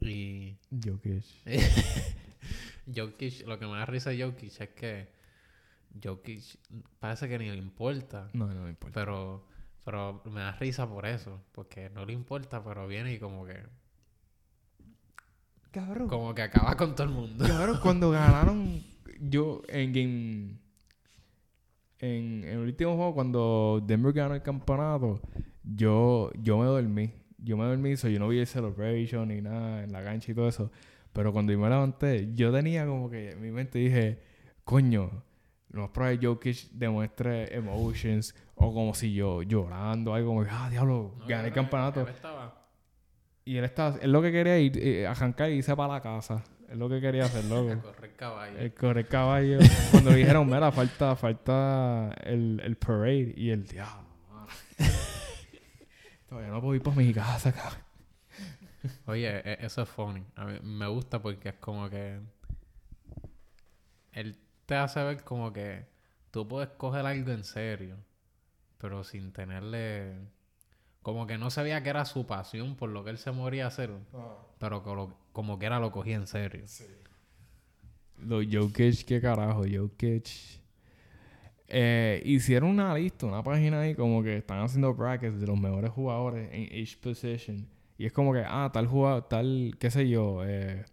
Y 0.00 0.56
Jokic. 0.70 1.24
Jokic, 2.94 3.46
lo 3.46 3.58
que 3.58 3.66
me 3.66 3.72
da 3.72 3.84
risa 3.84 4.10
de 4.10 4.22
Jokic 4.22 4.60
es 4.60 4.68
que 4.70 5.08
Jokic 6.02 6.42
parece 7.00 7.28
que 7.28 7.38
ni 7.38 7.50
le 7.50 7.56
importa. 7.56 8.30
No, 8.32 8.46
no 8.46 8.62
me 8.62 8.70
importa. 8.70 8.94
Pero, 9.00 9.44
pero 9.84 10.22
me 10.26 10.40
da 10.40 10.52
risa 10.52 10.88
por 10.88 11.06
eso, 11.06 11.42
porque 11.52 11.90
no 11.90 12.04
le 12.06 12.12
importa, 12.12 12.62
pero 12.62 12.86
viene 12.86 13.12
y 13.12 13.18
como 13.18 13.44
que, 13.44 13.60
Cabrón. 15.72 16.08
como 16.08 16.32
que 16.34 16.42
acaba 16.42 16.76
con 16.76 16.94
todo 16.94 17.08
el 17.08 17.12
mundo. 17.12 17.44
Cabrón, 17.44 17.80
cuando 17.82 18.10
ganaron, 18.10 18.84
yo 19.20 19.62
en 19.68 19.92
game. 19.92 20.63
En, 22.00 22.44
en 22.44 22.50
el 22.50 22.58
último 22.58 22.96
juego, 22.96 23.14
cuando 23.14 23.82
Denver 23.86 24.12
ganó 24.12 24.34
el 24.34 24.42
campeonato, 24.42 25.20
yo, 25.62 26.30
yo 26.40 26.58
me 26.58 26.66
dormí. 26.66 27.12
Yo 27.38 27.56
me 27.56 27.64
dormí, 27.64 27.96
so 27.96 28.08
yo 28.08 28.18
no 28.18 28.28
vi 28.28 28.38
el 28.38 28.46
celebration 28.46 29.28
ni 29.28 29.40
nada 29.40 29.84
en 29.84 29.92
la 29.92 30.02
cancha 30.02 30.32
y 30.32 30.34
todo 30.34 30.48
eso. 30.48 30.70
Pero 31.12 31.32
cuando 31.32 31.52
yo 31.52 31.58
me 31.58 31.68
levanté, 31.68 32.32
yo 32.34 32.52
tenía 32.52 32.86
como 32.86 33.08
que 33.10 33.32
en 33.32 33.40
mi 33.40 33.50
mente 33.50 33.78
dije, 33.78 34.18
coño, 34.64 35.22
lo 35.70 35.82
más 35.82 35.90
probable 35.90 36.18
Jokic 36.26 36.70
demuestre 36.72 37.54
emotions 37.54 38.34
o 38.54 38.72
como 38.72 38.94
si 38.94 39.12
yo 39.12 39.42
llorando, 39.42 40.14
algo 40.14 40.28
como 40.28 40.46
ah, 40.50 40.68
diablo, 40.70 41.14
No, 41.18 41.26
gané 41.26 41.42
el 41.42 41.48
él- 41.48 41.52
campeonato. 41.54 42.00
él 42.02 42.08
estaba- 42.08 42.66
Y 43.44 43.56
él 43.58 43.64
estaba, 43.64 43.96
él 44.00 44.10
lo 44.10 44.22
que 44.22 44.32
quería 44.32 44.58
ir, 44.58 44.78
eh, 44.78 45.06
arrancar 45.06 45.50
y 45.50 45.56
irse 45.56 45.76
para 45.76 45.94
la 45.94 46.00
casa. 46.00 46.42
Es 46.68 46.76
lo 46.76 46.88
que 46.88 47.00
quería 47.00 47.24
hacer, 47.26 47.44
loco. 47.44 47.80
correr 47.82 48.14
caballo. 48.16 48.58
El 48.58 48.74
correr 48.74 49.06
caballo. 49.08 49.58
Cuando 49.90 50.10
le 50.10 50.16
dijeron, 50.16 50.46
mira, 50.46 50.72
falta, 50.72 51.14
falta 51.14 52.12
el, 52.24 52.60
el 52.64 52.76
parade. 52.76 53.32
Y 53.36 53.50
el 53.50 53.66
diablo. 53.66 54.04
Todavía 56.28 56.50
no 56.50 56.60
puedo 56.60 56.74
ir 56.74 56.82
para 56.82 56.96
mi 56.96 57.12
casa, 57.12 57.52
cabrón. 57.52 57.80
Oye, 59.06 59.28
e- 59.44 59.64
eso 59.64 59.82
es 59.82 59.88
funny. 59.88 60.24
A 60.36 60.44
mí 60.46 60.58
me 60.62 60.86
gusta 60.88 61.20
porque 61.22 61.50
es 61.50 61.54
como 61.56 61.88
que. 61.88 62.18
Él 64.12 64.36
te 64.66 64.74
hace 64.76 65.02
ver 65.02 65.22
como 65.22 65.52
que 65.52 65.86
tú 66.30 66.46
puedes 66.48 66.70
coger 66.70 67.04
algo 67.06 67.30
en 67.32 67.44
serio, 67.44 67.96
pero 68.78 69.04
sin 69.04 69.32
tenerle. 69.32 70.14
Como 71.04 71.26
que 71.26 71.36
no 71.36 71.50
sabía 71.50 71.82
que 71.82 71.90
era 71.90 72.06
su 72.06 72.26
pasión 72.26 72.76
por 72.76 72.88
lo 72.88 73.04
que 73.04 73.10
él 73.10 73.18
se 73.18 73.30
moría 73.30 73.66
a 73.66 73.68
hacer, 73.68 73.90
pero 74.58 74.82
que 74.82 74.88
lo- 74.94 75.14
como 75.34 75.58
que 75.58 75.66
era 75.66 75.78
lo 75.78 75.92
cogía 75.92 76.16
en 76.16 76.26
serio. 76.26 76.64
Los 78.18 78.46
Jokic, 78.50 79.04
qué 79.04 79.20
carajo, 79.20 79.64
Jokic. 79.70 80.26
Eh, 81.68 82.22
hicieron 82.24 82.70
una 82.70 82.94
lista, 82.94 83.26
una 83.26 83.42
página 83.42 83.80
ahí 83.80 83.94
como 83.94 84.22
que 84.22 84.38
están 84.38 84.60
haciendo 84.62 84.94
brackets 84.94 85.38
de 85.40 85.46
los 85.46 85.60
mejores 85.60 85.90
jugadores 85.90 86.48
en 86.52 86.68
each 86.74 86.98
position. 86.98 87.68
Y 87.98 88.06
es 88.06 88.12
como 88.12 88.32
que, 88.32 88.42
ah, 88.46 88.70
tal 88.72 88.86
jugador, 88.86 89.28
tal, 89.28 89.76
qué 89.78 89.90
sé 89.90 90.08
yo, 90.08 90.42
eh, 90.42 90.86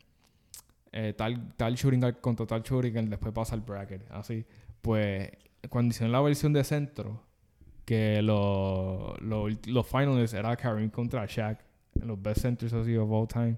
eh, 0.91 1.13
tal, 1.17 1.53
tal 1.55 1.75
shooting 1.75 2.01
contra 2.19 2.45
tal 2.45 2.63
shooting 2.63 3.09
después 3.09 3.33
pasa 3.33 3.55
el 3.55 3.61
bracket, 3.61 4.11
así. 4.11 4.45
Pues, 4.81 5.29
cuando 5.69 5.91
hicieron 5.91 6.11
la 6.11 6.19
versión 6.19 6.51
de 6.51 6.65
centro, 6.65 7.23
que 7.85 8.21
lo- 8.21 9.15
lo- 9.19 9.47
los 9.67 9.87
finals 9.87 10.33
era 10.33 10.55
Kareem 10.55 10.89
contra 10.89 11.25
Shaq, 11.25 11.59
en 11.99 12.07
los 12.07 12.21
best 12.21 12.41
centers 12.41 12.73
así 12.73 12.95
of 12.95 13.09
all 13.11 13.27
time, 13.27 13.57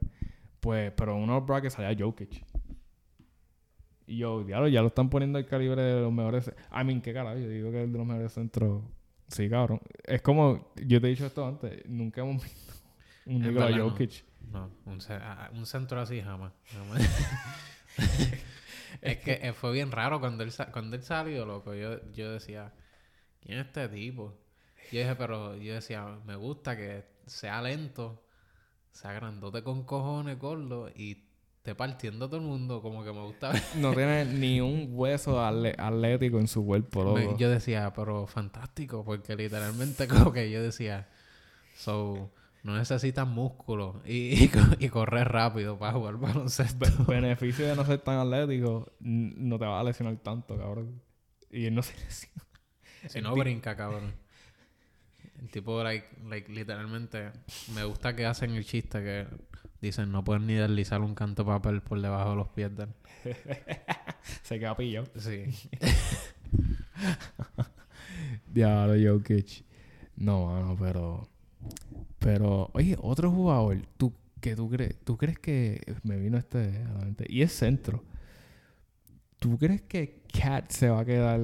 pues, 0.59 0.91
pero 0.95 1.15
uno 1.15 1.33
de 1.33 1.39
los 1.39 1.47
brackets 1.47 1.73
salía 1.75 1.95
Jokic. 1.97 2.43
Y 4.05 4.17
yo, 4.17 4.43
diablo, 4.43 4.67
ya 4.67 4.81
lo 4.81 4.87
están 4.87 5.09
poniendo 5.09 5.37
al 5.37 5.45
calibre 5.45 5.81
de 5.81 6.01
los 6.01 6.11
mejores. 6.11 6.51
I 6.71 6.83
mean, 6.83 7.01
qué 7.01 7.13
carajo, 7.13 7.37
yo 7.37 7.47
digo 7.47 7.71
que 7.71 7.83
es 7.83 7.91
de 7.91 7.97
los 7.97 8.05
mejores 8.07 8.31
centros. 8.33 8.83
Sí, 9.29 9.49
cabrón. 9.49 9.79
Es 10.03 10.21
como, 10.21 10.73
yo 10.75 10.99
te 10.99 11.07
he 11.07 11.09
dicho 11.11 11.25
esto 11.25 11.47
antes, 11.47 11.83
nunca 11.87 12.21
hemos 12.21 12.43
visto 12.43 12.73
un 13.25 13.41
verdad 13.41 13.69
no. 13.69 13.89
Jokic. 13.89 14.25
No, 14.51 14.69
un, 14.85 14.99
a- 15.09 15.45
a- 15.45 15.51
un 15.51 15.65
centro 15.65 16.01
así 16.01 16.21
jamás. 16.21 16.51
jamás. 16.65 17.01
es 19.01 19.17
que 19.19 19.39
eh, 19.41 19.53
fue 19.53 19.71
bien 19.71 19.91
raro 19.91 20.19
cuando 20.19 20.43
él, 20.43 20.51
cuando 20.71 20.95
él 20.95 21.03
salió, 21.03 21.45
loco. 21.45 21.73
Yo, 21.73 21.99
yo 22.11 22.31
decía, 22.31 22.73
¿quién 23.45 23.59
es 23.59 23.67
este 23.67 23.87
tipo? 23.89 24.33
Yo 24.91 24.99
dije, 24.99 25.15
pero 25.15 25.55
yo 25.55 25.73
decía, 25.73 26.05
me 26.25 26.35
gusta 26.35 26.75
que 26.77 27.03
sea 27.25 27.61
lento, 27.61 28.23
sea 28.91 29.13
grandote 29.13 29.63
con 29.63 29.83
cojones, 29.83 30.37
gordo, 30.39 30.89
y 30.95 31.23
esté 31.57 31.73
partiendo 31.75 32.25
a 32.25 32.27
todo 32.29 32.39
el 32.41 32.45
mundo. 32.45 32.81
Como 32.81 33.03
que 33.03 33.11
me 33.13 33.21
gusta 33.21 33.49
ver. 33.53 33.61
No 33.77 33.93
tiene 33.93 34.25
ni 34.25 34.61
un 34.61 34.89
hueso 34.91 35.41
atlético 35.43 36.39
en 36.39 36.47
su 36.47 36.65
cuerpo, 36.65 37.03
loco. 37.03 37.15
Me- 37.17 37.37
yo 37.37 37.49
decía, 37.49 37.91
pero 37.95 38.27
fantástico, 38.27 39.03
porque 39.05 39.35
literalmente 39.35 40.07
como 40.07 40.31
que 40.33 40.51
yo 40.51 40.61
decía, 40.61 41.07
so, 41.75 42.29
no 42.63 42.77
necesitas 42.77 43.27
músculo 43.27 44.01
y, 44.05 44.43
y, 44.43 44.47
co- 44.49 44.59
y 44.79 44.89
correr 44.89 45.29
rápido 45.29 45.77
para 45.79 45.93
jugar 45.93 46.17
baloncesto. 46.17 46.85
Beneficio 47.07 47.65
de 47.65 47.75
no 47.75 47.85
ser 47.85 47.99
tan 47.99 48.17
atlético, 48.19 48.91
no 48.99 49.57
te 49.57 49.65
vas 49.65 49.81
a 49.81 49.83
lesionar 49.83 50.17
tanto, 50.17 50.57
cabrón. 50.57 51.01
Y 51.49 51.65
él 51.65 51.73
no 51.75 51.81
se 51.81 51.93
lesiona. 51.97 52.42
Si 53.07 53.21
no 53.21 53.35
brinca, 53.35 53.75
cabrón. 53.75 54.13
El 55.41 55.49
tipo, 55.49 55.83
like, 55.83 56.07
like, 56.25 56.51
literalmente, 56.51 57.31
me 57.75 57.83
gusta 57.83 58.15
que 58.15 58.25
hacen 58.25 58.51
el 58.51 58.65
chiste 58.65 59.03
que 59.03 59.27
dicen 59.81 60.11
no 60.11 60.23
pueden 60.23 60.47
ni 60.47 60.53
deslizar 60.53 61.01
un 61.01 61.13
canto 61.13 61.43
de 61.43 61.47
papel 61.47 61.81
por 61.81 62.01
debajo 62.01 62.31
de 62.31 62.35
los 62.37 62.47
pies 62.49 62.75
de 62.75 62.83
él. 62.83 62.89
Se 64.43 64.57
queda 64.57 64.75
pillado. 64.77 65.07
Sí. 65.17 65.45
Diablo, 68.47 68.93
Jokic. 68.95 69.65
No, 70.15 70.45
mano, 70.45 70.77
pero. 70.79 71.27
Pero, 72.19 72.69
oye, 72.73 72.95
otro 73.01 73.31
jugador, 73.31 73.81
¿tú, 73.97 74.13
que 74.39 74.55
tú, 74.55 74.69
crees, 74.69 74.97
¿tú 75.03 75.17
crees 75.17 75.39
que. 75.39 75.81
Me 76.03 76.17
vino 76.17 76.37
este 76.37 76.83
a 76.83 76.93
la 76.93 77.05
mente. 77.05 77.25
Y 77.27 77.41
es 77.41 77.51
centro. 77.51 78.03
¿Tú 79.39 79.57
crees 79.57 79.81
que 79.81 80.21
Cat 80.31 80.71
se 80.71 80.89
va 80.89 81.01
a 81.01 81.05
quedar 81.05 81.41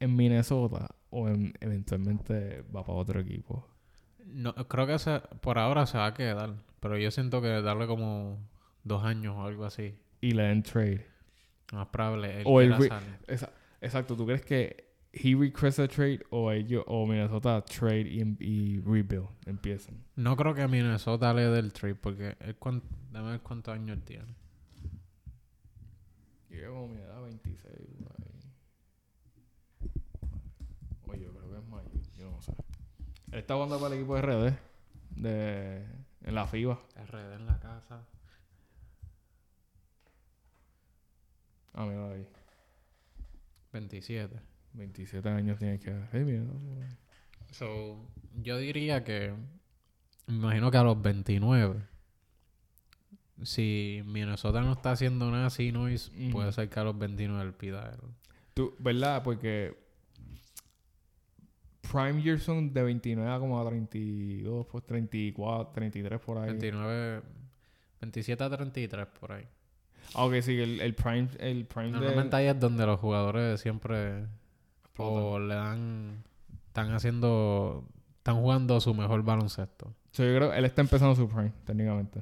en 0.00 0.16
Minnesota? 0.16 0.88
¿O 1.10 1.28
en- 1.28 1.52
eventualmente 1.60 2.62
va 2.74 2.84
para 2.84 2.98
otro 2.98 3.20
equipo? 3.20 3.66
No, 4.26 4.54
creo 4.54 4.86
que 4.86 4.98
se- 4.98 5.20
por 5.40 5.58
ahora 5.58 5.86
se 5.86 5.98
va 5.98 6.06
a 6.06 6.14
quedar, 6.14 6.54
pero 6.80 6.96
yo 6.98 7.10
siento 7.10 7.40
que 7.42 7.48
darle 7.62 7.86
como 7.86 8.38
dos 8.84 9.04
años 9.04 9.36
o 9.36 9.42
algo 9.44 9.64
así. 9.64 9.94
Y 10.20 10.32
le 10.32 10.44
den 10.44 10.62
trade. 10.62 11.06
Más 11.72 11.86
probable. 11.88 12.42
O 12.44 12.60
el. 12.60 12.72
Esa- 13.26 13.52
exacto, 13.80 14.16
¿tú 14.16 14.26
crees 14.26 14.44
que 14.44 14.90
he 15.12 15.34
requests 15.34 15.80
a 15.80 15.88
trade 15.88 16.20
o 16.30 16.52
ellos 16.52 16.84
o 16.86 17.06
Minnesota 17.06 17.64
trade 17.64 18.02
y, 18.08 18.36
y 18.40 18.80
rebuild 18.80 19.28
empiezan? 19.46 19.96
No 20.16 20.36
creo 20.36 20.54
que 20.54 20.66
Minnesota 20.68 21.32
le 21.34 21.42
dé 21.42 21.58
el 21.58 21.72
trade 21.72 21.94
porque 21.96 22.36
él 22.40 22.56
cuan- 22.56 22.82
dame 23.10 23.38
cuántos 23.40 23.74
años 23.74 23.98
tiene. 24.04 24.34
Llega 26.48 26.68
como 26.68 26.88
mi 26.88 26.98
edad 27.00 27.22
26. 27.22 27.74
por 28.04 28.12
ahí. 28.20 28.30
Oye, 31.06 31.22
yo 31.24 31.32
creo 31.32 31.50
que 31.50 31.56
es 31.58 31.64
mayor. 31.64 31.90
Yo 32.18 32.30
no 32.30 32.42
sé. 32.42 32.52
Él 33.32 33.38
está 33.38 33.54
jugando 33.54 33.78
para 33.78 33.94
el 33.94 34.00
equipo 34.00 34.16
de 34.16 34.22
RD. 34.22 34.54
De, 35.16 35.86
en 36.22 36.34
la 36.34 36.46
FIBA. 36.46 36.80
RD 37.06 37.34
en 37.34 37.46
la 37.46 37.58
casa. 37.60 38.04
Ah, 41.74 41.86
mira 41.86 42.10
ahí. 42.10 42.26
27. 43.72 44.40
27 44.72 45.28
años 45.28 45.58
tiene 45.58 45.78
que 45.78 45.90
dar. 45.92 46.08
Hey, 46.12 46.24
mira, 46.24 46.42
So, 47.52 48.04
yo 48.34 48.58
diría 48.58 49.04
que. 49.04 49.34
Me 50.26 50.34
imagino 50.36 50.70
que 50.70 50.76
a 50.76 50.82
los 50.84 51.00
29. 51.00 51.82
Si 53.42 54.02
Minnesota 54.04 54.60
no 54.60 54.72
está 54.72 54.92
haciendo 54.92 55.30
nada 55.30 55.46
así, 55.46 55.72
no 55.72 55.88
es, 55.88 56.10
Ujú. 56.10 56.30
puede 56.30 56.52
ser 56.52 56.68
que 56.68 56.78
a 56.78 56.84
los 56.84 56.98
29 56.98 57.42
él 57.42 57.54
pida. 57.54 57.96
Tú, 58.54 58.74
¿verdad? 58.78 59.22
Porque 59.22 59.76
Prime 61.90 62.22
Years 62.22 62.44
son 62.44 62.72
de 62.72 62.82
29 62.82 63.30
a 63.30 63.38
como 63.38 63.60
a 63.60 63.68
32, 63.68 64.66
pues 64.66 64.84
34, 64.84 65.72
33 65.72 66.20
por 66.20 66.38
ahí. 66.38 66.50
29. 66.50 67.22
27 68.00 68.44
a 68.44 68.50
33 68.50 69.06
por 69.18 69.32
ahí. 69.32 69.46
Ah, 70.14 70.24
ok, 70.24 70.34
sí, 70.40 70.60
el, 70.60 70.80
el 70.80 70.94
Prime, 70.94 71.28
el 71.38 71.66
prime 71.66 71.90
Normalmente 71.90 72.36
de... 72.36 72.42
ahí 72.42 72.48
es 72.48 72.58
donde 72.58 72.86
los 72.86 73.00
jugadores 73.00 73.60
siempre. 73.60 74.26
O 74.96 75.38
le 75.38 75.54
dan. 75.54 76.22
Están 76.66 76.92
haciendo. 76.92 77.84
Están 78.18 78.36
jugando 78.36 78.80
su 78.80 78.94
mejor 78.94 79.22
baloncesto. 79.22 79.94
So, 80.12 80.24
yo 80.24 80.34
creo 80.36 80.50
que 80.50 80.58
él 80.58 80.64
está 80.64 80.82
empezando 80.82 81.14
su 81.14 81.28
Prime, 81.28 81.52
técnicamente. 81.64 82.20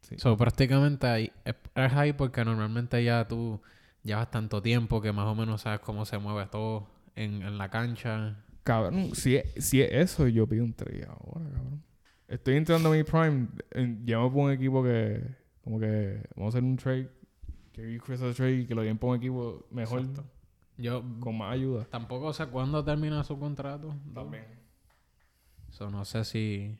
Sí. 0.00 0.16
So, 0.18 0.36
prácticamente 0.36 1.06
ahí, 1.06 1.32
es, 1.44 1.54
es 1.74 1.92
ahí 1.92 2.12
porque 2.12 2.44
normalmente 2.44 3.02
ya 3.04 3.26
tú 3.28 3.60
llevas 4.02 4.30
tanto 4.30 4.60
tiempo 4.60 5.00
que 5.00 5.12
más 5.12 5.26
o 5.26 5.34
menos 5.34 5.62
sabes 5.62 5.80
cómo 5.80 6.04
se 6.04 6.18
mueve 6.18 6.46
todo 6.46 6.93
en, 7.14 7.42
en 7.42 7.58
la 7.58 7.70
cancha. 7.70 8.44
Cabrón, 8.62 9.14
si 9.14 9.36
es, 9.36 9.64
si 9.64 9.82
es 9.82 9.92
eso, 9.92 10.26
yo 10.28 10.46
pido 10.46 10.64
un 10.64 10.72
trade 10.72 11.04
ahora, 11.06 11.50
cabrón. 11.50 11.82
Estoy 12.26 12.56
entrando 12.56 12.88
a 12.88 12.92
mi 12.92 13.04
prime. 13.04 13.48
me 13.74 14.14
pongo 14.14 14.44
un 14.44 14.52
equipo 14.52 14.82
que. 14.82 15.22
Como 15.62 15.78
que. 15.78 16.22
Vamos 16.34 16.54
a 16.54 16.58
hacer 16.58 16.64
un 16.64 16.76
trade. 16.76 17.10
Que 17.72 17.98
Chris 17.98 18.22
a 18.22 18.32
trade 18.32 18.60
y 18.60 18.66
que 18.66 18.74
lo 18.74 18.82
lleven 18.82 18.98
por 18.98 19.10
un 19.10 19.16
equipo 19.16 19.66
mejor. 19.70 20.00
Exacto. 20.00 20.24
Yo 20.76 21.04
Con 21.20 21.38
más 21.38 21.52
ayuda. 21.52 21.84
tampoco 21.84 22.32
sé 22.32 22.46
cuándo 22.46 22.84
termina 22.84 23.22
su 23.24 23.38
contrato. 23.38 23.94
También. 24.12 24.44
So, 25.70 25.90
no 25.90 26.04
sé 26.04 26.24
si... 26.24 26.76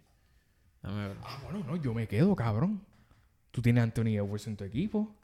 Dame 0.83 1.09
ver. 1.09 1.17
Ah, 1.23 1.41
bueno, 1.45 1.65
no, 1.67 1.77
yo 1.77 1.95
me 1.95 2.07
quedo, 2.07 2.35
cabrón. 2.37 2.81
Tú 3.51 3.63
tienes 3.63 3.81
a 3.81 3.85
Anthony 3.85 4.17
Edwards 4.17 4.47
en 4.47 4.57
tu 4.57 4.65
equipo. 4.65 5.15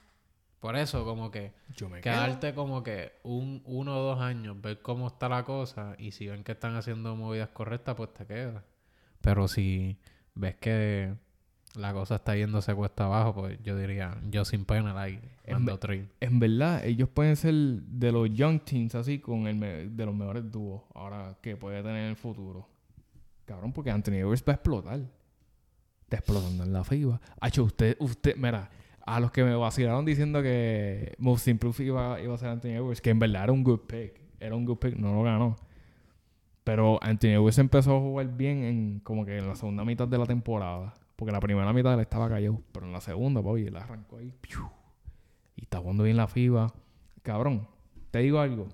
Por 0.60 0.76
eso, 0.76 1.04
como 1.04 1.30
que 1.30 1.52
Yo 1.76 1.88
me 1.88 2.00
quedo. 2.00 2.12
quedarte 2.14 2.54
como 2.54 2.82
que 2.82 3.12
un 3.22 3.62
uno 3.64 3.96
o 3.98 4.02
dos 4.02 4.20
años, 4.20 4.60
ver 4.60 4.80
cómo 4.82 5.06
está 5.08 5.28
la 5.28 5.44
cosa 5.44 5.94
y 5.98 6.12
si 6.12 6.26
ven 6.28 6.44
que 6.44 6.52
están 6.52 6.76
haciendo 6.76 7.16
movidas 7.16 7.48
correctas, 7.48 7.94
pues 7.96 8.12
te 8.12 8.26
quedas. 8.26 8.62
Pero 9.22 9.48
si 9.48 9.96
ves 10.34 10.56
que 10.56 11.14
la 11.76 11.92
cosa 11.94 12.16
está 12.16 12.36
yéndose 12.36 12.74
cuesta 12.74 13.06
abajo, 13.06 13.34
pues 13.34 13.58
yo 13.62 13.76
diría, 13.76 14.18
yo 14.30 14.44
sin 14.44 14.64
pena 14.66 14.92
la 14.92 15.08
En 15.08 15.20
mando 15.50 15.78
trade. 15.78 16.08
En 16.20 16.38
verdad, 16.40 16.84
ellos 16.84 17.08
pueden 17.08 17.36
ser 17.36 17.54
de 17.54 18.12
los 18.12 18.28
young 18.30 18.60
teams 18.60 18.94
así 18.94 19.18
con 19.18 19.46
el 19.46 19.56
me- 19.56 19.88
de 19.88 20.04
los 20.06 20.14
mejores 20.14 20.50
dúos 20.50 20.82
ahora 20.94 21.38
que 21.40 21.56
puede 21.56 21.82
tener 21.82 22.02
en 22.04 22.10
el 22.10 22.16
futuro. 22.16 22.68
Cabrón, 23.46 23.72
porque 23.72 23.90
Anthony 23.90 24.14
Edwards 24.16 24.44
va 24.46 24.52
a 24.52 24.56
explotar. 24.56 25.00
Está 26.02 26.16
explotando 26.16 26.64
en 26.64 26.72
la 26.72 26.84
FIBA. 26.84 27.20
Hacho, 27.40 27.64
usted, 27.64 27.96
usted, 28.00 28.36
mira, 28.36 28.68
a 29.10 29.18
los 29.18 29.32
que 29.32 29.42
me 29.42 29.56
vacilaron 29.56 30.04
diciendo 30.04 30.40
que 30.40 31.14
Most 31.18 31.48
Improved 31.48 31.84
iba, 31.84 32.20
iba 32.20 32.32
a 32.32 32.38
ser 32.38 32.48
Anthony 32.48 32.76
Edwards, 32.76 33.00
que 33.00 33.10
en 33.10 33.18
verdad 33.18 33.42
era 33.42 33.52
un 33.52 33.64
good 33.64 33.80
pick. 33.80 34.20
Era 34.38 34.54
un 34.54 34.64
good 34.64 34.78
pick, 34.78 34.96
no 34.96 35.12
lo 35.12 35.24
ganó. 35.24 35.56
Pero 36.62 37.02
Anthony 37.02 37.30
Edwards 37.30 37.58
empezó 37.58 37.96
a 37.96 38.00
jugar 38.00 38.28
bien 38.36 38.62
en 38.62 39.00
como 39.00 39.26
que 39.26 39.38
en 39.38 39.48
la 39.48 39.56
segunda 39.56 39.84
mitad 39.84 40.06
de 40.06 40.16
la 40.16 40.26
temporada. 40.26 40.94
Porque 41.16 41.32
la 41.32 41.40
primera 41.40 41.72
mitad 41.72 41.94
él 41.94 42.00
estaba 42.00 42.28
callado. 42.28 42.62
Pero 42.70 42.86
en 42.86 42.92
la 42.92 43.00
segunda, 43.00 43.42
papi, 43.42 43.66
él 43.66 43.76
arrancó 43.76 44.18
ahí. 44.18 44.32
Y 45.56 45.62
está 45.62 45.78
jugando 45.78 46.04
bien 46.04 46.16
la 46.16 46.28
FIBA. 46.28 46.72
Cabrón, 47.22 47.66
te 48.12 48.20
digo 48.20 48.38
algo. 48.38 48.68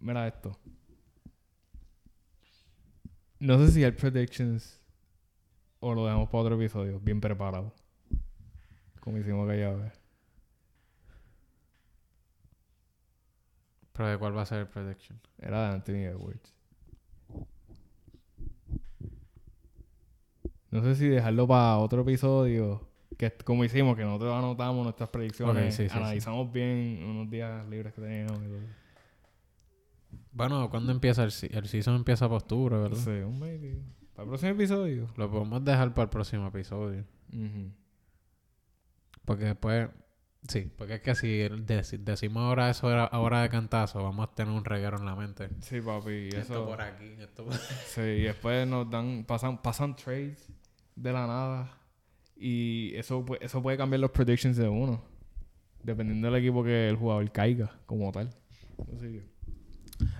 Mira 0.00 0.26
esto. 0.26 0.58
No 3.40 3.58
sé 3.58 3.72
si 3.72 3.84
hay 3.84 3.92
predictions 3.92 4.80
o 5.80 5.94
lo 5.94 6.06
dejamos 6.06 6.30
para 6.30 6.44
otro 6.44 6.54
episodio. 6.54 6.98
Bien 6.98 7.20
preparado. 7.20 7.74
Como 9.06 9.18
hicimos 9.18 9.46
vez. 9.46 10.00
Pero 13.92 14.08
de 14.08 14.18
cuál 14.18 14.36
va 14.36 14.42
a 14.42 14.46
ser 14.46 14.58
el 14.58 14.66
prediction. 14.66 15.20
Era 15.38 15.68
de 15.68 15.74
Anthony 15.74 16.10
Edwards. 16.10 16.52
No 20.72 20.82
sé 20.82 20.96
si 20.96 21.06
dejarlo 21.06 21.46
para 21.46 21.78
otro 21.78 22.02
episodio. 22.02 22.88
Que 23.16 23.30
como 23.30 23.64
hicimos, 23.64 23.96
que 23.96 24.02
nosotros 24.02 24.34
anotamos 24.34 24.82
nuestras 24.82 25.08
predicciones. 25.10 25.66
Ok, 25.66 25.70
sí, 25.70 25.84
sí, 25.84 25.88
sí. 25.88 25.96
analizamos 25.96 26.52
bien 26.52 27.04
unos 27.04 27.30
días 27.30 27.64
libres 27.68 27.94
que 27.94 28.00
teníamos. 28.00 28.42
y 28.42 28.46
todo. 28.48 28.58
Bueno, 30.32 30.68
¿cuándo 30.68 30.90
empieza 30.90 31.22
el, 31.22 31.32
el 31.52 31.68
season? 31.68 31.94
Empieza 31.94 32.26
para 32.26 32.38
octubre, 32.38 32.76
¿verdad? 32.76 32.98
Sí, 32.98 33.10
un 33.10 33.38
maybe. 33.38 33.84
Para 34.14 34.24
el 34.24 34.30
próximo 34.30 34.50
episodio. 34.50 35.06
Lo 35.16 35.30
podemos 35.30 35.64
dejar 35.64 35.94
para 35.94 36.02
el 36.02 36.10
próximo 36.10 36.48
episodio. 36.48 37.04
Ujú. 37.32 37.70
Porque 39.26 39.44
después... 39.44 39.90
Sí, 40.48 40.70
porque 40.78 40.94
es 40.94 41.00
que 41.02 41.14
si 41.16 41.26
deci- 41.66 41.98
decimos 41.98 42.44
ahora 42.44 42.70
eso 42.70 42.90
era 42.90 43.04
ahora 43.04 43.42
de 43.42 43.48
cantazo, 43.48 44.02
vamos 44.04 44.28
a 44.28 44.32
tener 44.34 44.54
un 44.54 44.64
reguero 44.64 44.96
en 44.96 45.04
la 45.04 45.16
mente. 45.16 45.48
Sí, 45.60 45.80
papi. 45.80 46.10
y 46.10 46.28
Esto 46.28 46.38
Eso, 46.40 46.66
por 46.66 46.80
aquí, 46.80 47.14
esto 47.18 47.44
por... 47.44 47.54
sí, 47.54 48.00
y 48.00 48.22
después 48.22 48.66
nos 48.66 48.88
dan, 48.88 49.24
pasan, 49.26 49.60
pasan 49.60 49.96
trades 49.96 50.48
de 50.94 51.12
la 51.12 51.26
nada. 51.26 51.78
Y 52.36 52.94
eso, 52.94 53.24
eso 53.40 53.60
puede 53.62 53.76
cambiar 53.76 54.00
los 54.00 54.12
predictions 54.12 54.56
de 54.56 54.68
uno. 54.68 55.02
Dependiendo 55.82 56.30
del 56.30 56.40
equipo 56.42 56.62
que 56.62 56.88
el 56.88 56.96
jugador 56.96 57.30
caiga, 57.32 57.78
como 57.86 58.12
tal. 58.12 58.28
Así 58.94 59.06
que- 59.12 59.26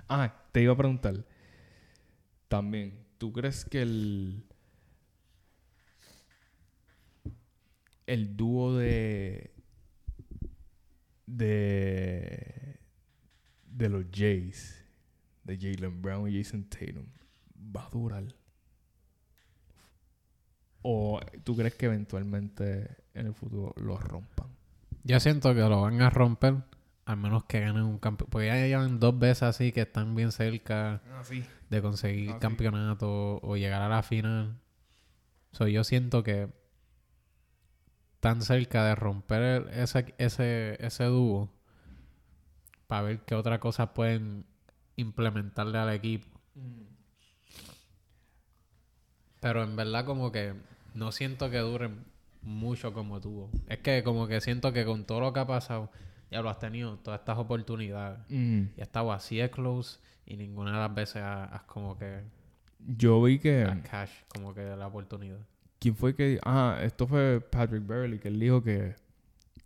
Ah, 0.09 0.34
te 0.50 0.62
iba 0.62 0.72
a 0.72 0.76
preguntar. 0.76 1.24
También, 2.48 3.07
¿tú 3.18 3.32
crees 3.32 3.64
que 3.64 3.82
el. 3.82 4.44
El 8.07 8.36
dúo 8.36 8.76
de. 8.76 9.52
De. 11.26 12.78
De 13.66 13.88
los 13.88 14.04
Jays. 14.12 14.82
De 15.44 15.57
Jalen 15.59 16.00
Brown 16.02 16.28
y 16.28 16.42
Jason 16.42 16.64
Tatum. 16.64 17.07
Va 17.74 17.86
a 17.86 17.90
durar. 17.90 18.24
¿O 20.82 21.20
tú 21.44 21.57
crees 21.57 21.74
que 21.74 21.86
eventualmente 21.86 22.96
en 23.14 23.26
el 23.26 23.34
futuro 23.34 23.74
los 23.76 24.00
rompan? 24.02 24.48
Yo 25.02 25.18
siento 25.20 25.52
que 25.54 25.61
lo 25.61 25.82
van 25.82 26.00
a 26.00 26.11
romper, 26.11 26.54
al 27.04 27.16
menos 27.16 27.44
que 27.44 27.61
ganen 27.61 27.82
un 27.82 27.98
campeón. 27.98 28.28
Porque 28.30 28.46
ya 28.46 28.54
llevan 28.66 29.00
dos 29.00 29.18
veces 29.18 29.42
así 29.44 29.72
que 29.72 29.82
están 29.82 30.14
bien 30.14 30.30
cerca 30.32 31.02
Ah, 31.12 31.22
sí. 31.24 31.44
de 31.70 31.82
conseguir 31.82 32.30
Ah, 32.30 32.34
sí. 32.34 32.38
campeonato 32.40 33.38
o 33.42 33.57
llegar 33.57 33.82
a 33.82 33.88
la 33.88 34.02
final. 34.02 34.61
So, 35.52 35.66
yo 35.68 35.82
siento 35.84 36.22
que 36.22 36.48
tan 38.20 38.42
cerca 38.42 38.84
de 38.84 38.94
romper 38.94 39.68
ese, 39.72 40.14
ese, 40.18 40.76
ese 40.84 41.04
dúo 41.04 41.50
para 42.86 43.02
ver 43.02 43.20
qué 43.20 43.34
otra 43.34 43.60
cosa 43.60 43.94
pueden 43.94 44.46
implementarle 44.96 45.78
al 45.78 45.92
equipo. 45.92 46.26
Pero 49.40 49.62
en 49.62 49.76
verdad 49.76 50.04
como 50.04 50.32
que 50.32 50.54
no 50.94 51.12
siento 51.12 51.50
que 51.50 51.58
duren 51.58 52.04
mucho 52.42 52.92
como 52.92 53.20
tuvo. 53.20 53.50
Es 53.68 53.78
que 53.78 54.02
como 54.02 54.26
que 54.26 54.40
siento 54.40 54.72
que 54.72 54.84
con 54.84 55.04
todo 55.04 55.20
lo 55.20 55.32
que 55.32 55.40
ha 55.40 55.46
pasado, 55.46 55.90
ya 56.30 56.40
lo 56.42 56.48
has 56.48 56.58
tenido, 56.58 56.96
todas 56.98 57.20
estas 57.20 57.38
oportunidades. 57.38 58.20
Mm. 58.28 58.62
Y 58.76 58.80
ha 58.80 58.84
estado 58.84 59.12
así 59.12 59.36
de 59.36 59.50
close 59.50 60.00
y 60.24 60.36
ninguna 60.36 60.72
de 60.72 60.78
las 60.78 60.94
veces 60.94 61.22
has 61.22 61.52
has 61.52 61.62
como 61.62 61.98
que 61.98 62.22
Yo 62.78 63.22
vi 63.22 63.38
que. 63.38 63.64
has 63.64 63.88
cash 63.88 64.10
como 64.28 64.54
que 64.54 64.62
la 64.62 64.86
oportunidad. 64.86 65.40
¿Quién 65.87 65.95
fue 65.95 66.16
que.? 66.16 66.41
Ah, 66.45 66.80
esto 66.82 67.07
fue 67.07 67.41
Patrick 67.41 67.87
Beverly, 67.87 68.18
que 68.18 68.26
él 68.26 68.41
dijo 68.41 68.61
que. 68.61 68.97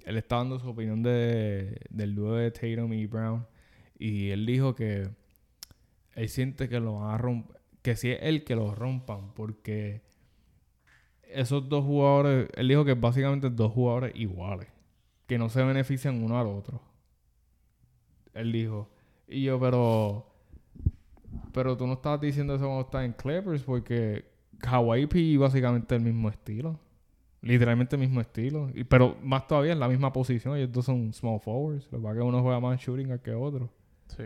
Él 0.05 0.19
está 0.19 0.37
dando 0.37 0.59
su 0.59 0.69
opinión 0.69 1.03
de, 1.03 1.81
del 1.89 2.15
dúo 2.15 2.35
de 2.35 2.51
Tatum 2.51 2.93
y 2.93 3.07
Brown. 3.07 3.47
Y 3.99 4.29
él 4.29 4.45
dijo 4.45 4.75
que. 4.75 5.09
Él 6.15 6.29
siente 6.29 6.69
que 6.69 6.79
lo 6.79 6.97
van 6.97 7.15
a 7.15 7.17
romper. 7.17 7.59
Que 7.81 7.97
si 7.97 8.11
es 8.11 8.19
él 8.21 8.45
que 8.45 8.55
lo 8.55 8.75
rompan, 8.75 9.33
porque. 9.33 10.03
Esos 11.23 11.67
dos 11.71 11.87
jugadores. 11.87 12.51
Él 12.55 12.69
dijo 12.69 12.85
que 12.85 12.93
básicamente 12.93 13.49
dos 13.49 13.73
jugadores 13.73 14.15
iguales. 14.15 14.69
Que 15.27 15.39
no 15.39 15.49
se 15.49 15.63
benefician 15.63 16.23
uno 16.23 16.39
al 16.39 16.49
otro. 16.49 16.83
Él 18.35 18.53
dijo. 18.53 18.91
Y 19.27 19.45
yo, 19.45 19.59
pero. 19.59 20.27
Pero 21.55 21.79
tú 21.79 21.87
no 21.87 21.95
estabas 21.95 22.21
diciendo 22.21 22.57
eso 22.57 22.67
cuando 22.67 22.83
estás 22.83 23.07
en 23.07 23.15
Clippers, 23.15 23.63
porque 23.63 24.30
Hawaii 24.67 25.07
P 25.07 25.37
básicamente 25.39 25.95
el 25.95 26.03
mismo 26.03 26.29
estilo. 26.29 26.79
Literalmente 27.43 27.97
el 27.97 28.01
mismo 28.01 28.21
estilo. 28.21 28.71
Y, 28.75 28.85
pero 28.85 29.17
más 29.23 29.47
todavía 29.47 29.73
en 29.73 29.81
la 29.81 29.89
misma 29.89 30.13
posición. 30.13 30.57
Ellos 30.57 30.73
dos 30.73 30.85
son 30.85 31.13
small 31.13 31.41
forwards. 31.41 31.89
Lo 31.91 31.99
que 31.99 32.03
pasa 32.03 32.13
es 32.15 32.19
que 32.19 32.25
uno 32.25 32.43
juega 32.43 32.61
más 32.61 32.81
shooting 32.81 33.19
que 33.19 33.35
otro. 33.35 33.71
Sí. 34.09 34.25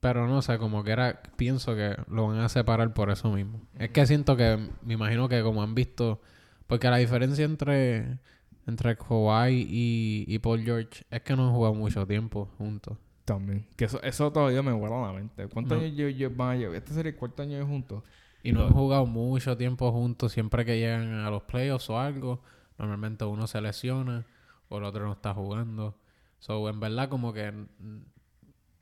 Pero 0.00 0.26
no 0.26 0.40
sé, 0.40 0.58
como 0.58 0.82
que 0.82 0.92
era, 0.92 1.22
pienso 1.36 1.74
que 1.74 1.94
lo 2.08 2.28
van 2.28 2.38
a 2.38 2.48
separar 2.48 2.94
por 2.94 3.10
eso 3.10 3.30
mismo. 3.30 3.60
Es 3.78 3.90
que 3.90 4.06
siento 4.06 4.36
que, 4.36 4.58
me 4.82 4.94
imagino 4.94 5.28
que 5.28 5.42
como 5.42 5.62
han 5.62 5.74
visto, 5.74 6.22
porque 6.66 6.88
la 6.88 6.96
diferencia 6.96 7.44
entre, 7.44 8.18
entre 8.66 8.96
Kawhi 8.96 9.66
y, 9.68 10.24
y 10.26 10.38
Paul 10.38 10.62
George 10.62 11.04
es 11.10 11.20
que 11.20 11.36
no 11.36 11.48
han 11.48 11.54
jugado 11.54 11.74
mucho 11.74 12.06
tiempo 12.06 12.48
juntos. 12.56 12.96
También. 13.34 13.66
Que 13.76 13.84
eso, 13.84 14.02
eso 14.02 14.32
todavía 14.32 14.62
me 14.62 14.72
vuela 14.72 15.04
a 15.04 15.06
la 15.08 15.12
mente. 15.12 15.46
¿Cuántos 15.48 15.78
No. 15.78 15.84
años 15.84 15.96
lle- 15.96 16.34
van 16.36 16.50
a 16.50 16.56
llevar? 16.56 16.76
Este 16.76 16.92
sería 16.92 17.10
el 17.12 17.16
cuarto 17.16 17.42
año 17.42 17.64
juntos. 17.66 18.02
Y 18.42 18.52
no 18.52 18.64
han 18.64 18.72
jugado 18.72 19.06
mucho 19.06 19.56
tiempo 19.56 19.92
juntos. 19.92 20.32
Siempre 20.32 20.64
que 20.64 20.78
llegan 20.78 21.12
a 21.20 21.30
los 21.30 21.42
playoffs 21.42 21.88
o 21.90 21.98
algo, 22.00 22.42
normalmente 22.78 23.24
uno 23.24 23.46
se 23.46 23.60
lesiona 23.60 24.24
o 24.68 24.78
el 24.78 24.84
otro 24.84 25.04
no 25.06 25.12
está 25.12 25.32
jugando. 25.34 25.96
So, 26.38 26.68
en 26.68 26.80
verdad, 26.80 27.08
como 27.08 27.32
que 27.32 27.52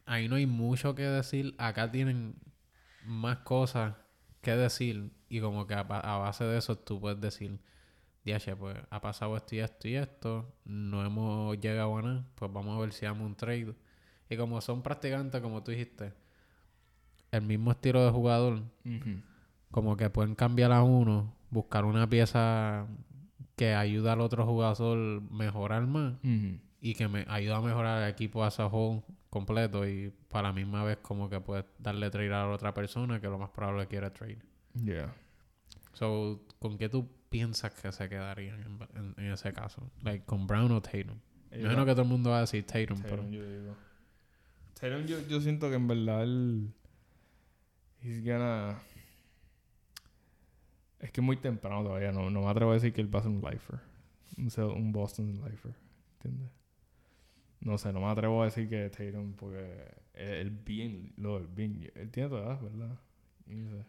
ahí 0.06 0.28
no 0.28 0.36
hay 0.36 0.46
mucho 0.46 0.94
que 0.94 1.02
decir. 1.02 1.54
Acá 1.58 1.90
tienen 1.90 2.36
más 3.04 3.38
cosas 3.38 3.94
que 4.40 4.52
decir. 4.56 5.10
Y 5.28 5.40
como 5.40 5.66
que 5.66 5.74
a 5.74 5.82
base 5.82 6.44
de 6.44 6.56
eso 6.58 6.76
tú 6.78 7.00
puedes 7.00 7.20
decir, 7.20 7.58
Diache, 8.24 8.56
pues 8.56 8.76
ha 8.90 9.00
pasado 9.00 9.36
esto 9.36 9.54
y 9.56 9.58
esto 9.60 9.88
y 9.88 9.94
esto. 9.96 10.54
No 10.64 11.04
hemos 11.04 11.58
llegado 11.60 11.96
a 11.98 12.02
nada. 12.02 12.26
Pues 12.34 12.52
vamos 12.52 12.76
a 12.76 12.80
ver 12.80 12.92
si 12.92 13.04
damos 13.04 13.26
un 13.26 13.34
trade. 13.34 13.74
Y 14.30 14.36
como 14.36 14.60
son 14.60 14.82
practicantes, 14.82 15.40
como 15.40 15.62
tú 15.62 15.70
dijiste, 15.70 16.12
el 17.30 17.42
mismo 17.42 17.70
estilo 17.70 18.04
de 18.04 18.10
jugador, 18.10 18.62
como 19.70 19.96
que 19.96 20.10
pueden 20.10 20.34
cambiar 20.34 20.72
a 20.72 20.82
uno, 20.82 21.34
buscar 21.50 21.84
una 21.84 22.08
pieza 22.08 22.86
que 23.56 23.74
ayuda 23.74 24.12
al 24.12 24.20
otro 24.20 24.44
jugador 24.46 25.20
mejorar 25.30 25.86
más 25.86 26.14
y 26.80 26.94
que 26.94 27.08
me 27.08 27.24
ayuda 27.28 27.56
a 27.56 27.60
mejorar 27.62 28.02
el 28.02 28.08
equipo 28.10 28.44
a 28.44 28.48
whole 28.66 29.02
completo 29.30 29.86
y 29.86 30.12
para 30.28 30.48
la 30.48 30.54
misma 30.54 30.84
vez 30.84 30.98
como 31.02 31.28
que 31.28 31.40
puedes 31.40 31.64
darle 31.78 32.08
trade 32.10 32.28
a 32.32 32.46
la 32.46 32.48
otra 32.50 32.72
persona 32.72 33.20
que 33.20 33.26
lo 33.28 33.38
más 33.38 33.50
probable 33.50 33.86
quiere 33.86 34.10
trade. 34.10 34.38
Yeah. 34.84 35.12
So, 35.94 36.40
¿con 36.60 36.78
qué 36.78 36.88
tú 36.88 37.08
piensas 37.28 37.72
que 37.74 37.90
se 37.92 38.08
quedarían 38.08 38.60
en, 38.62 38.78
en- 38.96 39.14
en 39.24 39.32
ese 39.32 39.52
caso? 39.52 39.90
Like, 40.02 40.24
¿Con 40.24 40.46
Brown 40.46 40.70
o 40.70 40.80
Tatum? 40.80 41.18
Me 41.50 41.58
imagino 41.60 41.84
que 41.84 41.92
todo 41.92 42.02
el 42.02 42.08
mundo 42.08 42.30
va 42.30 42.38
a 42.38 42.40
decir 42.42 42.64
Tatum, 42.64 42.98
pero... 43.02 43.28
Yo 43.28 43.44
digo. 43.44 43.74
Tatum, 44.80 45.06
yo, 45.06 45.20
yo 45.26 45.40
siento 45.40 45.68
que 45.68 45.76
en 45.76 45.88
verdad 45.88 46.22
él. 46.22 46.72
He's 48.02 48.24
gonna. 48.24 48.80
Es 51.00 51.10
que 51.10 51.20
es 51.20 51.24
muy 51.24 51.36
temprano 51.36 51.82
todavía. 51.82 52.12
No, 52.12 52.30
no 52.30 52.42
me 52.42 52.48
atrevo 52.48 52.70
a 52.70 52.74
decir 52.74 52.92
que 52.92 53.00
él 53.00 53.12
va 53.12 53.20
a 53.20 53.22
ser 53.22 53.32
un 53.32 53.40
lifer. 53.40 53.80
Un, 54.36 54.92
Boston 54.92 55.34
lifer. 55.44 55.74
¿Entiendes? 56.14 56.50
No 57.60 57.76
sé, 57.76 57.92
no 57.92 58.00
me 58.00 58.06
atrevo 58.06 58.42
a 58.42 58.46
decir 58.46 58.68
que 58.68 58.88
Tatum 58.88 59.34
porque 59.34 59.96
él, 60.14 60.28
él 60.28 60.50
bien. 60.50 61.12
Lo, 61.16 61.38
él 61.38 61.48
bien. 61.48 61.90
Él 61.94 62.10
tiene 62.10 62.28
toda 62.28 62.42
edad, 62.42 62.60
¿verdad? 62.60 62.98
No 63.46 63.70
sé. 63.70 63.84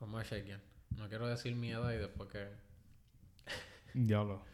Vamos 0.00 0.20
a 0.20 0.24
chequear. 0.24 0.60
No 0.96 1.08
quiero 1.08 1.26
decir 1.26 1.54
mi 1.56 1.70
edad 1.70 1.92
y 1.92 1.96
después 1.96 2.28
que... 2.30 2.46
Diablo. 3.94 4.53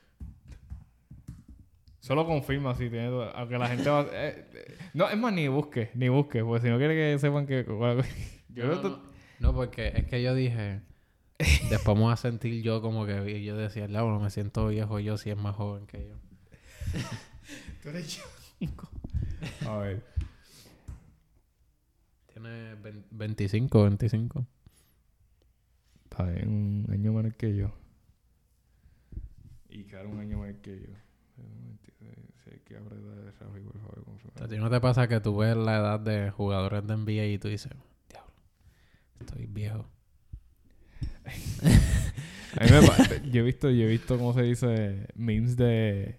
Solo 2.00 2.26
confirma 2.26 2.74
si 2.74 2.88
tiene 2.90 3.08
toda- 3.08 3.30
Aunque 3.32 3.58
la 3.58 3.68
gente 3.68 3.88
va. 3.88 4.06
eh, 4.10 4.46
eh, 4.54 4.78
no, 4.94 5.08
es 5.08 5.16
más, 5.18 5.32
ni 5.34 5.48
busque, 5.48 5.90
ni 5.94 6.08
busque, 6.08 6.42
porque 6.42 6.62
si 6.66 6.70
no 6.70 6.78
quiere 6.78 6.94
que 6.94 7.18
sepan 7.18 7.46
que. 7.46 7.64
yo 8.48 8.66
No, 8.66 8.74
no, 8.74 8.82
que 8.82 8.88
no, 8.88 9.02
no, 9.40 9.54
porque 9.54 9.92
es 9.94 10.06
que 10.06 10.22
yo 10.22 10.34
dije... 10.34 10.80
Después 11.38 11.84
vamos 11.84 12.12
a 12.12 12.16
sentir 12.16 12.62
yo 12.62 12.82
como 12.82 13.06
que... 13.06 13.30
y 13.38 13.44
Yo 13.44 13.56
decía, 13.56 13.88
no, 13.88 14.18
me 14.20 14.28
siento 14.30 14.66
viejo 14.68 14.98
yo 15.00 15.16
si 15.16 15.30
es 15.30 15.36
más 15.38 15.56
joven 15.56 15.86
que 15.86 16.06
yo. 16.06 16.14
tú 17.82 17.88
eres 17.90 18.20
chico. 18.58 18.90
A 19.66 19.76
ver. 19.78 20.02
Tiene 22.32 22.74
vein- 22.76 23.04
25, 23.10 23.82
25. 23.84 24.46
Está 26.04 26.24
bien, 26.24 26.48
un 26.48 26.92
año 26.92 27.12
menor 27.12 27.34
que 27.36 27.54
yo. 27.56 27.72
Y 29.68 29.84
claro, 29.84 30.10
un 30.10 30.20
año 30.20 30.38
menor 30.38 30.56
que 30.60 30.80
yo. 30.80 30.88
Si 32.42 32.50
hay 32.50 32.60
que 32.60 32.76
apretar 32.76 33.18
el 33.18 33.32
Rafi, 33.38 33.60
por 33.60 33.78
favor, 33.80 34.04
confirma. 34.04 34.44
¿A 34.44 34.48
ti 34.48 34.56
no 34.56 34.70
te 34.70 34.80
pasa 34.80 35.06
que 35.08 35.20
tú 35.20 35.36
ves 35.36 35.56
la 35.56 35.76
edad 35.78 36.00
de 36.00 36.30
jugadores 36.30 36.86
de 36.86 36.96
NBA 36.96 37.26
y 37.26 37.38
tú 37.38 37.48
dices, 37.48 37.72
diablo, 38.08 38.32
estoy 39.20 39.46
viejo? 39.46 39.86
A 42.58 42.64
mí 42.64 42.70
me 42.70 43.30
yo 43.30 43.40
he 43.42 43.44
visto, 43.44 43.70
yo 43.70 43.84
he 43.84 43.88
visto 43.88 44.18
cómo 44.18 44.32
se 44.34 44.42
dice 44.42 45.06
memes 45.14 45.56
de 45.56 46.18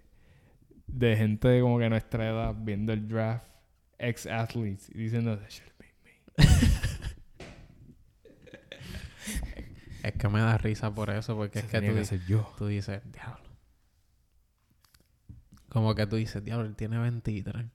de 0.87 1.17
gente 1.17 1.47
de 1.47 1.61
como 1.61 1.77
que 1.79 1.89
nuestra 1.89 2.29
edad 2.29 2.55
viendo 2.57 2.93
el 2.93 3.07
draft 3.07 3.45
ex 3.97 4.27
athletes 4.27 4.89
y 4.89 4.97
diciendo 4.99 5.37
that 5.37 5.49
should 5.49 5.71
me. 5.79 5.87
Es 10.03 10.13
que 10.13 10.29
me 10.29 10.39
da 10.39 10.57
risa 10.57 10.93
por 10.93 11.09
eso, 11.11 11.35
porque 11.35 11.59
es 11.59 11.65
que 11.65 11.81
tú, 11.81 11.93
di- 11.93 12.05
ser 12.05 12.25
yo. 12.25 12.51
tú 12.57 12.67
dices, 12.67 13.01
diablo. 13.11 13.50
Como 15.71 15.95
que 15.95 16.05
tú 16.05 16.17
dices, 16.17 16.43
diablo, 16.43 16.65
él 16.65 16.75
tiene 16.75 16.97
23. 16.99 17.65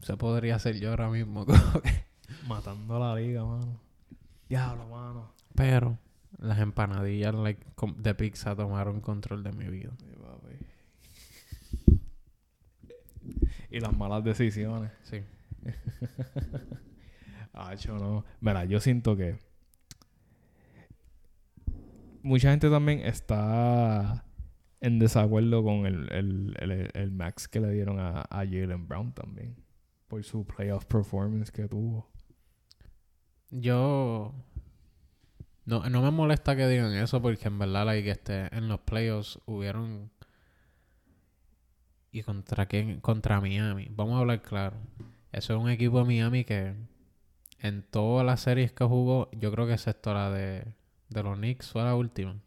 Eso 0.00 0.18
podría 0.18 0.58
ser 0.58 0.80
yo 0.80 0.90
ahora 0.90 1.08
mismo. 1.08 1.46
como 1.46 1.80
que- 1.80 2.04
Matando 2.48 2.96
a 2.96 2.98
la 3.14 3.20
liga, 3.20 3.44
mano. 3.44 3.78
Diablo, 4.48 4.88
mano. 4.88 5.32
Pero 5.54 5.98
las 6.38 6.58
empanadillas 6.58 7.32
like, 7.34 7.64
de 7.98 8.14
pizza 8.16 8.56
tomaron 8.56 9.00
control 9.00 9.44
de 9.44 9.52
mi 9.52 9.66
vida. 9.68 9.92
Y 13.70 13.78
las 13.78 13.96
malas 13.96 14.24
decisiones. 14.24 14.90
Sí. 15.04 15.22
Hacho, 17.52 17.96
no. 17.98 18.24
Mira, 18.40 18.64
yo 18.64 18.80
siento 18.80 19.16
que 19.16 19.38
mucha 22.22 22.50
gente 22.50 22.68
también 22.68 23.00
está 23.00 24.24
en 24.82 24.98
desacuerdo 24.98 25.64
con 25.64 25.86
el, 25.86 26.12
el, 26.12 26.56
el, 26.58 26.90
el 26.92 27.10
max 27.10 27.48
que 27.48 27.60
le 27.60 27.70
dieron 27.70 27.98
a, 27.98 28.20
a 28.20 28.44
Jalen 28.44 28.86
Brown 28.86 29.12
también. 29.12 29.56
Por 30.08 30.22
su 30.24 30.44
playoff 30.44 30.84
performance 30.84 31.50
que 31.50 31.66
tuvo. 31.68 32.10
Yo... 33.50 34.34
No, 35.64 35.88
no 35.88 36.02
me 36.02 36.10
molesta 36.10 36.56
que 36.56 36.66
digan 36.66 36.92
eso 36.92 37.22
porque 37.22 37.46
en 37.46 37.58
verdad 37.58 37.86
like, 37.86 38.10
este, 38.10 38.54
en 38.54 38.68
los 38.68 38.80
playoffs 38.80 39.38
hubieron... 39.46 40.10
¿Y 42.10 42.22
contra 42.22 42.66
quién? 42.66 43.00
Contra 43.00 43.40
Miami. 43.40 43.88
Vamos 43.90 44.16
a 44.16 44.18
hablar 44.18 44.42
claro. 44.42 44.76
Eso 45.30 45.54
es 45.54 45.60
un 45.60 45.70
equipo 45.70 46.00
de 46.00 46.04
Miami 46.04 46.44
que 46.44 46.74
en 47.60 47.82
todas 47.84 48.26
las 48.26 48.40
series 48.40 48.72
que 48.72 48.84
jugó, 48.84 49.30
yo 49.30 49.50
creo 49.52 49.66
que 49.66 49.74
excepto 49.74 50.12
la 50.12 50.30
de, 50.30 50.74
de 51.08 51.22
los 51.22 51.38
Knicks 51.38 51.70
fue 51.70 51.84
la 51.84 51.94
última, 51.94 52.42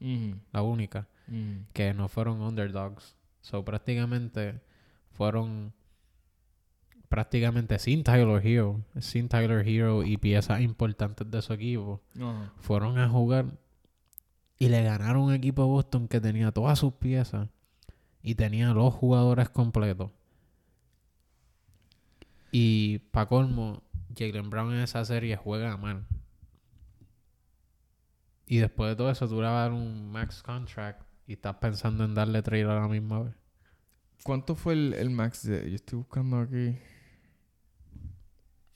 la 0.52 0.62
única, 0.62 1.08
que 1.74 1.94
no 1.94 2.08
fueron 2.08 2.42
underdogs. 2.42 3.16
So 3.42 3.64
prácticamente 3.64 4.62
fueron 5.12 5.74
prácticamente 7.10 7.80
sin 7.80 8.04
Tyler 8.04 8.46
Hero, 8.46 8.84
sin 9.00 9.30
Tyler 9.30 9.68
Hero 9.68 10.04
y 10.04 10.18
piezas 10.18 10.62
importantes 10.62 11.30
de 11.30 11.42
su 11.42 11.54
equipo, 11.54 12.02
fueron 12.58 12.98
a 12.98 13.08
jugar 13.08 13.58
y 14.58 14.70
le 14.70 14.84
ganaron 14.84 15.24
un 15.24 15.34
equipo 15.34 15.64
de 15.64 15.70
Boston 15.70 16.08
que 16.08 16.20
tenía 16.20 16.52
todas 16.52 16.80
sus 16.80 16.94
piezas 16.94 17.50
y 18.22 18.36
tenía 18.36 18.74
los 18.74 18.94
jugadores 18.94 19.50
completos. 19.50 20.12
Y 22.52 23.00
para 23.12 23.28
colmo, 23.28 23.84
Jalen 24.18 24.50
Brown 24.50 24.74
en 24.74 24.80
esa 24.80 25.04
serie 25.06 25.36
juega 25.36 25.78
mal. 25.78 26.06
Y 28.48 28.58
después 28.58 28.90
de 28.90 28.96
todo 28.96 29.10
eso, 29.10 29.28
tú 29.28 29.36
le 29.36 29.42
vas 29.42 29.52
a 29.52 29.60
dar 29.62 29.74
un 29.74 30.12
max 30.12 30.42
contract 30.42 31.05
y 31.28 31.34
estás 31.34 31.56
pensando 31.56 32.04
en 32.04 32.14
darle 32.14 32.42
trade 32.42 32.64
a 32.64 32.80
la 32.80 32.88
misma 32.88 33.24
vez. 33.24 33.36
¿Cuánto 34.24 34.56
fue 34.56 34.74
el, 34.74 34.94
el 34.94 35.10
max 35.10 35.44
de.? 35.44 35.70
Yo 35.70 35.76
estoy 35.76 35.98
buscando 36.00 36.40
aquí. 36.40 36.78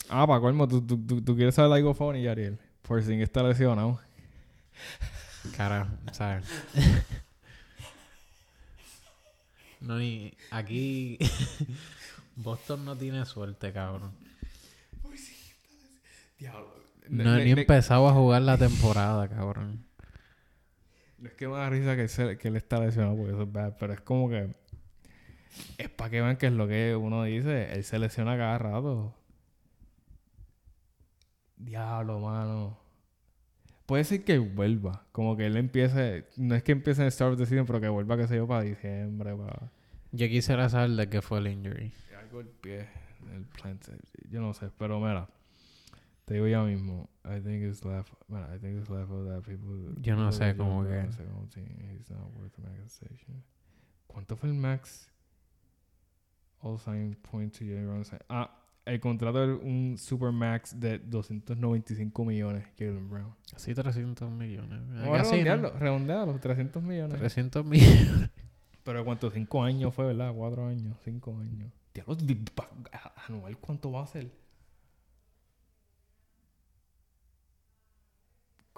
Ah, 0.10 0.26
para 0.26 0.40
colmo, 0.40 0.68
tú, 0.68 0.82
tú, 0.82 0.98
tú, 1.06 1.22
tú 1.22 1.36
quieres 1.36 1.56
saber 1.56 1.72
algo 1.74 1.94
funny, 1.94 2.28
Ariel. 2.28 2.60
Por 2.82 3.04
si 3.04 3.14
está 3.22 3.44
lesionado. 3.44 4.00
Cara, 5.56 5.88
¿sabes? 6.12 6.46
no, 9.80 9.98
ni 10.00 10.34
aquí. 10.50 11.18
Boston 12.36 12.86
no 12.86 12.96
tiene 12.96 13.26
suerte, 13.26 13.72
cabrón. 13.72 14.12
Diablo. 16.40 16.74
No 17.10 17.36
he 17.36 17.44
ni 17.44 17.52
empezado 17.52 18.08
a 18.08 18.14
jugar 18.14 18.42
la 18.44 18.58
temporada, 18.58 19.28
cabrón. 19.28 19.89
Es 21.24 21.34
que 21.34 21.48
me 21.48 21.56
da 21.56 21.70
risa 21.70 21.96
que, 21.96 22.08
se- 22.08 22.38
que 22.38 22.48
él 22.48 22.56
está 22.56 22.80
lesionado 22.80 23.16
porque 23.18 23.32
eso 23.34 23.44
es 23.44 23.52
bad, 23.52 23.74
pero 23.80 23.94
es 23.94 24.02
como 24.02 24.30
que. 24.30 24.54
Es 25.78 25.90
para 25.90 26.10
que 26.10 26.22
vean 26.22 26.38
que 26.38 26.48
es 26.48 26.54
lo 26.54 26.68
que 26.68 26.96
uno 26.96 27.24
dice. 27.24 27.74
Él 27.74 27.84
se 27.84 28.00
lesiona 28.00 28.38
cada 28.38 28.58
rato. 28.58 29.16
Diablo, 31.58 32.20
mano. 32.20 32.80
Puede 33.86 34.04
ser 34.04 34.24
que 34.24 34.38
vuelva. 34.38 35.06
Como 35.12 35.36
que 35.36 35.48
él 35.48 35.58
empiece. 35.58 36.28
No 36.38 36.56
es 36.56 36.64
que 36.64 36.72
empiece 36.72 37.02
en 37.02 37.08
el 37.08 37.12
start 37.12 37.34
of 37.34 37.40
the 37.40 37.46
season, 37.46 37.66
pero 37.66 37.82
que 37.82 37.90
vuelva, 37.90 38.16
que 38.18 38.28
sé 38.28 38.36
yo, 38.38 38.48
para 38.48 38.62
diciembre. 38.62 39.36
Para... 39.36 39.72
Yo 40.12 40.28
quisiera 40.28 40.70
saber 40.70 40.92
de 40.92 41.10
qué 41.10 41.22
fue 41.22 41.40
el 41.40 41.48
injury. 41.48 41.92
Algo 42.20 42.42
el 42.42 42.48
pie. 42.48 42.88
El 43.34 43.46
plant. 43.46 43.84
Yo 44.30 44.40
no 44.42 44.54
sé, 44.54 44.70
pero 44.78 45.00
mira. 45.00 45.28
Te 46.30 46.36
digo 46.36 46.48
ya 46.48 46.62
mismo. 46.62 47.10
I 47.26 47.42
think 47.42 47.64
it's 47.64 47.84
left. 47.84 48.14
I 48.30 48.60
think 48.60 48.78
it's 48.80 48.88
left 48.88 49.10
of 49.10 49.28
that 49.28 49.42
people. 49.42 49.96
Yo 50.00 50.16
no 50.16 50.32
sé, 50.32 50.54
don't 50.54 50.86
que- 50.88 51.02
know, 51.02 51.12
second 51.12 51.50
team, 51.50 51.90
he's 51.90 52.08
not 52.12 52.32
worth 52.36 52.54
the. 52.54 52.62
¿Cuánto 54.06 54.38
fue 54.38 54.50
el 54.50 54.54
max? 54.56 55.10
All 56.62 56.78
sign 56.78 57.16
point 57.16 57.52
to 57.58 57.66
Jalen 57.66 57.88
Brown. 57.88 58.04
Ah, 58.30 58.52
el 58.86 59.00
contrato 59.00 59.44
era 59.44 59.56
un 59.56 59.96
super 59.98 60.32
max 60.32 60.80
de 60.80 61.00
295 61.00 62.24
millones, 62.24 62.64
Jalen 62.78 63.10
Brown. 63.10 63.34
Así 63.56 63.74
300 63.74 64.30
millones. 64.30 64.82
Vamos 64.88 65.08
a 65.08 65.24
Casi, 65.24 65.38
¿no? 65.38 65.44
redondearlo, 65.46 65.80
redondearlo, 65.80 66.40
300 66.40 66.84
millones. 66.84 67.18
300 67.18 67.66
millones. 67.66 68.30
Pero 68.84 69.04
¿cuánto? 69.04 69.32
5 69.32 69.64
años 69.64 69.96
fue, 69.96 70.06
¿verdad? 70.06 70.32
4 70.36 70.68
años, 70.68 70.96
5 71.04 71.40
años. 71.40 71.72
Diablo, 71.92 72.16
anual, 73.28 73.58
¿cuánto 73.58 73.92
va 73.92 74.04
a 74.04 74.06
ser? 74.06 74.30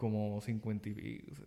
Como 0.01 0.41
50 0.41 0.89
y 0.89 0.93
pico. 0.93 1.43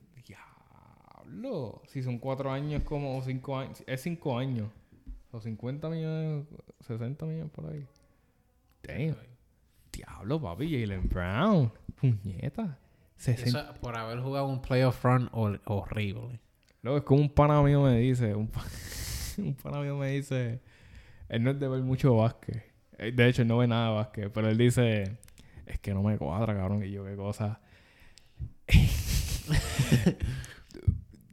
Diablo. 1.24 1.82
Si 1.88 2.02
son 2.05 2.18
4 2.18 2.52
años, 2.52 2.82
como 2.84 3.20
5 3.20 3.59
años. 3.59 3.82
Es 3.86 4.02
5 4.02 4.38
años. 4.38 4.70
O 5.32 5.40
50 5.40 5.88
millones, 5.90 6.46
60 6.86 7.26
millones 7.26 7.50
por 7.50 7.66
ahí. 7.66 7.84
Damn. 8.82 9.16
Diablo, 9.92 10.40
papi. 10.40 10.70
Jalen 10.80 11.09
Brown. 11.09 11.72
Puñeta. 11.96 12.78
60. 13.16 13.61
Eso 13.70 13.80
por 13.80 13.96
haber 13.96 14.20
jugado 14.20 14.46
un 14.46 14.61
playoff 14.62 15.02
run 15.05 15.28
hor- 15.32 15.61
horrible. 15.64 16.40
Luego 16.82 16.98
es 16.98 17.05
como 17.05 17.22
un 17.22 17.30
pana 17.30 17.61
mío 17.62 17.82
me 17.82 17.98
dice, 17.98 18.34
un, 18.34 18.46
pa- 18.48 18.64
un 19.38 19.55
pana 19.55 19.80
mío 19.80 19.96
me 19.96 20.11
dice, 20.11 20.61
él 21.28 21.42
no 21.42 21.50
es 21.50 21.59
de 21.59 21.66
ver 21.68 21.82
mucho 21.82 22.14
básquet. 22.16 22.62
Eh, 22.98 23.11
De 23.11 23.28
hecho, 23.28 23.42
él 23.42 23.48
no 23.48 23.59
ve 23.59 23.66
nada 23.66 23.88
de 23.88 23.94
básquet, 23.96 24.32
pero 24.32 24.48
él 24.48 24.59
dice, 24.59 25.18
es 25.66 25.78
que 25.80 25.94
no 25.94 26.02
me 26.02 26.18
cuadra, 26.18 26.55
cabrón. 26.55 26.84
Y 26.84 26.90
yo, 26.90 27.05
qué 27.05 27.16
cosa. 27.16 27.61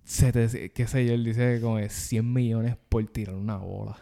Se 0.03 0.31
te- 0.33 0.71
qué 0.73 0.87
sé 0.87 1.05
yo, 1.05 1.13
él 1.13 1.23
dice 1.23 1.55
que 1.55 1.61
como 1.61 1.79
es 1.79 1.93
100 1.93 2.31
millones 2.33 2.75
por 2.89 3.05
tirar 3.07 3.35
una 3.35 3.57
bola. 3.57 3.97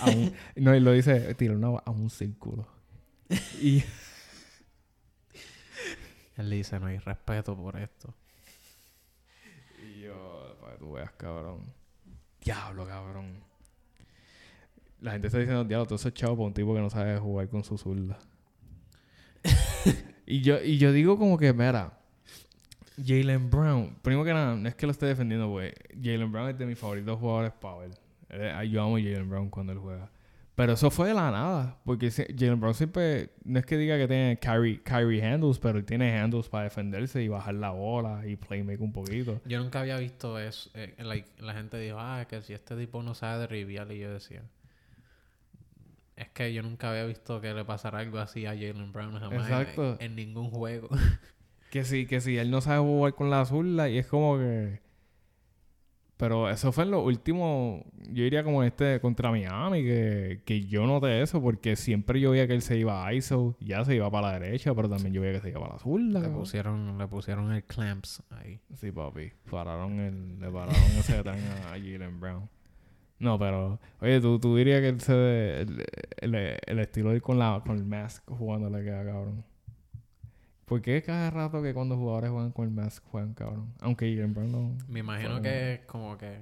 A 0.00 0.10
un- 0.10 0.32
no, 0.56 0.72
él 0.74 0.84
lo 0.84 0.92
dice, 0.92 1.34
tirar 1.34 1.56
una 1.56 1.68
bola 1.68 1.82
a 1.86 1.90
un 1.90 2.10
círculo. 2.10 2.66
Y 3.60 3.82
Él 6.36 6.50
dice, 6.50 6.78
no 6.78 6.86
hay 6.86 6.98
respeto 6.98 7.56
por 7.56 7.76
esto. 7.78 8.14
Y 9.84 10.00
yo, 10.02 10.56
para 10.60 10.72
que 10.74 10.78
tú 10.78 10.92
veas, 10.92 11.10
cabrón. 11.12 11.72
Diablo, 12.40 12.86
cabrón. 12.86 13.42
La 15.00 15.12
gente 15.12 15.26
está 15.28 15.38
diciendo, 15.38 15.64
diablo, 15.64 15.86
todo 15.86 15.96
eso 15.96 16.08
es 16.08 16.14
chavo 16.14 16.36
para 16.36 16.46
un 16.46 16.54
tipo 16.54 16.74
que 16.74 16.80
no 16.80 16.90
sabe 16.90 17.18
jugar 17.18 17.48
con 17.48 17.62
su 17.64 17.76
zurda. 17.76 18.18
y, 20.26 20.40
yo, 20.42 20.60
y 20.62 20.78
yo 20.78 20.92
digo 20.92 21.18
como 21.18 21.38
que, 21.38 21.52
mira, 21.52 21.97
Jalen 23.04 23.50
Brown, 23.50 23.96
primero 24.02 24.24
que 24.24 24.32
nada, 24.32 24.56
no 24.56 24.68
es 24.68 24.74
que 24.74 24.86
lo 24.86 24.92
esté 24.92 25.06
defendiendo, 25.06 25.48
güey. 25.48 25.72
Jalen 26.02 26.30
Brown 26.30 26.50
es 26.50 26.58
de 26.58 26.66
mis 26.66 26.78
favoritos 26.78 27.18
jugadores 27.18 27.52
power. 27.52 27.90
Eh, 28.30 28.68
Yo 28.70 28.82
amo 28.82 28.96
a 28.96 29.00
Jalen 29.00 29.28
Brown 29.28 29.50
cuando 29.50 29.72
él 29.72 29.78
juega. 29.78 30.10
Pero 30.54 30.72
eso 30.72 30.90
fue 30.90 31.08
de 31.08 31.14
la 31.14 31.30
nada. 31.30 31.78
Porque 31.84 32.10
Jalen 32.10 32.58
Brown 32.58 32.74
siempre, 32.74 33.30
no 33.44 33.60
es 33.60 33.64
que 33.64 33.76
diga 33.76 33.96
que 33.96 34.08
tiene 34.08 34.38
carry, 34.40 34.78
carry 34.78 35.20
handles, 35.20 35.60
pero 35.60 35.78
él 35.78 35.84
tiene 35.84 36.18
handles 36.18 36.48
para 36.48 36.64
defenderse 36.64 37.22
y 37.22 37.28
bajar 37.28 37.54
la 37.54 37.70
bola 37.70 38.26
y 38.26 38.34
playmake 38.34 38.80
un 38.80 38.92
poquito. 38.92 39.40
Yo 39.44 39.60
nunca 39.60 39.80
había 39.80 39.96
visto 39.98 40.36
eso. 40.38 40.68
eh, 40.74 40.94
like, 40.98 41.28
la 41.40 41.54
gente 41.54 41.78
dijo, 41.78 41.98
ah, 42.00 42.26
que 42.28 42.42
si 42.42 42.54
este 42.54 42.76
tipo 42.76 43.02
no 43.04 43.14
sabe 43.14 43.38
derribar. 43.38 43.92
Y 43.92 44.00
yo 44.00 44.12
decía, 44.12 44.42
es 46.16 46.28
que 46.30 46.52
yo 46.52 46.62
nunca 46.62 46.90
había 46.90 47.04
visto 47.04 47.40
que 47.40 47.54
le 47.54 47.64
pasara 47.64 48.00
algo 48.00 48.18
así 48.18 48.44
a 48.44 48.50
Jalen 48.50 48.90
Brown 48.92 49.16
jamás 49.20 49.48
en-. 49.78 49.96
En, 50.00 50.16
ningún 50.16 50.50
juego. 50.50 50.88
Que 51.70 51.84
sí, 51.84 52.06
que 52.06 52.20
sí, 52.20 52.36
él 52.38 52.50
no 52.50 52.60
sabe 52.60 52.80
jugar 52.80 53.14
con 53.14 53.30
la 53.30 53.44
zurda 53.44 53.88
y 53.88 53.98
es 53.98 54.06
como 54.06 54.38
que... 54.38 54.80
Pero 56.18 56.50
eso 56.50 56.72
fue 56.72 56.82
en 56.82 56.90
lo 56.90 57.04
último, 57.04 57.84
yo 58.10 58.24
diría 58.24 58.42
como 58.42 58.64
este 58.64 59.00
contra 59.00 59.30
Miami, 59.30 59.84
que, 59.84 60.42
que 60.44 60.66
yo 60.66 60.84
noté 60.84 61.22
eso 61.22 61.40
porque 61.40 61.76
siempre 61.76 62.18
yo 62.18 62.32
veía 62.32 62.48
que 62.48 62.54
él 62.54 62.62
se 62.62 62.76
iba 62.76 63.06
a 63.06 63.14
ISO, 63.14 63.56
ya 63.60 63.84
se 63.84 63.94
iba 63.94 64.10
para 64.10 64.32
la 64.32 64.40
derecha, 64.40 64.74
pero 64.74 64.88
también 64.88 65.14
yo 65.14 65.20
veía 65.20 65.34
que 65.34 65.40
se 65.40 65.50
iba 65.50 65.60
para 65.60 65.74
la 65.74 65.78
zurda. 65.78 66.18
le, 66.18 66.28
pusieron, 66.28 66.98
le 66.98 67.06
pusieron 67.06 67.52
el 67.52 67.62
clamps 67.62 68.20
ahí. 68.30 68.58
Sí, 68.74 68.90
papi, 68.90 69.30
pararon 69.48 70.00
el, 70.00 70.40
le 70.40 70.50
pararon 70.50 70.74
ese 70.98 71.12
tren 71.22 71.38
a, 71.68 71.68
Jalen 71.68 72.18
Brown. 72.18 72.48
No, 73.20 73.38
pero, 73.38 73.78
oye, 74.00 74.20
¿tú, 74.20 74.40
tú 74.40 74.56
dirías 74.56 74.80
que 74.80 74.88
él 74.88 75.00
se, 75.00 75.60
el, 75.60 75.84
el, 76.16 76.58
el 76.66 76.78
estilo 76.80 77.10
de 77.10 77.16
ir 77.16 77.22
con, 77.22 77.38
la, 77.38 77.62
con 77.64 77.76
el 77.76 77.84
mask 77.84 78.28
jugando 78.28 78.68
le 78.70 78.82
queda 78.82 79.04
cabrón. 79.04 79.44
¿Por 80.68 80.82
qué 80.82 81.02
cada 81.02 81.30
rato 81.30 81.62
que 81.62 81.72
cuando 81.72 81.96
jugadores 81.96 82.30
juegan 82.30 82.52
con 82.52 82.64
el 82.66 82.70
mask 82.70 83.02
juegan 83.10 83.32
cabrón? 83.32 83.72
Aunque 83.80 84.14
Jalen 84.14 84.34
Brown 84.34 84.52
no... 84.52 84.78
Me 84.86 85.00
imagino 85.00 85.40
que 85.40 85.74
es 85.74 85.80
como 85.86 86.18
que, 86.18 86.40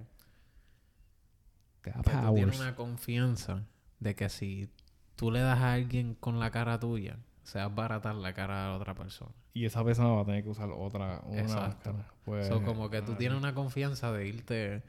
Te 1.82 1.90
da 1.90 2.02
que 2.02 2.10
tú 2.10 2.34
tienes 2.34 2.60
una 2.60 2.74
confianza 2.74 3.62
de 4.00 4.16
que 4.16 4.28
si 4.28 4.68
tú 5.14 5.30
le 5.30 5.40
das 5.40 5.60
a 5.60 5.74
alguien 5.74 6.14
con 6.14 6.40
la 6.40 6.50
cara 6.50 6.80
tuya, 6.80 7.18
se 7.44 7.58
va 7.58 7.64
a 7.64 7.68
baratar 7.68 8.16
la 8.16 8.34
cara 8.34 8.66
a 8.66 8.70
la 8.70 8.76
otra 8.76 8.94
persona. 8.94 9.30
Y 9.54 9.64
esa 9.64 9.84
persona 9.84 10.08
va 10.08 10.22
a 10.22 10.24
tener 10.24 10.42
que 10.42 10.50
usar 10.50 10.70
otra 10.70 11.22
una 11.24 11.40
Exacto. 11.40 11.92
máscara. 11.92 12.12
Pues, 12.24 12.48
So, 12.48 12.62
como 12.62 12.90
que 12.90 13.02
tú 13.02 13.12
ah, 13.12 13.18
tienes 13.18 13.38
una 13.38 13.54
confianza 13.54 14.12
de 14.12 14.26
irte 14.26 14.82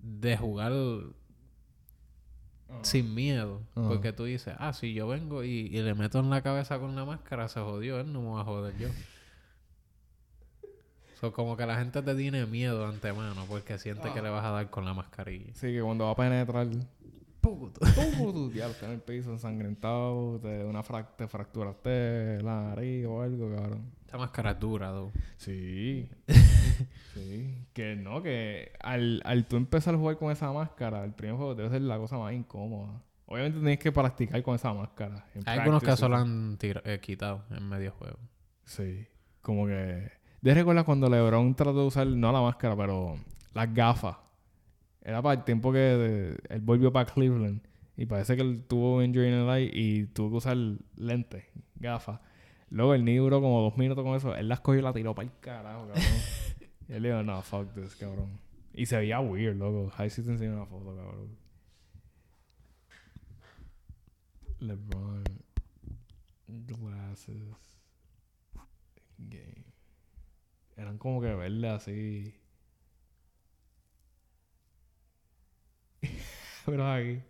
de 0.00 0.36
jugar 0.36 0.72
ah. 2.70 2.78
sin 2.82 3.14
miedo. 3.14 3.62
Ajá. 3.74 3.88
Porque 3.88 4.12
tú 4.12 4.24
dices, 4.24 4.54
ah, 4.58 4.72
si 4.72 4.92
yo 4.94 5.06
vengo 5.08 5.44
y, 5.44 5.48
y 5.70 5.82
le 5.82 5.94
meto 5.94 6.18
en 6.20 6.30
la 6.30 6.42
cabeza 6.42 6.78
con 6.78 6.94
la 6.96 7.04
máscara, 7.04 7.48
se 7.48 7.60
jodió, 7.60 8.00
él 8.00 8.12
no 8.12 8.22
me 8.22 8.28
va 8.30 8.40
a 8.42 8.44
joder 8.44 8.76
yo. 8.78 8.88
So, 11.20 11.32
como 11.32 11.56
que 11.56 11.66
la 11.66 11.76
gente 11.78 12.00
te 12.00 12.14
tiene 12.14 12.46
miedo 12.46 12.78
de 12.80 12.86
antemano 12.86 13.44
porque 13.48 13.76
siente 13.78 14.12
que 14.12 14.20
Ah. 14.20 14.22
le 14.22 14.30
vas 14.30 14.44
a 14.44 14.50
dar 14.50 14.70
con 14.70 14.84
la 14.84 14.94
mascarilla. 14.94 15.52
Sí, 15.54 15.72
que 15.72 15.82
cuando 15.82 16.04
va 16.04 16.12
a 16.12 16.16
penetrar... 16.16 16.68
Puto. 17.40 17.80
¡pum! 17.94 18.32
tu 18.32 18.50
diablo, 18.50 18.72
está 18.74 18.86
en 18.86 18.92
el 18.92 19.00
piso 19.00 19.30
ensangrentado, 19.32 20.38
te, 20.40 20.64
una 20.64 20.82
frac- 20.82 21.14
te 21.16 21.26
fracturaste 21.28 22.42
la 22.42 22.62
nariz 22.68 23.06
o 23.06 23.22
algo, 23.22 23.54
cabrón. 23.54 23.92
Esta 24.04 24.18
máscara 24.18 24.50
es 24.52 24.60
dura, 24.60 24.90
though. 24.90 25.10
Sí. 25.36 26.08
sí. 27.14 27.54
Que 27.72 27.96
no, 27.96 28.22
que 28.22 28.72
al, 28.80 29.20
al 29.24 29.46
tú 29.46 29.56
empezar 29.56 29.94
a 29.94 29.98
jugar 29.98 30.16
con 30.18 30.30
esa 30.30 30.52
máscara, 30.52 31.04
el 31.04 31.12
primer 31.12 31.36
juego 31.36 31.54
debe 31.54 31.70
ser 31.70 31.82
la 31.82 31.98
cosa 31.98 32.18
más 32.18 32.32
incómoda. 32.32 33.02
Obviamente 33.26 33.58
tienes 33.58 33.78
que 33.78 33.92
practicar 33.92 34.42
con 34.42 34.54
esa 34.54 34.72
máscara. 34.72 35.26
en 35.34 35.42
Hay 35.46 35.58
algunos 35.58 35.82
casos 35.82 36.08
la 36.10 36.20
han 36.20 36.56
tira- 36.58 36.82
eh, 36.84 36.98
quitado 37.00 37.44
en 37.50 37.68
medio 37.68 37.92
juego. 37.92 38.18
Sí. 38.64 39.06
Como 39.42 39.66
que... 39.66 40.10
¿De 40.40 40.54
recuerdas 40.54 40.84
cuando 40.84 41.08
LeBron 41.10 41.54
trató 41.54 41.80
de 41.80 41.86
usar, 41.86 42.06
no 42.06 42.32
la 42.32 42.40
máscara, 42.40 42.76
pero 42.76 43.16
las 43.54 43.74
gafas? 43.74 44.16
Era 45.02 45.20
para 45.22 45.38
el 45.40 45.44
tiempo 45.44 45.72
que 45.72 45.78
de- 45.78 46.38
él 46.48 46.60
volvió 46.60 46.92
para 46.92 47.10
Cleveland. 47.10 47.60
Y 47.96 48.06
parece 48.06 48.36
que 48.36 48.42
él 48.42 48.64
tuvo 48.68 49.02
injury 49.02 49.26
en 49.28 49.34
el 49.34 49.48
eye 49.50 49.70
y 49.74 50.04
tuvo 50.06 50.30
que 50.30 50.36
usar 50.36 50.56
lentes, 50.96 51.44
gafas. 51.74 52.20
Luego 52.70 52.94
el 52.94 53.04
niño 53.04 53.22
duró 53.22 53.40
como 53.40 53.60
dos 53.62 53.76
minutos 53.76 54.04
con 54.04 54.14
eso. 54.14 54.34
Él 54.36 54.48
las 54.48 54.60
cogió 54.60 54.78
y 54.80 54.82
la 54.82 54.92
tiró 54.92 55.14
para 55.14 55.26
el 55.28 55.34
carajo, 55.40 55.86
cabrón. 55.88 56.02
y 56.88 56.94
él 56.94 57.02
dijo, 57.02 57.22
no, 57.22 57.42
fuck 57.42 57.74
this, 57.74 57.94
cabrón. 57.96 58.40
Y 58.72 58.86
se 58.86 58.96
veía 58.96 59.20
weird, 59.20 59.56
loco. 59.56 59.92
Ahí 59.96 60.08
sí 60.08 60.22
te 60.22 60.30
enseño 60.30 60.54
una 60.54 60.66
foto, 60.66 60.96
cabrón. 60.96 61.36
LeBron. 64.60 65.24
Glasses. 66.46 67.56
Game. 69.18 69.64
Eran 70.76 70.98
como 70.98 71.20
que 71.20 71.34
verle 71.34 71.68
así. 71.68 72.34
Pero 76.66 76.86
aquí. 76.90 77.22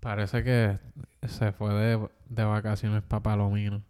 Parece 0.00 0.44
que 0.44 0.78
se 1.26 1.52
fue 1.52 1.74
de, 1.74 2.08
de 2.28 2.44
vacaciones 2.44 3.02
para 3.02 3.22
Palomino. 3.22 3.82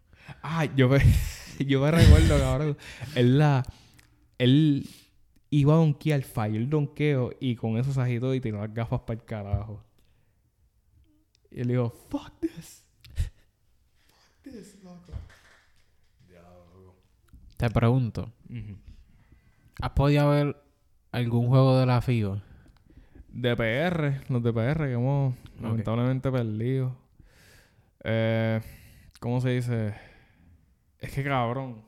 Ah, 0.42 0.64
yo 0.64 0.88
me, 0.88 0.98
yo 1.58 1.80
me 1.80 1.90
recuerdo, 1.90 2.38
cabrón. 2.38 2.76
Él 3.14 3.38
la. 3.38 3.62
Él 4.38 4.88
iba 5.50 5.74
a 5.74 5.76
donkear, 5.76 6.22
falló 6.22 6.56
el 6.56 6.68
donqueo 6.68 7.32
y 7.40 7.56
con 7.56 7.78
eso 7.78 7.92
se 7.92 8.00
agitó 8.00 8.34
y 8.34 8.40
tiró 8.40 8.60
las 8.60 8.72
gafas 8.74 9.00
para 9.00 9.20
el 9.20 9.24
carajo. 9.24 9.82
Y 11.50 11.60
él 11.60 11.68
dijo, 11.68 11.90
fuck 12.10 12.38
this. 12.40 12.84
Fuck 13.14 14.42
this, 14.52 14.78
loco. 14.82 15.12
Te 17.56 17.70
pregunto. 17.70 18.30
¿has 19.80 19.90
podido 19.92 20.28
ver 20.28 20.56
algún 21.12 21.48
juego 21.48 21.78
de 21.78 21.86
la 21.86 22.02
FIBA? 22.02 22.42
De 23.28 23.56
PR, 23.56 24.30
los 24.30 24.42
de 24.42 24.52
PR 24.52 24.84
que 24.84 24.92
hemos 24.92 25.34
lamentablemente 25.60 26.30
perdido. 26.30 26.96
Eh, 28.08 28.60
¿Cómo 29.18 29.40
se 29.40 29.50
dice? 29.50 29.92
Es 31.00 31.12
que 31.12 31.24
cabrón. 31.24 31.82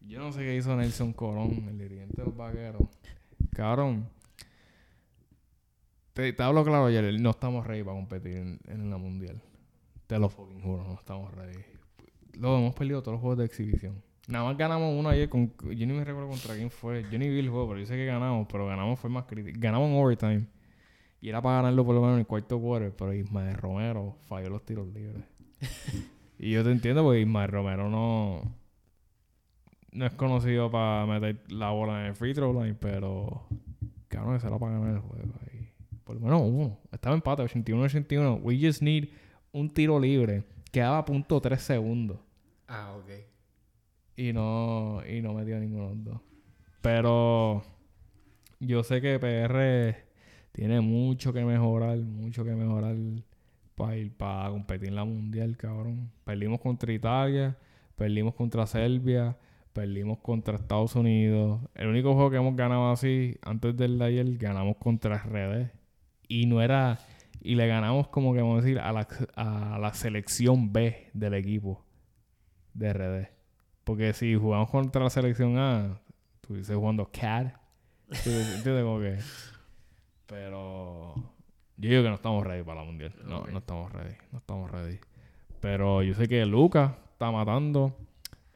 Yo 0.00 0.20
no 0.20 0.30
sé 0.30 0.40
qué 0.40 0.54
hizo 0.54 0.76
Nelson 0.76 1.12
Colón, 1.12 1.66
el 1.68 1.76
dirigente 1.76 2.22
de 2.22 2.24
los 2.24 2.36
vaqueros. 2.36 2.82
Cabrón. 3.52 4.08
Te, 6.12 6.34
hablo 6.38 6.64
claro 6.64 6.86
ayer, 6.86 7.20
no 7.20 7.30
estamos 7.30 7.66
ready 7.66 7.82
para 7.82 7.96
competir 7.96 8.36
en, 8.36 8.60
en 8.68 8.88
la 8.88 8.96
mundial. 8.96 9.42
Te 10.06 10.20
lo 10.20 10.28
fucking 10.28 10.62
juro, 10.62 10.84
no 10.84 10.94
estamos 10.94 11.34
ready. 11.34 11.58
Luego 12.34 12.58
hemos 12.58 12.74
perdido 12.76 13.02
todos 13.02 13.14
los 13.14 13.20
juegos 13.20 13.38
de 13.38 13.44
exhibición. 13.46 14.00
Nada 14.28 14.44
más 14.44 14.56
ganamos 14.56 14.94
uno 14.96 15.08
ayer 15.08 15.28
con... 15.28 15.52
Yo 15.64 15.86
ni 15.86 15.94
me 15.94 16.04
recuerdo 16.04 16.28
contra 16.28 16.54
quién 16.54 16.70
fue. 16.70 17.04
Yo 17.10 17.18
ni 17.18 17.28
vi 17.28 17.40
el 17.40 17.50
juego, 17.50 17.68
pero 17.68 17.80
yo 17.80 17.86
sé 17.86 17.96
que 17.96 18.06
ganamos. 18.06 18.46
Pero 18.50 18.66
ganamos 18.66 19.00
fue 19.00 19.10
más 19.10 19.24
crítico. 19.24 19.58
Ganamos 19.60 19.90
en 19.90 19.96
overtime. 19.96 20.46
Y 21.26 21.30
era 21.30 21.42
para 21.42 21.56
ganarlo 21.56 21.84
por 21.84 21.92
lo 21.92 22.02
menos 22.02 22.14
en 22.14 22.20
el 22.20 22.26
cuarto 22.28 22.60
quarter. 22.60 22.94
Pero 22.94 23.12
Ismael 23.12 23.56
Romero 23.56 24.14
falló 24.26 24.48
los 24.48 24.64
tiros 24.64 24.86
libres. 24.94 25.24
y 26.38 26.52
yo 26.52 26.62
te 26.62 26.70
entiendo 26.70 27.02
porque 27.02 27.22
Ismael 27.22 27.50
Romero 27.50 27.90
no... 27.90 28.42
No 29.90 30.06
es 30.06 30.12
conocido 30.12 30.70
para 30.70 31.04
meter 31.04 31.42
la 31.48 31.70
bola 31.70 32.02
en 32.02 32.06
el 32.06 32.14
free 32.14 32.32
throw 32.32 32.52
line. 32.52 32.76
Pero... 32.78 33.44
Cabrón, 34.06 34.36
ese 34.36 34.46
era 34.46 34.56
para 34.56 34.78
ganar 34.78 34.94
el 34.94 35.00
juego 35.00 35.32
ahí. 35.50 35.68
Por 36.04 36.14
lo 36.14 36.20
menos 36.20 36.42
uno. 36.44 36.78
Estaba 36.92 37.16
empate, 37.16 37.42
81-81. 37.42 38.38
We 38.40 38.64
just 38.64 38.80
need 38.80 39.08
un 39.50 39.68
tiro 39.68 39.98
libre. 39.98 40.44
Quedaba 40.70 40.98
a 40.98 41.04
punto 41.04 41.40
3 41.40 41.60
segundos. 41.60 42.20
Ah, 42.68 42.94
ok. 42.96 43.10
Y 44.16 44.32
no, 44.32 45.02
y 45.04 45.20
no 45.22 45.34
metió 45.34 45.58
ninguno 45.58 45.88
de 45.88 45.94
los 45.96 46.04
dos. 46.04 46.20
Pero 46.82 47.64
yo 48.60 48.84
sé 48.84 49.00
que 49.00 49.18
PR 49.18 50.05
tiene 50.56 50.80
mucho 50.80 51.34
que 51.34 51.44
mejorar, 51.44 51.98
mucho 51.98 52.42
que 52.42 52.52
mejorar 52.52 52.96
para 53.74 53.94
ir 53.94 54.10
para 54.16 54.48
competir 54.48 54.88
en 54.88 54.94
la 54.94 55.04
mundial, 55.04 55.54
cabrón. 55.58 56.10
Perdimos 56.24 56.62
contra 56.62 56.90
Italia, 56.94 57.58
perdimos 57.94 58.34
contra 58.34 58.66
Serbia, 58.66 59.36
perdimos 59.74 60.16
contra 60.20 60.56
Estados 60.56 60.96
Unidos. 60.96 61.60
El 61.74 61.88
único 61.88 62.14
juego 62.14 62.30
que 62.30 62.38
hemos 62.38 62.56
ganado 62.56 62.90
así 62.90 63.36
antes 63.42 63.76
del 63.76 63.98
de 63.98 64.06
ayer, 64.06 64.38
ganamos 64.38 64.78
contra 64.78 65.18
RD. 65.18 65.72
Y 66.26 66.46
no 66.46 66.62
era. 66.62 67.00
Y 67.42 67.56
le 67.56 67.66
ganamos, 67.66 68.08
como 68.08 68.32
que 68.32 68.40
vamos 68.40 68.62
a 68.62 68.62
decir, 68.62 68.78
a 68.78 68.92
la, 68.92 69.06
a 69.34 69.78
la 69.78 69.92
selección 69.92 70.72
B 70.72 71.10
del 71.12 71.34
equipo 71.34 71.84
de 72.72 72.94
RD. 72.94 73.28
Porque 73.84 74.14
si 74.14 74.34
jugamos 74.36 74.70
contra 74.70 75.04
la 75.04 75.10
selección 75.10 75.58
A, 75.58 76.00
estuviese 76.36 76.74
jugando 76.74 77.10
CAD. 77.12 77.48
¿Entiendes? 78.08 78.84
Como 78.84 79.00
que. 79.00 79.18
Pero. 80.26 81.14
Yo 81.78 81.90
digo 81.90 82.02
que 82.02 82.08
no 82.08 82.14
estamos 82.14 82.44
ready 82.46 82.62
para 82.62 82.80
la 82.80 82.86
mundial. 82.86 83.12
No, 83.24 83.44
no 83.46 83.58
estamos 83.58 83.92
ready. 83.92 84.14
No 84.32 84.38
estamos 84.38 84.70
ready. 84.70 84.98
Pero 85.60 86.02
yo 86.02 86.14
sé 86.14 86.26
que 86.28 86.44
Lucas 86.46 86.92
está 87.12 87.30
matando. 87.30 87.96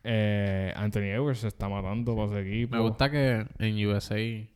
Eh, 0.02 0.72
Anthony 0.76 1.10
Edwards 1.12 1.40
se 1.40 1.48
está 1.48 1.68
matando 1.68 2.16
para 2.16 2.28
su 2.28 2.36
equipo. 2.38 2.76
Me 2.76 2.82
gusta 2.82 3.10
que 3.10 3.46
en 3.58 3.86
USA 3.86 4.16
le 4.16 4.48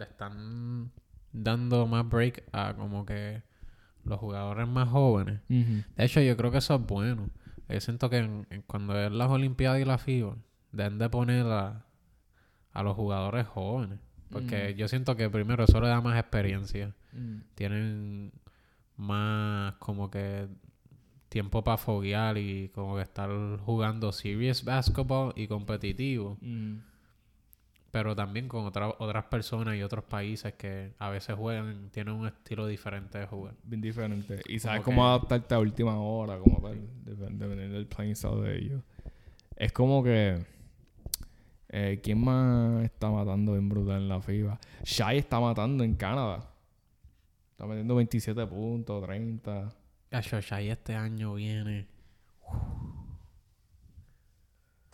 están 0.00 0.90
dando 1.32 1.86
más 1.86 2.08
break 2.08 2.44
a 2.52 2.74
como 2.74 3.06
que 3.06 3.42
los 4.04 4.18
jugadores 4.18 4.66
más 4.66 4.88
jóvenes. 4.88 5.40
De 5.96 6.04
hecho, 6.04 6.20
yo 6.20 6.36
creo 6.36 6.50
que 6.50 6.58
eso 6.58 6.74
es 6.74 6.80
bueno. 6.86 7.30
Yo 7.68 7.80
siento 7.80 8.10
que 8.10 8.18
en- 8.18 8.46
en 8.50 8.62
cuando 8.62 8.98
es 8.98 9.12
las 9.12 9.30
Olimpiadas 9.30 9.80
y 9.80 9.84
la 9.84 9.98
FIBA, 9.98 10.36
deben 10.72 10.98
de 10.98 11.08
poner 11.08 11.46
a, 11.46 11.86
a 12.72 12.82
los 12.82 12.96
jugadores 12.96 13.46
jóvenes. 13.46 14.00
Porque 14.32 14.72
Mm. 14.72 14.76
yo 14.78 14.88
siento 14.88 15.14
que 15.16 15.28
primero 15.30 15.64
eso 15.64 15.80
le 15.80 15.88
da 15.88 16.00
más 16.00 16.18
experiencia. 16.18 16.94
Mm. 17.12 17.36
Tienen 17.54 18.32
más 18.96 19.74
como 19.74 20.10
que 20.10 20.48
tiempo 21.28 21.62
para 21.64 21.78
foguear 21.78 22.36
y 22.38 22.68
como 22.74 22.96
que 22.96 23.02
estar 23.02 23.30
jugando 23.60 24.12
serious 24.12 24.64
basketball 24.64 25.32
y 25.36 25.46
competitivo. 25.46 26.36
Mm. 26.40 26.78
Pero 27.90 28.16
también 28.16 28.48
con 28.48 28.64
otra- 28.64 28.94
otras 28.98 29.24
personas 29.26 29.76
y 29.76 29.82
otros 29.82 30.04
países 30.04 30.54
que 30.54 30.94
a 30.98 31.10
veces 31.10 31.36
juegan, 31.36 31.90
tienen 31.90 32.14
un 32.14 32.26
estilo 32.26 32.66
diferente 32.66 33.18
de 33.18 33.26
jugar. 33.26 33.54
Bien 33.64 33.82
diferente. 33.82 34.40
Y 34.48 34.58
sabes 34.60 34.80
Como 34.80 34.96
cómo 34.96 35.02
que- 35.02 35.08
adaptarte 35.10 35.54
a 35.54 35.58
última 35.58 36.00
hora, 36.00 36.38
como 36.38 36.58
tal. 36.62 36.78
dep- 37.04 37.28
Dependiendo 37.36 37.74
del 37.76 37.86
playing 37.86 38.16
style 38.16 38.40
de 38.40 38.58
ellos. 38.58 38.82
Es 39.56 39.72
como 39.72 40.02
que. 40.02 40.38
Eh, 41.74 42.00
¿Quién 42.02 42.22
más 42.22 42.84
está 42.84 43.10
matando 43.10 43.56
en 43.56 43.68
brutal 43.68 44.02
en 44.02 44.08
la 44.08 44.20
FIBA? 44.20 44.60
Shai 44.84 45.18
está 45.18 45.40
matando 45.40 45.82
en 45.84 45.94
Canadá. 45.94 46.50
Está 47.52 47.66
metiendo 47.66 47.94
27 47.96 48.46
puntos, 48.46 49.02
30. 49.06 49.72
Ya, 50.10 50.20
Shoshai 50.20 50.68
este 50.68 50.94
año 50.94 51.34
viene. 51.34 51.86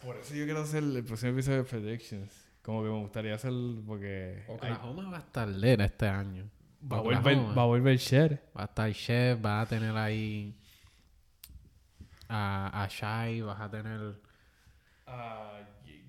Por 0.02 0.16
eso 0.16 0.34
yo 0.34 0.44
quiero 0.44 0.60
hacer 0.60 0.84
el 0.84 1.04
próximo 1.04 1.32
episodio 1.32 1.58
de 1.58 1.64
Predictions. 1.64 2.30
Como 2.62 2.82
que 2.84 2.88
me 2.90 2.98
gustaría 3.00 3.34
hacer. 3.34 3.52
Porque. 3.86 4.44
hay- 4.46 4.54
Oklahoma 4.54 5.10
va 5.10 5.16
a 5.16 5.20
estar 5.20 5.48
lera 5.48 5.84
este 5.86 6.06
año. 6.06 6.48
va, 6.80 6.98
a 6.98 7.00
volver, 7.00 7.38
va 7.58 7.62
a 7.62 7.66
volver 7.66 7.96
Sher. 7.96 8.40
Va 8.56 8.62
a 8.62 8.64
estar 8.66 8.92
Chef, 8.92 9.44
va 9.44 9.62
a 9.62 9.66
tener 9.66 9.96
ahí 9.96 10.54
a, 12.28 12.84
a 12.84 12.88
Shai, 12.88 13.40
vas 13.40 13.60
a 13.60 13.68
tener 13.70 14.20
A 15.06 15.58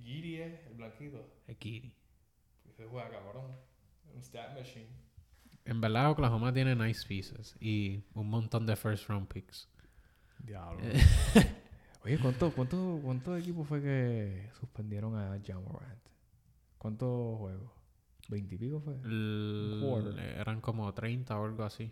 Giri, 0.09 0.37
el 0.41 0.73
blanquito. 0.75 1.23
a 1.47 1.53
Kiri. 1.53 1.93
Se 2.75 2.85
juega 2.85 3.09
cabrón. 3.11 3.51
Un 4.13 4.23
stat 4.23 4.55
machine. 4.57 4.87
En 5.65 5.81
verdad, 5.81 6.09
Oklahoma 6.09 6.51
tiene 6.51 6.75
nice 6.75 7.05
pieces 7.07 7.55
y 7.59 8.01
un 8.15 8.27
montón 8.29 8.65
de 8.65 8.75
first 8.75 9.07
round 9.07 9.27
picks. 9.27 9.69
Diablo. 10.39 10.79
Oye, 12.05 12.17
¿cuántos 12.17 12.53
cuánto, 12.55 12.99
cuánto 13.03 13.37
equipos 13.37 13.67
fue 13.67 13.81
que 13.81 14.49
suspendieron 14.59 15.15
a 15.15 15.39
Jamorant? 15.45 15.99
¿Cuántos 16.79 17.37
juegos? 17.37 17.71
¿Veintipico 18.29 18.79
fue? 18.79 18.95
L- 19.03 20.39
eran 20.39 20.61
como 20.61 20.91
30 20.93 21.39
o 21.39 21.45
algo 21.45 21.63
así. 21.63 21.91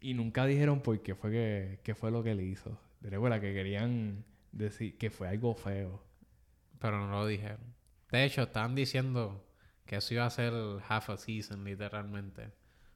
Y 0.00 0.14
nunca 0.14 0.44
dijeron 0.46 0.80
por 0.82 1.02
qué 1.02 1.14
fue 1.14 1.30
que, 1.32 1.80
qué 1.82 1.94
fue 1.94 2.10
lo 2.12 2.22
que 2.22 2.34
le 2.34 2.44
hizo. 2.44 2.78
De 3.00 3.10
recuerda 3.10 3.40
que 3.40 3.52
querían 3.54 4.24
decir 4.52 4.96
que 4.98 5.10
fue 5.10 5.28
algo 5.28 5.54
feo. 5.54 6.04
Pero 6.78 6.98
no 6.98 7.10
lo 7.10 7.26
dijeron. 7.26 7.74
De 8.10 8.24
hecho, 8.24 8.42
estaban 8.42 8.74
diciendo 8.74 9.44
que 9.84 9.96
eso 9.96 10.14
iba 10.14 10.26
a 10.26 10.30
ser 10.30 10.52
half 10.88 11.10
a 11.10 11.16
season, 11.16 11.64
literalmente. 11.64 12.50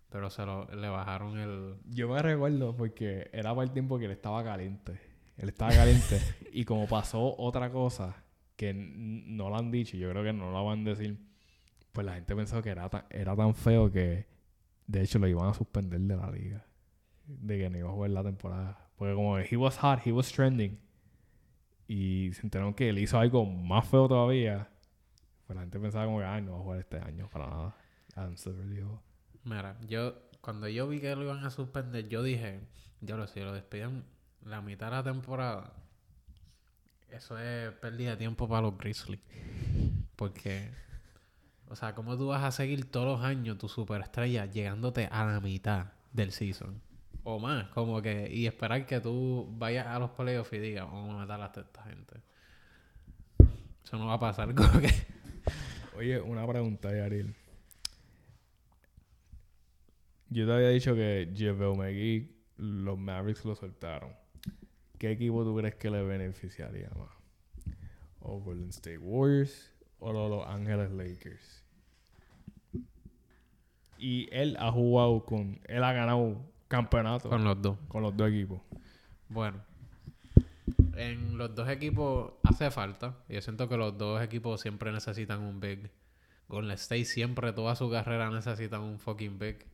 Pero 0.09 0.29
se 0.31 0.45
lo, 0.45 0.67
le 0.75 0.89
bajaron 0.89 1.39
el... 1.39 1.77
Yo 1.85 2.09
me 2.09 2.21
recuerdo 2.21 2.77
porque 2.77 3.31
era 3.33 3.55
para 3.55 3.65
el 3.65 3.73
tiempo 3.73 3.99
que 3.99 4.07
él 4.07 4.11
estaba 4.11 4.43
caliente. 4.43 5.01
Él 5.37 5.49
estaba 5.49 5.71
caliente. 5.73 6.21
y 6.53 6.65
como 6.65 6.87
pasó 6.89 7.35
otra 7.39 7.71
cosa 7.71 8.25
que 8.57 8.75
no 8.75 9.49
lo 9.49 9.57
han 9.57 9.71
dicho, 9.71 9.97
yo 9.97 10.11
creo 10.11 10.23
que 10.23 10.33
no 10.33 10.51
lo 10.51 10.65
van 10.65 10.87
a 10.87 10.91
decir, 10.91 11.17
pues 11.93 12.05
la 12.05 12.15
gente 12.15 12.37
pensó 12.37 12.61
que 12.61 12.71
era 12.71 12.89
tan, 12.89 13.05
era 13.09 13.35
tan 13.35 13.55
feo 13.55 13.91
que 13.91 14.27
de 14.87 15.03
hecho 15.03 15.19
lo 15.19 15.29
iban 15.29 15.49
a 15.49 15.55
suspender 15.55 16.01
de 16.01 16.17
la 16.17 16.31
liga. 16.31 16.67
De 17.25 17.59
que 17.59 17.71
no 17.71 17.79
iba 17.79 17.89
a 17.89 17.93
jugar 17.93 18.11
la 18.11 18.25
temporada. 18.25 18.91
Porque 18.97 19.15
como 19.15 19.39
he 19.39 19.57
was 19.57 19.79
hot, 19.79 20.01
he 20.05 20.13
was 20.13 20.31
trending. 20.31 20.79
Y 21.93 22.33
se 22.35 22.43
enteraron 22.43 22.73
que 22.73 22.89
él 22.89 23.01
hizo 23.01 23.19
algo 23.19 23.45
más 23.45 23.85
feo 23.85 24.07
todavía. 24.07 24.69
Pues 25.45 25.57
la 25.57 25.63
gente 25.63 25.81
pensaba 25.81 26.05
como 26.05 26.21
que, 26.21 26.25
ay, 26.25 26.41
no 26.41 26.53
va 26.53 26.59
a 26.59 26.63
jugar 26.63 26.79
este 26.79 26.99
año 27.01 27.29
para 27.29 27.49
nada. 27.49 27.77
Adam 28.15 28.37
Silver 28.37 28.69
dijo. 28.69 29.03
Mira, 29.43 29.77
yo... 29.89 30.15
Cuando 30.41 30.69
yo 30.69 30.87
vi 30.87 31.01
que 31.01 31.17
lo 31.17 31.25
iban 31.25 31.45
a 31.45 31.51
suspender, 31.51 32.09
yo 32.09 32.23
dije... 32.23 32.61
Yo 33.01 33.17
lo 33.17 33.27
sé, 33.27 33.41
lo 33.41 33.53
despiden 33.53 34.05
la 34.45 34.61
mitad 34.61 34.87
de 34.87 34.93
la 34.93 35.03
temporada. 35.03 35.73
Eso 37.11 37.37
es 37.37 37.73
pérdida 37.73 38.11
de 38.11 38.19
tiempo 38.19 38.49
para 38.49 38.63
los 38.63 38.79
Grizzlies. 38.79 39.21
Porque... 40.15 40.71
O 41.67 41.75
sea, 41.75 41.97
¿cómo 41.97 42.17
tú 42.17 42.29
vas 42.29 42.45
a 42.45 42.53
seguir 42.53 42.89
todos 42.89 43.19
los 43.19 43.27
años 43.27 43.59
tu 43.59 43.69
superestrella 43.69 44.47
llegándote 44.47 45.09
a 45.11 45.25
la 45.25 45.41
mitad 45.41 45.87
del 46.13 46.31
season? 46.31 46.81
O 47.31 47.39
más, 47.39 47.69
como 47.69 48.03
que... 48.03 48.29
Y 48.29 48.47
esperar 48.47 48.85
que 48.87 49.01
tú 49.01 49.47
vayas 49.57 49.87
a 49.87 50.01
los 50.01 50.11
playoffs 50.11 50.53
y 50.53 50.59
digas, 50.59 50.87
vamos 50.87 51.15
a 51.15 51.19
matar 51.19 51.41
a 51.41 51.47
esta 51.47 51.83
gente. 51.85 52.17
Eso 53.85 53.99
no 53.99 54.07
va 54.07 54.15
a 54.15 54.19
pasar, 54.19 54.53
como 54.57 54.81
que... 54.81 54.91
Oye, 55.97 56.21
una 56.21 56.45
pregunta, 56.45 56.93
Yaril. 56.93 57.37
Yo 60.29 60.45
te 60.45 60.53
había 60.53 60.71
dicho 60.71 60.97
que 60.97 61.33
JaVale 61.33 61.77
McGee, 61.77 62.37
los 62.57 62.99
Mavericks 62.99 63.45
lo 63.45 63.55
soltaron. 63.55 64.13
¿Qué 64.99 65.13
equipo 65.13 65.45
tú 65.45 65.57
crees 65.57 65.77
que 65.77 65.89
le 65.89 66.03
beneficiaría 66.03 66.91
más? 66.97 67.11
¿O 68.19 68.41
Golden 68.41 68.71
State 68.71 68.99
Warriors 68.99 69.73
o 70.01 70.13
los 70.13 70.31
Los 70.31 70.47
Ángeles 70.49 70.91
Lakers? 70.91 71.65
Y 73.99 74.29
él 74.33 74.57
ha 74.59 74.73
jugado 74.73 75.25
con... 75.25 75.61
Él 75.67 75.85
ha 75.85 75.93
ganado 75.93 76.51
campeonato 76.71 77.29
Con 77.29 77.39
con, 77.39 77.45
los 77.45 77.61
dos. 77.61 77.79
los 77.93 78.17
dos 78.17 78.29
equipos. 78.29 78.61
Bueno, 79.29 79.61
en 80.95 81.37
los 81.37 81.55
dos 81.55 81.69
equipos 81.69 82.33
hace 82.45 82.71
falta. 82.71 83.17
Yo 83.29 83.41
siento 83.43 83.69
que 83.69 83.77
los 83.77 83.99
dos 83.99 84.23
equipos 84.23 84.61
siempre 84.61 84.93
necesitan 84.93 85.41
un 85.41 85.61
big. 85.61 85.91
Golden 86.49 86.73
State 86.73 87.05
siempre, 87.05 87.53
toda 87.53 87.75
su 87.75 87.91
carrera 87.91 88.31
necesitan 88.31 88.83
un 88.83 88.99
fucking 88.99 89.39
big. 89.39 89.67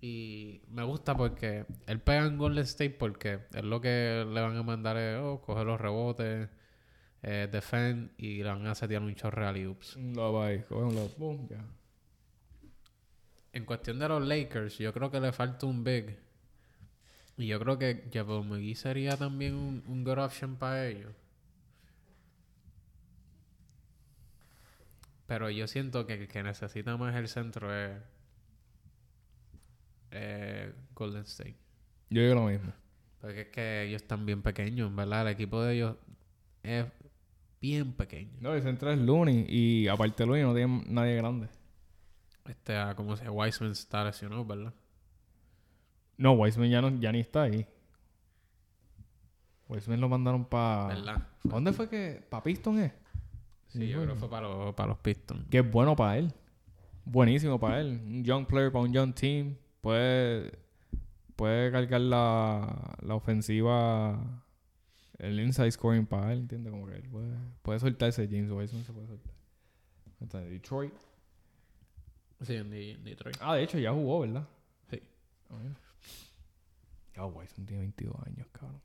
Y 0.00 0.62
me 0.70 0.84
gusta 0.84 1.16
porque 1.16 1.66
él 1.86 2.00
pega 2.00 2.24
en 2.24 2.38
Golden 2.38 2.64
State 2.64 2.96
porque 2.98 3.40
es 3.52 3.64
lo 3.64 3.80
que 3.80 4.24
le 4.26 4.40
van 4.40 4.56
a 4.56 4.62
mandar 4.62 4.96
es 4.96 5.18
oh, 5.20 5.42
coger 5.42 5.66
los 5.66 5.80
rebotes, 5.80 6.48
eh, 7.22 7.48
defend 7.50 8.12
y 8.16 8.42
le 8.42 8.48
van 8.48 8.66
a 8.66 8.74
setear 8.74 9.02
un 9.02 9.14
chorro 9.14 9.42
de 9.42 9.48
alley-oops. 9.48 9.96
Un 9.96 10.14
lob 10.14 10.40
ahí, 10.40 10.60
coge 10.60 10.84
un 10.84 10.94
lob, 10.94 11.16
boom, 11.18 11.48
ya. 11.48 11.64
En 13.52 13.64
cuestión 13.64 13.98
de 13.98 14.08
los 14.08 14.26
Lakers, 14.26 14.78
yo 14.78 14.92
creo 14.92 15.10
que 15.10 15.20
le 15.20 15.32
falta 15.32 15.66
un 15.66 15.82
big. 15.84 16.18
Y 17.36 17.46
yo 17.46 17.58
creo 17.60 17.78
que 17.78 18.10
McGee 18.14 18.74
sería 18.74 19.16
también 19.16 19.54
un, 19.54 19.82
un 19.86 20.04
good 20.04 20.18
option 20.18 20.56
para 20.56 20.86
ellos. 20.86 21.12
Pero 25.26 25.50
yo 25.50 25.66
siento 25.66 26.06
que 26.06 26.14
el 26.14 26.28
que 26.28 26.42
necesita 26.42 26.96
más 26.96 27.14
el 27.14 27.28
centro 27.28 27.72
es 27.74 27.92
eh, 30.10 30.72
Golden 30.94 31.22
State. 31.22 31.56
Yo 32.10 32.22
digo 32.22 32.34
lo 32.34 32.46
mismo. 32.46 32.72
Porque 33.20 33.42
es 33.42 33.48
que 33.48 33.82
ellos 33.84 34.02
están 34.02 34.24
bien 34.24 34.42
pequeños, 34.42 34.94
¿verdad? 34.94 35.22
El 35.22 35.34
equipo 35.34 35.62
de 35.62 35.74
ellos 35.74 35.96
es 36.62 36.86
bien 37.60 37.92
pequeño. 37.92 38.30
No, 38.40 38.54
el 38.54 38.62
centro 38.62 38.90
es 38.90 38.98
Looney 38.98 39.44
y 39.48 39.88
aparte 39.88 40.22
de 40.22 40.26
Looney 40.26 40.42
no 40.44 40.54
tiene 40.54 40.84
nadie 40.88 41.16
grande. 41.16 41.48
Este, 42.48 42.74
como 42.96 43.16
se 43.16 43.28
Wiseman 43.28 43.72
está 43.72 44.04
lesionado, 44.04 44.44
¿verdad? 44.44 44.74
No, 46.16 46.32
Wiseman 46.32 46.70
ya, 46.70 46.80
no, 46.80 46.88
ya 46.98 47.12
ni 47.12 47.20
está 47.20 47.42
ahí. 47.42 47.66
Wiseman 49.68 50.00
lo 50.00 50.08
mandaron 50.08 50.44
para... 50.44 50.88
¿Verdad? 50.88 51.28
¿Dónde 51.44 51.72
fue 51.72 51.88
que...? 51.88 52.24
¿Para 52.28 52.42
Piston 52.42 52.78
es? 52.78 52.92
Sí, 53.66 53.86
yo 53.88 54.02
creo 54.02 54.14
que 54.14 54.20
fue 54.20 54.30
para 54.30 54.48
los, 54.48 54.74
para 54.74 54.88
los 54.88 54.98
Pistons. 54.98 55.46
Que 55.50 55.58
es 55.58 55.70
bueno 55.70 55.94
para 55.94 56.18
él. 56.18 56.32
Buenísimo 57.04 57.60
para 57.60 57.80
él. 57.80 58.00
Un 58.04 58.24
young 58.24 58.46
player 58.46 58.72
para 58.72 58.84
un 58.84 58.92
young 58.92 59.14
team. 59.14 59.56
Puede 59.82 60.50
puede 61.38 61.70
cargar 61.70 62.00
la, 62.00 62.96
la 63.00 63.14
ofensiva, 63.14 64.42
el 65.18 65.38
inside 65.38 65.70
scoring 65.70 66.04
para 66.04 66.32
él, 66.32 66.40
¿entiendes? 66.40 66.72
Como 66.72 66.86
que 66.86 66.96
él 66.96 67.08
puede, 67.08 67.32
puede 67.62 67.78
soltarse, 67.78 68.26
James 68.28 68.50
Wilson 68.50 68.82
se 68.82 68.92
puede 68.92 69.06
soltar. 69.06 69.32
Está 70.20 70.42
en 70.42 70.50
Detroit. 70.50 70.92
Sí, 72.42 72.54
en 72.54 72.70
Detroit. 73.04 73.36
Ah, 73.40 73.56
de 73.56 73.64
hecho 73.64 73.78
ya 73.78 73.92
jugó, 73.92 74.20
¿verdad? 74.20 74.46
Sí. 74.90 75.02
Ah. 75.50 75.56
Ya, 77.16 77.26
Wilson 77.26 77.66
tiene 77.66 77.82
22 77.82 78.14
años, 78.26 78.46
cabrón. 78.52 78.80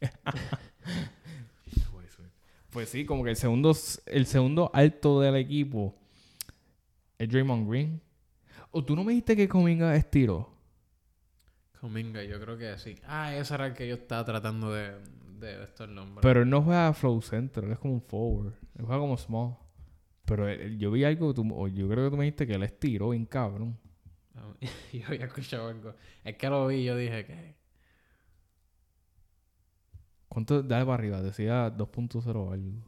pues 2.70 2.88
sí, 2.88 3.04
como 3.04 3.24
que 3.24 3.30
el 3.30 3.36
segundo, 3.36 3.76
el 4.06 4.26
segundo 4.26 4.70
alto 4.72 5.20
del 5.20 5.34
equipo 5.36 5.96
es 7.18 7.28
Draymond 7.28 7.68
Green. 7.68 8.00
¿O 8.70 8.84
tú 8.84 8.94
no 8.94 9.02
me 9.04 9.12
dijiste 9.12 9.36
que 9.36 9.48
Cominga 9.48 9.94
estiró? 9.96 10.50
Cominga, 11.80 12.22
yo 12.22 12.40
creo 12.40 12.56
que 12.56 12.78
sí. 12.78 12.94
Ah, 13.04 13.34
ese 13.34 13.54
era 13.54 13.66
el 13.66 13.74
que 13.74 13.88
yo 13.88 13.96
estaba 13.96 14.24
tratando 14.24 14.72
de, 14.72 14.92
de 15.40 15.64
esto 15.64 15.82
el 15.84 15.94
nombre. 15.94 16.22
Pero 16.22 16.42
él 16.42 16.48
no 16.48 16.62
juega 16.62 16.94
flow 16.94 17.20
center, 17.20 17.64
él 17.64 17.72
es 17.72 17.78
como 17.80 17.94
un 17.94 18.02
forward. 18.02 18.54
Él 18.78 18.84
juega 18.84 19.00
como 19.00 19.18
small. 19.18 19.56
Pero 20.32 20.48
él- 20.48 20.60
él- 20.62 20.78
yo 20.78 20.90
vi 20.90 21.04
algo, 21.04 21.34
tú- 21.34 21.44
yo 21.68 21.86
creo 21.90 22.06
que 22.06 22.10
tú 22.10 22.16
me 22.16 22.24
dijiste 22.24 22.46
que 22.46 22.54
él 22.54 22.62
estiró 22.62 23.10
bien 23.10 23.26
cabrón. 23.26 23.78
Yo 24.94 25.06
había 25.08 25.26
escuchado 25.26 25.68
algo. 25.68 25.94
Es 26.24 26.36
que 26.38 26.48
lo 26.48 26.66
vi 26.68 26.76
y 26.76 26.84
yo 26.86 26.96
dije 26.96 27.26
que... 27.26 27.54
¿Cuánto? 30.28 30.62
Dale 30.62 30.86
para 30.86 30.94
arriba, 30.94 31.20
decía 31.20 31.68
2.0 31.68 32.46
o 32.46 32.50
algo. 32.50 32.78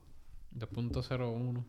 2.01. 0.53 1.65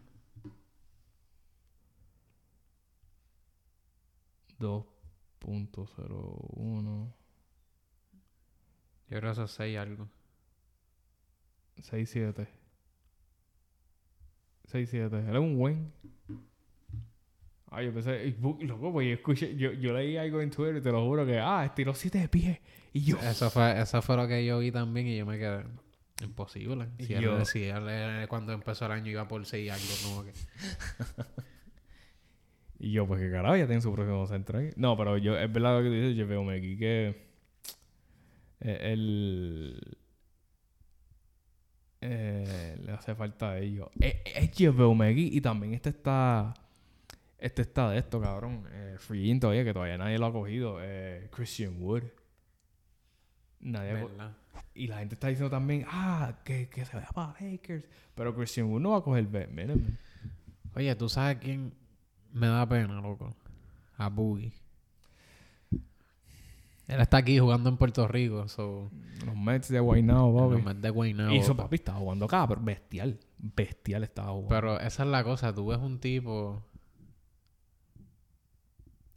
2.01 4.60 7.14
Yo 9.10 9.20
creo 9.20 9.22
que 9.22 9.30
eso 9.32 9.44
es 9.44 9.52
6 9.52 9.78
algo. 9.78 10.08
67 11.76 12.65
67 14.66 15.18
Él 15.30 15.36
es 15.36 15.42
un 15.42 15.58
buen. 15.58 15.92
Ah, 17.72 17.82
yo 17.82 17.94
pensé, 17.94 18.26
y, 18.28 18.66
loco, 18.66 18.94
pues 18.94 19.08
yo 19.08 19.14
escuché, 19.14 19.56
yo, 19.58 19.74
yo 19.74 19.94
leí 19.94 20.16
algo 20.16 20.40
en 20.42 20.50
Twitter 20.50 20.78
y 20.78 20.82
te 20.82 20.92
lo 20.92 21.04
juro 21.06 21.26
que, 21.26 21.40
ah, 21.40 21.66
estiró 21.66 21.94
7 21.94 22.20
de 22.20 22.30
pie. 22.30 22.62
Y 22.94 23.02
yo, 23.02 23.18
Eso 23.18 23.50
fue, 23.50 23.80
eso 23.82 24.02
fue 24.02 24.16
lo 24.16 24.28
que 24.28 24.46
yo 24.46 24.60
vi 24.60 24.72
también 24.72 25.08
y 25.08 25.18
yo 25.18 25.26
me 25.26 25.38
quedé... 25.38 25.66
Imposible. 26.24 26.88
Y 26.98 27.06
Si, 27.06 27.14
él, 27.14 27.24
yo- 27.24 27.44
si 27.44 27.64
él, 27.66 28.28
cuando 28.30 28.54
empezó 28.54 28.86
el 28.86 28.94
año 28.94 29.12
iba 29.12 29.28
por 29.28 29.46
6 29.46 29.70
algo, 29.72 29.94
como 30.04 30.24
que... 30.24 30.32
y 32.80 32.92
yo, 32.94 33.06
pues 33.06 33.20
que 33.20 33.30
carajo, 33.30 33.58
ya 33.58 33.66
tiene 33.68 33.82
su 33.82 33.92
próximo 33.92 34.26
centro 34.28 34.60
ahí. 34.60 34.70
No, 34.78 34.96
pero 34.96 35.18
yo, 35.18 35.38
es 35.38 35.52
verdad 35.52 35.78
lo 35.78 35.84
que 35.84 35.90
tú 35.90 35.96
dices, 35.96 36.16
yo 36.16 36.26
veo 36.28 36.50
aquí 36.50 36.78
que 36.78 37.26
eh, 38.62 38.80
el. 38.94 39.98
Eh, 42.02 42.78
le 42.84 42.92
hace 42.92 43.16
falta 43.16 43.52
a 43.52 43.60
ellos. 43.60 43.90
Eh, 44.00 44.22
Es 44.26 44.52
Jeff 44.56 44.76
Megui 44.76 45.30
y 45.36 45.42
también 45.42 45.74
este 45.74 45.90
está. 45.90 46.54
Este 47.38 47.62
está 47.64 47.90
de 47.92 48.00
esto, 48.00 48.22
cabrón. 48.22 48.66
Eh, 48.72 48.96
Free 48.98 49.40
todavía, 49.40 49.64
que 49.64 49.74
todavía 49.74 49.98
nadie 49.98 50.18
lo 50.18 50.26
ha 50.28 50.32
cogido. 50.32 50.78
Eh, 50.82 51.30
Christian 51.32 51.82
Wood. 51.82 52.04
Nadie. 53.60 54.08
Y 54.74 54.88
la 54.88 55.00
gente 55.00 55.16
está 55.16 55.28
diciendo 55.28 55.50
también, 55.50 55.86
ah, 55.88 56.40
que, 56.44 56.70
que 56.70 56.86
se 56.86 56.96
vaya 56.96 57.10
para 57.14 57.36
Lakers. 57.40 57.86
Pero 58.14 58.36
Christian 58.36 58.68
Wood 58.68 58.82
no 58.82 58.92
va 58.92 58.98
a 58.98 59.02
coger 59.02 59.28
minimum. 59.50 59.96
Oye, 60.76 60.96
¿tú 60.96 61.08
sabes 61.08 61.38
quién 61.38 61.74
me 62.34 62.48
da 62.48 62.68
pena, 62.68 63.00
loco? 63.02 63.34
A 63.98 64.10
Boogie. 64.10 64.52
Él 66.88 67.02
está 67.02 67.18
aquí 67.18 67.40
jugando 67.40 67.70
en 67.70 67.78
Puerto 67.78 68.08
Rico, 68.08 68.48
so... 68.48 68.92
Los 69.26 69.36
Mets 69.36 69.70
de 69.70 69.80
Guaynabo, 69.80 70.38
papi. 70.38 70.52
los 70.56 70.64
Mets 70.64 70.82
de 70.82 70.90
Guaynabo, 70.92 71.34
y 71.34 71.40
pa- 71.42 71.64
papi, 71.64 71.76
estaba 71.78 71.98
jugando 72.00 72.26
acá, 72.26 72.48
pero 72.48 72.62
bestial. 72.62 73.20
Bestial 73.40 74.04
estaba 74.04 74.30
jugando. 74.30 74.50
Pero 74.50 74.80
esa 74.80 75.04
es 75.04 75.10
la 75.10 75.24
cosa, 75.24 75.54
tú 75.54 75.68
ves 75.68 75.80
un 75.80 76.00
tipo 76.00 76.62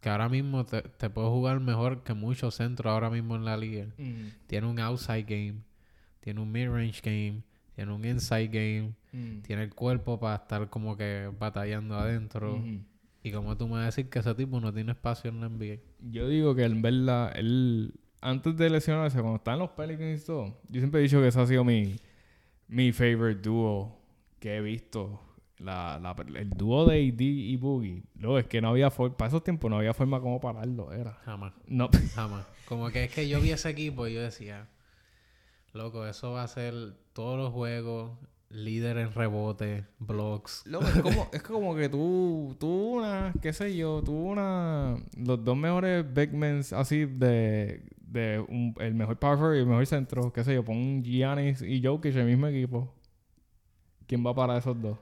que 0.00 0.08
ahora 0.08 0.28
mismo 0.28 0.64
te, 0.64 0.82
te 0.82 1.10
puede 1.10 1.28
jugar 1.28 1.60
mejor 1.60 2.04
que 2.04 2.14
muchos 2.14 2.54
centros 2.54 2.90
ahora 2.92 3.10
mismo 3.10 3.34
en 3.36 3.44
la 3.44 3.56
liga. 3.56 3.86
Mm, 3.98 4.28
Tiene 4.46 4.66
un 4.68 4.78
outside 4.80 5.24
game, 5.24 5.56
tiene 6.20 6.40
un 6.40 6.50
mid-range 6.52 7.00
game, 7.02 7.42
tiene 7.74 7.92
un 7.92 8.04
inside 8.04 8.48
game, 8.48 8.94
mm, 9.12 9.40
tiene 9.42 9.64
el 9.64 9.74
cuerpo 9.74 10.18
para 10.20 10.36
estar 10.36 10.70
como 10.70 10.96
que 10.96 11.30
batallando 11.38 11.96
adentro. 11.98 12.56
ujú. 12.56 12.80
Y 13.22 13.32
como 13.32 13.56
tú 13.56 13.66
me 13.66 13.74
vas 13.74 13.82
a 13.82 13.86
decir 13.86 14.08
que 14.08 14.20
ese 14.20 14.34
tipo 14.34 14.60
no 14.60 14.72
tiene 14.72 14.92
espacio 14.92 15.30
en 15.30 15.40
la 15.40 15.48
NBA. 15.48 15.80
Yo 16.10 16.28
digo 16.28 16.54
que 16.54 16.64
en 16.64 16.80
verdad, 16.82 17.32
él, 17.36 17.94
antes 18.20 18.56
de 18.56 18.70
lesionarse, 18.70 19.18
cuando 19.20 19.36
está 19.36 19.52
en 19.54 19.58
los 19.58 19.70
Pelicans 19.70 20.22
y 20.22 20.26
todo, 20.26 20.58
yo 20.68 20.80
siempre 20.80 21.00
he 21.00 21.02
dicho 21.02 21.20
que 21.20 21.28
ese 21.28 21.40
ha 21.40 21.46
sido 21.46 21.64
mi, 21.64 21.96
mi 22.68 22.92
favorite 22.92 23.40
dúo 23.42 23.98
que 24.38 24.56
he 24.56 24.60
visto. 24.60 25.20
La, 25.58 25.98
la- 25.98 26.14
el 26.38 26.50
dúo 26.50 26.86
de 26.86 26.94
AD 27.08 27.20
y 27.20 27.56
Boogie. 27.56 28.04
Luego 28.20 28.38
es 28.38 28.46
que 28.46 28.60
no 28.60 28.68
había 28.68 28.92
forma, 28.92 29.16
para 29.16 29.26
esos 29.28 29.42
tiempos 29.42 29.68
no 29.68 29.78
había 29.78 29.92
forma 29.92 30.20
como 30.20 30.38
pararlo, 30.40 30.92
era. 30.92 31.14
Jamás. 31.24 31.52
No, 31.66 31.88
Jamás. 32.14 32.46
Como 32.66 32.88
que 32.90 33.02
es 33.04 33.12
que 33.12 33.28
yo 33.28 33.40
vi 33.40 33.50
ese 33.50 33.68
equipo 33.70 34.06
y 34.06 34.14
yo 34.14 34.20
decía, 34.22 34.68
loco, 35.72 36.06
eso 36.06 36.30
va 36.32 36.44
a 36.44 36.48
ser 36.48 36.94
todos 37.12 37.36
los 37.36 37.52
juegos, 37.52 38.12
líder 38.50 38.96
en 38.98 39.12
rebote, 39.12 39.86
blocks. 39.98 40.62
Loco, 40.66 40.86
es 40.86 41.00
como, 41.02 41.28
es 41.32 41.42
como 41.42 41.76
que 41.76 41.88
tú, 41.88 42.56
tú 42.58 42.96
una, 42.96 43.32
qué 43.42 43.52
sé 43.52 43.76
yo, 43.76 44.02
tú 44.02 44.12
una, 44.14 44.96
los 45.16 45.44
dos 45.44 45.56
mejores 45.56 46.04
men 46.32 46.62
así 46.72 47.04
de, 47.04 47.84
de 48.00 48.40
un- 48.48 48.74
el 48.80 48.94
mejor 48.94 49.18
power 49.18 49.56
y 49.56 49.60
el 49.60 49.66
mejor 49.66 49.86
centro, 49.86 50.32
qué 50.32 50.44
sé 50.44 50.54
yo, 50.54 50.64
pon 50.64 51.02
Giannis 51.04 51.60
y 51.62 51.82
Jokic 51.82 52.12
en 52.14 52.20
el 52.20 52.26
mismo 52.26 52.46
equipo. 52.46 52.94
¿Quién 54.06 54.24
va 54.26 54.34
para 54.34 54.56
esos 54.56 54.80
dos? 54.80 54.98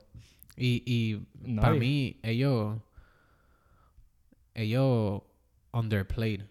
Y, 0.57 0.83
y 0.87 1.27
Nadie. 1.43 1.61
para 1.61 1.75
mí, 1.77 2.19
ellos, 2.25 2.79
ellos 4.55 5.23
underplayed. 5.73 6.43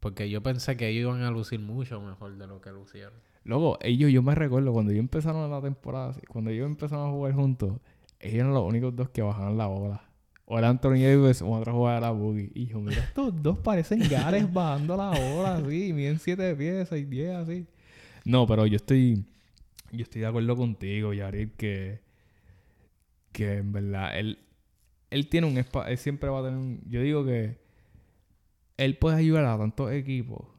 Porque 0.00 0.28
yo 0.30 0.42
pensé 0.42 0.76
que 0.76 0.88
ellos 0.88 1.02
iban 1.16 1.22
a 1.22 1.30
lucir 1.30 1.58
mucho 1.60 2.00
mejor 2.00 2.36
de 2.36 2.46
lo 2.46 2.60
que 2.60 2.70
lucieron. 2.70 3.14
Luego, 3.46 3.78
ellos, 3.80 4.10
yo 4.10 4.22
me 4.24 4.34
recuerdo 4.34 4.72
cuando 4.72 4.90
ellos 4.90 5.02
empezaron 5.02 5.48
la 5.48 5.62
temporada, 5.62 6.12
cuando 6.28 6.50
ellos 6.50 6.66
empezaron 6.66 7.06
a 7.06 7.12
jugar 7.12 7.32
juntos, 7.32 7.78
ellos 8.18 8.40
eran 8.40 8.52
los 8.52 8.64
únicos 8.64 8.96
dos 8.96 9.08
que 9.10 9.22
bajaban 9.22 9.56
la 9.56 9.68
bola. 9.68 10.02
O 10.46 10.58
era 10.58 10.68
Anthony 10.68 10.98
Davis 11.04 11.42
o 11.42 11.50
otra 11.52 11.72
jugada 11.72 11.98
era 11.98 12.10
Boogie. 12.10 12.50
Y 12.54 12.74
mira, 12.74 13.04
estos 13.04 13.40
dos 13.40 13.58
parecen 13.58 14.00
gares 14.10 14.52
bajando 14.52 14.96
la 14.96 15.10
bola, 15.10 15.56
así, 15.58 15.92
miden 15.92 16.18
7 16.18 16.56
pies, 16.56 16.88
6, 16.88 17.08
10, 17.08 17.30
así. 17.36 17.66
No, 18.24 18.48
pero 18.48 18.66
yo 18.66 18.74
estoy, 18.74 19.24
yo 19.92 20.02
estoy 20.02 20.22
de 20.22 20.26
acuerdo 20.26 20.56
contigo, 20.56 21.12
Yarir, 21.12 21.52
que, 21.52 22.00
que 23.30 23.58
en 23.58 23.72
verdad, 23.72 24.18
él, 24.18 24.40
él 25.10 25.28
tiene 25.28 25.46
un 25.46 25.56
espacio, 25.56 25.92
él 25.92 25.98
siempre 25.98 26.28
va 26.30 26.40
a 26.40 26.42
tener 26.42 26.58
un, 26.58 26.82
yo 26.88 27.00
digo 27.00 27.24
que 27.24 27.58
él 28.76 28.98
puede 28.98 29.18
ayudar 29.18 29.44
a 29.44 29.56
tantos 29.56 29.92
equipos 29.92 30.55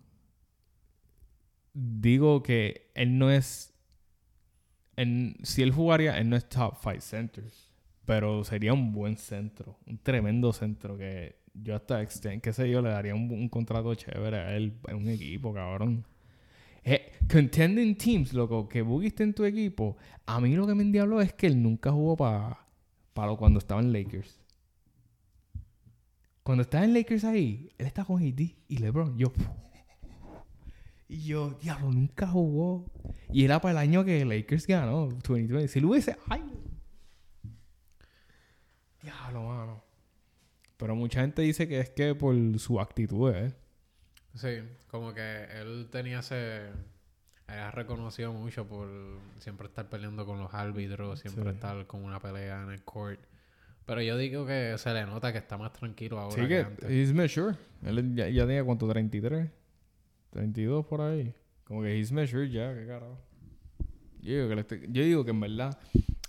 digo 1.77 2.43
que 2.43 2.91
él 2.95 3.17
no 3.17 3.31
es. 3.31 3.73
él- 4.95 5.37
si 5.43 5.61
él 5.61 5.71
jugaría, 5.71 6.17
él 6.17 6.29
no 6.29 6.35
es 6.35 6.49
top 6.49 6.75
5 6.81 7.01
center. 7.01 7.45
Pero 8.05 8.43
sería 8.43 8.73
un 8.73 8.93
buen 8.93 9.17
centro. 9.17 9.77
Un 9.85 9.97
tremendo 9.99 10.53
centro 10.53 10.97
que 10.97 11.37
yo 11.53 11.75
hasta 11.75 12.01
extend, 12.01 12.41
qué 12.41 12.53
sé 12.53 12.69
yo, 12.69 12.81
le 12.81 12.89
daría 12.89 13.15
un, 13.15 13.49
contrato 13.49 13.93
chévere 13.95 14.37
a 14.37 14.55
él 14.55 14.73
en 14.87 14.95
un 14.97 15.09
equipo, 15.09 15.53
cabrón. 15.53 16.05
Eh, 16.83 17.11
contending 17.31 17.95
teams, 17.97 18.33
loco, 18.33 18.69
que 18.69 18.81
Boogie 18.81 19.13
en 19.19 19.33
tu 19.33 19.43
equipo. 19.45 19.97
A 20.25 20.39
mí 20.39 20.55
lo 20.55 20.65
que 20.67 20.75
me 20.75 20.83
endiabló 20.83 21.21
es 21.21 21.33
que 21.33 21.47
él 21.47 21.61
nunca 21.61 21.91
jugó 21.91 22.15
para 22.15 22.67
para 23.17 23.35
cuando 23.35 23.57
estaba 23.57 23.81
en 23.81 23.91
Lakers. 23.91 24.39
Cuando 26.43 26.61
estaba 26.61 26.85
en 26.85 26.93
Lakers 26.93 27.23
ahí, 27.23 27.71
él 27.79 27.87
está 27.87 28.05
con 28.05 28.21
AD 28.21 28.39
y 28.67 28.77
LeBron. 28.77 29.17
Yo, 29.17 29.33
y 31.09 31.23
yo, 31.23 31.57
diablo, 31.61 31.91
nunca 31.91 32.27
jugó. 32.27 32.85
Y 33.31 33.45
era 33.45 33.59
para 33.61 33.71
el 33.73 33.77
año 33.89 34.03
que 34.05 34.23
Lakers 34.25 34.67
ganó, 34.67 35.07
2020. 35.07 35.67
Si 35.67 35.79
lo 35.79 35.89
hubiese. 35.89 36.17
¡Ay! 36.27 36.41
Diablo, 39.01 39.43
mano. 39.43 39.83
Pero 40.77 40.95
mucha 40.95 41.21
gente 41.21 41.41
dice 41.41 41.67
que 41.67 41.79
es 41.79 41.89
que 41.89 42.13
por 42.15 42.35
su 42.59 42.79
actitud, 42.79 43.31
¿eh? 43.33 43.53
Sí, 44.35 44.59
como 44.87 45.13
que 45.13 45.45
él 45.59 45.87
tenía 45.91 46.19
ese... 46.19 46.69
Era 47.47 47.71
reconocido 47.71 48.33
mucho 48.33 48.67
por 48.67 48.89
siempre 49.39 49.67
estar 49.67 49.87
peleando 49.89 50.25
con 50.25 50.37
los 50.37 50.53
árbitros, 50.53 51.21
siempre 51.21 51.45
Sí. 51.45 51.49
estar 51.51 51.87
con 51.87 52.03
una 52.03 52.19
pelea 52.19 52.61
en 52.63 52.71
el 52.71 52.83
court. 52.83 53.21
Pero 53.85 54.01
yo 54.01 54.17
digo 54.17 54.45
que 54.45 54.75
se 54.77 54.93
le 54.93 55.05
nota 55.05 55.31
que 55.31 55.37
está 55.37 55.57
más 55.57 55.71
tranquilo 55.71 56.19
ahora 56.19 56.35
Sí 56.35 56.41
que 56.41 56.47
que, 56.49 56.59
antes. 56.59 56.89
he's 56.89 57.13
mature. 57.13 57.55
Él 57.83 58.13
ya, 58.15 58.27
ya 58.27 58.45
tenía, 58.45 58.65
¿cuánto? 58.65 58.85
33. 58.89 59.49
32 60.31 60.85
por 60.85 61.01
ahí. 61.01 61.33
Como 61.63 61.81
que 61.81 61.97
he's 61.99 62.11
mature 62.11 62.49
ya, 62.49 62.73
qué 62.73 62.85
carajo. 62.87 63.17
Yo 64.21 64.33
digo 64.33 64.49
que, 64.49 64.59
estoy- 64.61 64.87
yo 64.91 65.03
digo 65.03 65.25
que 65.25 65.31
en 65.31 65.39
verdad 65.39 65.77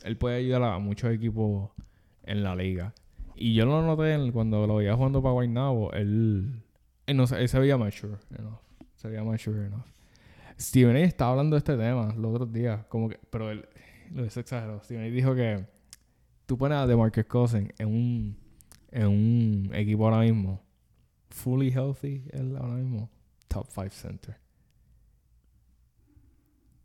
él 0.04 0.16
puede 0.16 0.36
ayudar 0.36 0.62
a 0.62 0.78
muchos 0.78 1.12
equipos 1.12 1.70
en 2.24 2.42
la 2.42 2.54
liga. 2.54 2.94
Y 3.36 3.54
yo 3.54 3.66
lo 3.66 3.82
noté 3.82 4.32
cuando 4.32 4.66
lo 4.66 4.76
veía 4.76 4.94
jugando 4.96 5.22
para 5.22 5.32
Guaynabo. 5.32 5.92
Él, 5.92 6.62
Él, 7.06 7.16
no, 7.16 7.24
él 7.24 7.48
se 7.48 7.58
veía 7.58 7.76
mature 7.78 8.16
enough. 8.36 8.58
Se 8.96 9.08
veía 9.08 9.22
mature 9.22 9.66
enough. 9.66 9.84
Steven 10.60 10.96
A. 10.96 11.00
estaba 11.00 11.30
hablando 11.32 11.54
de 11.54 11.58
este 11.58 11.76
tema 11.76 12.12
los 12.16 12.34
otros 12.34 12.52
días. 12.52 12.84
Como 12.86 13.08
que, 13.08 13.18
pero 13.30 13.50
él 13.50 13.64
lo 14.12 14.24
hizo 14.26 14.40
exagerado. 14.40 14.82
Steven 14.82 15.04
A. 15.04 15.06
dijo 15.06 15.34
que 15.36 15.64
tú 16.46 16.58
pones 16.58 16.78
a 16.78 16.86
DeMarcus 16.86 17.24
Cousins 17.26 17.70
en 17.78 17.88
un, 17.88 18.36
en 18.90 19.06
un 19.06 19.70
equipo 19.74 20.04
ahora 20.04 20.20
mismo. 20.20 20.60
Fully 21.30 21.70
healthy, 21.70 22.24
él 22.32 22.56
ahora 22.56 22.74
mismo. 22.74 23.08
Top 23.48 23.66
5 23.70 23.90
center. 23.90 24.36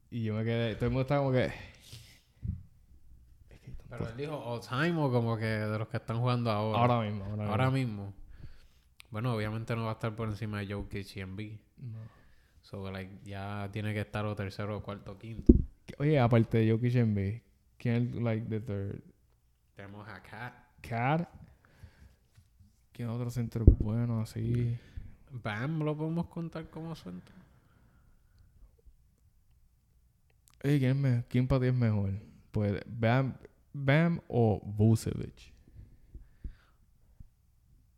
Y 0.10 0.24
yo 0.24 0.34
me 0.36 0.44
quedé. 0.44 0.76
Todo 0.76 0.86
el 0.86 0.92
mundo 0.92 1.02
estaba 1.02 1.22
como 1.22 1.34
que. 1.34 1.52
Pero 3.90 4.08
él 4.10 4.18
dijo 4.18 4.36
all 4.36 4.62
time 4.62 4.96
o 5.00 5.12
como 5.12 5.38
que 5.38 5.46
de 5.46 5.78
los 5.78 5.88
que 5.88 5.98
están 5.98 6.20
jugando 6.20 6.50
ahora. 6.52 6.80
Ahora 6.80 7.10
mismo. 7.10 7.26
Ahora, 7.26 7.50
Ahora 7.50 7.72
mismo. 7.72 8.06
mismo. 8.06 8.24
Bueno, 9.12 9.34
obviamente 9.36 9.76
no 9.76 9.84
va 9.84 9.92
a 9.92 9.94
estar 9.94 10.16
por 10.16 10.28
encima 10.30 10.60
de 10.60 10.74
Jokic 10.74 11.16
y 11.16 11.20
Embiid. 11.20 11.60
No. 11.78 12.00
So, 12.62 12.90
like, 12.90 13.20
ya 13.24 13.70
tiene 13.72 13.94
que 13.94 14.02
estar 14.02 14.26
o 14.26 14.36
tercero, 14.36 14.78
o 14.78 14.82
cuarto, 14.82 15.12
o 15.12 15.18
quinto. 15.20 15.54
Oye, 16.00 16.20
aparte 16.20 16.60
de 16.60 16.72
Jokic 16.72 16.96
Embiid, 16.96 17.42
¿quién 17.78 17.96
es 17.96 18.16
like 18.16 18.48
the 18.48 18.60
third? 18.60 19.04
Tenemos 19.76 20.08
a 20.08 20.22
Cat. 20.24 20.54
Cat. 20.82 21.30
¿Quién 22.92 23.10
otro 23.10 23.30
centro 23.30 23.66
bueno 23.66 24.22
así? 24.22 24.78
Bam, 25.34 25.80
lo 25.84 25.98
podemos 25.98 26.28
contar 26.28 26.70
como 26.70 26.96
centro. 26.96 27.36
Oye, 30.64 30.80
¿quién, 30.80 30.92
es 30.92 30.96
me- 30.96 31.24
quién 31.30 31.48
para 31.48 31.62
ti 31.62 31.68
es 31.68 31.74
mejor? 31.74 32.12
Pues 32.52 32.82
Bam, 32.88 33.36
Bam 33.74 34.22
o 34.28 34.62
Vucevic. 34.64 35.54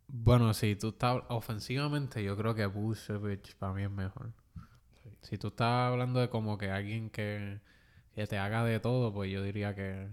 Bueno, 0.08 0.54
si 0.54 0.76
tú 0.76 0.88
estás 0.90 1.22
ofensivamente, 1.28 2.22
yo 2.22 2.36
creo 2.36 2.54
que 2.54 2.66
Vucevic 2.66 3.54
para 3.56 3.72
mí 3.72 3.82
es 3.82 3.90
mejor. 3.90 4.32
Sí. 5.04 5.10
Si 5.22 5.38
tú 5.38 5.48
estás 5.48 5.90
hablando 5.92 6.20
de 6.20 6.30
como 6.30 6.58
que 6.58 6.70
alguien 6.70 7.10
que, 7.10 7.60
que 8.14 8.26
te 8.26 8.38
haga 8.38 8.64
de 8.64 8.80
todo, 8.80 9.12
pues 9.12 9.30
yo 9.32 9.42
diría 9.42 9.74
que 9.74 10.08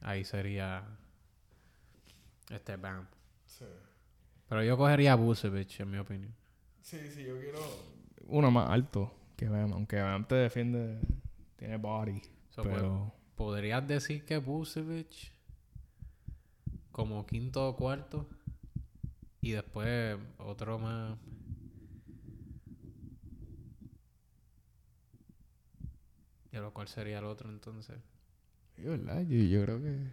ahí 0.00 0.24
sería 0.24 0.84
este 2.50 2.76
Bam. 2.76 3.06
Pero 4.48 4.62
yo 4.64 4.76
cogería 4.76 5.12
a 5.12 5.16
Vucevic, 5.16 5.80
en 5.80 5.90
mi 5.90 5.98
opinión. 5.98 6.34
Sí, 6.86 7.00
sí, 7.10 7.24
yo 7.24 7.36
quiero 7.40 7.58
uno 8.28 8.48
más 8.52 8.70
alto 8.70 9.12
que 9.36 9.48
Bam, 9.48 9.72
aunque 9.72 10.00
Bam 10.00 10.24
te 10.24 10.36
defiende, 10.36 11.00
tiene 11.56 11.78
body, 11.78 12.22
So, 12.50 12.62
pues, 12.62 12.76
pero 12.76 13.12
¿Podrías 13.34 13.88
decir 13.88 14.24
que 14.24 14.38
Vucevic 14.38 15.32
como 16.92 17.26
quinto 17.26 17.68
o 17.68 17.74
cuarto? 17.74 18.28
Y 19.40 19.50
después 19.50 20.16
otro 20.38 20.78
más. 20.78 21.18
¿Y 26.52 26.56
lo 26.56 26.72
cual 26.72 26.86
sería 26.86 27.18
el 27.18 27.24
otro 27.24 27.50
entonces? 27.50 27.96
Sí, 28.76 28.82
¿verdad? 28.82 29.22
Yo, 29.22 29.38
yo 29.38 29.64
creo 29.64 29.82
que 29.82 30.12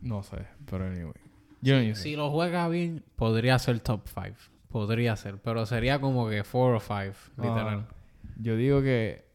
no 0.00 0.24
sé, 0.24 0.48
pero 0.66 0.84
anyway. 0.84 1.27
Si 1.94 2.16
lo 2.16 2.30
juega 2.30 2.68
bien, 2.68 3.04
podría 3.16 3.58
ser 3.58 3.80
top 3.80 4.06
5. 4.06 4.36
Podría 4.68 5.16
ser, 5.16 5.38
pero 5.40 5.64
sería 5.66 6.00
como 6.00 6.28
que 6.28 6.42
4 6.42 6.76
o 6.76 6.80
5, 6.80 6.94
literal. 7.38 7.86
Yo 8.36 8.56
digo 8.56 8.82
que 8.82 9.28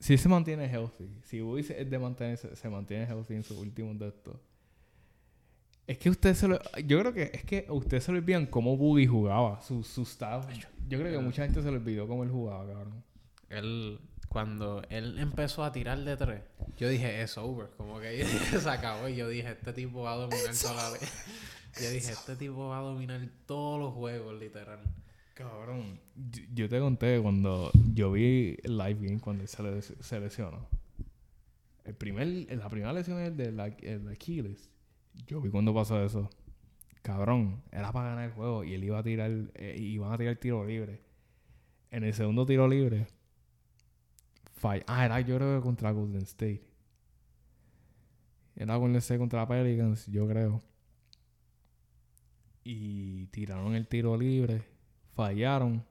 si 0.00 0.16
se 0.16 0.28
mantiene 0.28 0.66
healthy, 0.66 1.08
si 1.22 1.40
Bowie 1.40 1.64
es 1.76 1.90
de 1.90 1.98
mantenerse, 1.98 2.54
se 2.54 2.68
mantiene 2.68 3.04
healthy 3.04 3.34
en 3.34 3.44
sus 3.44 3.58
últimos 3.58 3.98
de 3.98 4.08
estos. 4.08 4.36
Es 5.86 5.98
que 5.98 6.10
usted 6.10 6.34
se 6.34 6.46
lo. 6.46 6.58
Yo 6.84 7.00
creo 7.00 7.12
que 7.12 7.30
es 7.32 7.44
que 7.44 7.64
a 7.68 7.72
usted 7.72 8.00
se 8.00 8.12
le 8.12 8.18
olvidan 8.18 8.46
cómo 8.46 8.76
Boogie 8.76 9.06
jugaba, 9.06 9.60
su, 9.62 9.82
su 9.82 10.04
style. 10.04 10.42
Yo 10.86 10.98
creo 10.98 11.10
que 11.10 11.18
mucha 11.18 11.44
gente 11.44 11.62
se 11.62 11.70
le 11.70 11.78
olvidó 11.78 12.06
cómo 12.06 12.24
él 12.24 12.30
jugaba, 12.30 12.66
cabrón. 12.66 13.02
Él, 13.50 13.98
cuando 14.28 14.82
él 14.90 15.18
empezó 15.18 15.64
a 15.64 15.72
tirar 15.72 15.98
de 16.04 16.16
tres, 16.16 16.42
yo 16.76 16.88
dije, 16.88 17.22
es 17.22 17.36
over. 17.38 17.68
Como 17.76 17.98
que 18.00 18.24
se 18.60 18.68
acabó. 18.70 19.08
Y 19.08 19.16
yo 19.16 19.28
dije, 19.28 19.50
este 19.52 19.72
tipo 19.72 20.02
va 20.02 20.12
a 20.12 20.16
dominar 20.16 20.54
toda 20.60 20.74
la 20.74 20.90
vez. 20.90 21.24
Yo 21.80 21.90
dije, 21.90 22.10
este 22.10 22.34
tipo 22.34 22.68
va 22.68 22.78
a 22.78 22.82
dominar 22.82 23.20
todos 23.46 23.78
los 23.78 23.92
juegos, 23.94 24.34
literal. 24.40 24.80
Cabrón. 25.34 26.00
Yo, 26.52 26.68
te 26.68 26.80
conté 26.80 27.20
cuando 27.22 27.70
yo 27.94 28.10
vi 28.10 28.56
el 28.64 28.76
live 28.78 28.94
game 29.06 29.20
cuando 29.20 29.42
él 29.44 29.48
se, 29.48 29.62
le- 29.62 29.82
se 29.82 30.18
lesionó. 30.18 30.66
El 31.84 31.94
primer, 31.94 32.26
la 32.56 32.68
primera 32.68 32.92
lesión 32.92 33.20
es 33.20 33.36
de 33.36 33.52
la, 33.52 33.66
el 33.68 34.06
de 34.06 34.12
Achilles. 34.12 34.68
Yo 35.28 35.40
vi 35.40 35.50
cuando 35.50 35.72
pasó 35.72 36.02
eso. 36.04 36.28
Cabrón, 37.02 37.62
era 37.70 37.92
para 37.92 38.08
ganar 38.10 38.24
el 38.24 38.32
juego 38.32 38.64
y 38.64 38.74
él 38.74 38.82
iba 38.82 38.98
a 38.98 39.02
tirar, 39.04 39.30
eh, 39.54 39.76
iban 39.78 40.12
a 40.12 40.18
tirar 40.18 40.34
tiro 40.36 40.66
libre. 40.66 41.00
En 41.92 42.02
el 42.02 42.12
segundo 42.14 42.44
tiro 42.44 42.66
libre, 42.66 43.06
fall- 44.60 44.84
Ah, 44.86 45.04
era 45.06 45.20
yo 45.20 45.36
creo 45.36 45.58
que 45.58 45.62
contra 45.62 45.90
Golden 45.92 46.22
State. 46.22 46.62
Era 48.56 48.76
Golden 48.76 48.96
State 48.96 49.18
contra 49.18 49.46
Pelicans, 49.46 50.06
yo 50.06 50.26
creo. 50.28 50.62
Y 52.64 53.26
tiraron 53.28 53.74
el 53.74 53.86
tiro 53.88 54.16
libre, 54.16 54.62
fallaron. 55.14 55.84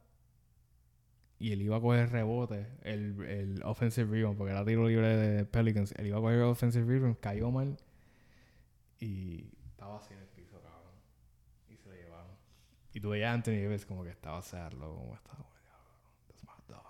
Y 1.39 1.51
él 1.51 1.61
iba 1.61 1.77
a 1.77 1.81
coger 1.81 2.09
rebote, 2.11 2.67
el, 2.81 3.21
el 3.23 3.63
offensive 3.63 4.09
rebound, 4.11 4.37
porque 4.37 4.51
era 4.51 4.65
tiro 4.65 4.87
libre 4.87 5.15
de 5.15 5.45
Pelicans. 5.45 5.93
Él 5.97 6.07
iba 6.07 6.17
a 6.17 6.21
coger 6.21 6.41
offensive 6.41 6.85
rebound, 6.85 7.19
cayó 7.19 7.51
mal. 7.51 7.77
Y 8.99 9.51
estaba 9.67 9.97
así 9.97 10.13
en 10.13 10.19
el 10.19 10.27
piso, 10.29 10.59
cabrón. 10.61 10.93
Y 11.69 11.77
se 11.77 11.89
lo 11.89 11.95
llevaron. 11.95 12.31
Y 12.93 12.99
tú 12.99 13.09
veías 13.09 13.29
a 13.29 13.33
Anthony 13.33 13.61
Davis 13.63 13.85
como 13.85 14.03
que 14.03 14.09
estaba 14.09 14.39
loco, 14.71 14.95
como 14.95 15.15
estaba, 15.15 15.37
como, 15.37 15.49
diablo, 15.61 16.27
that's 16.27 16.43
my 16.43 16.63
dog. 16.67 16.83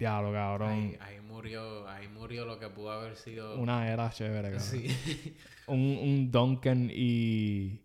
Diablo, 0.00 0.32
cabrón. 0.32 0.70
Ahí, 0.70 0.96
ahí 0.98 1.20
murió, 1.20 1.86
ahí 1.86 2.08
murió 2.08 2.46
lo 2.46 2.58
que 2.58 2.70
pudo 2.70 2.90
haber 2.90 3.16
sido. 3.16 3.60
Una 3.60 3.86
era 3.92 4.08
chévere, 4.08 4.50
cabrón. 4.50 4.60
Sí. 4.60 5.36
Un, 5.66 5.98
un 6.02 6.30
Duncan 6.32 6.90
y, 6.90 7.80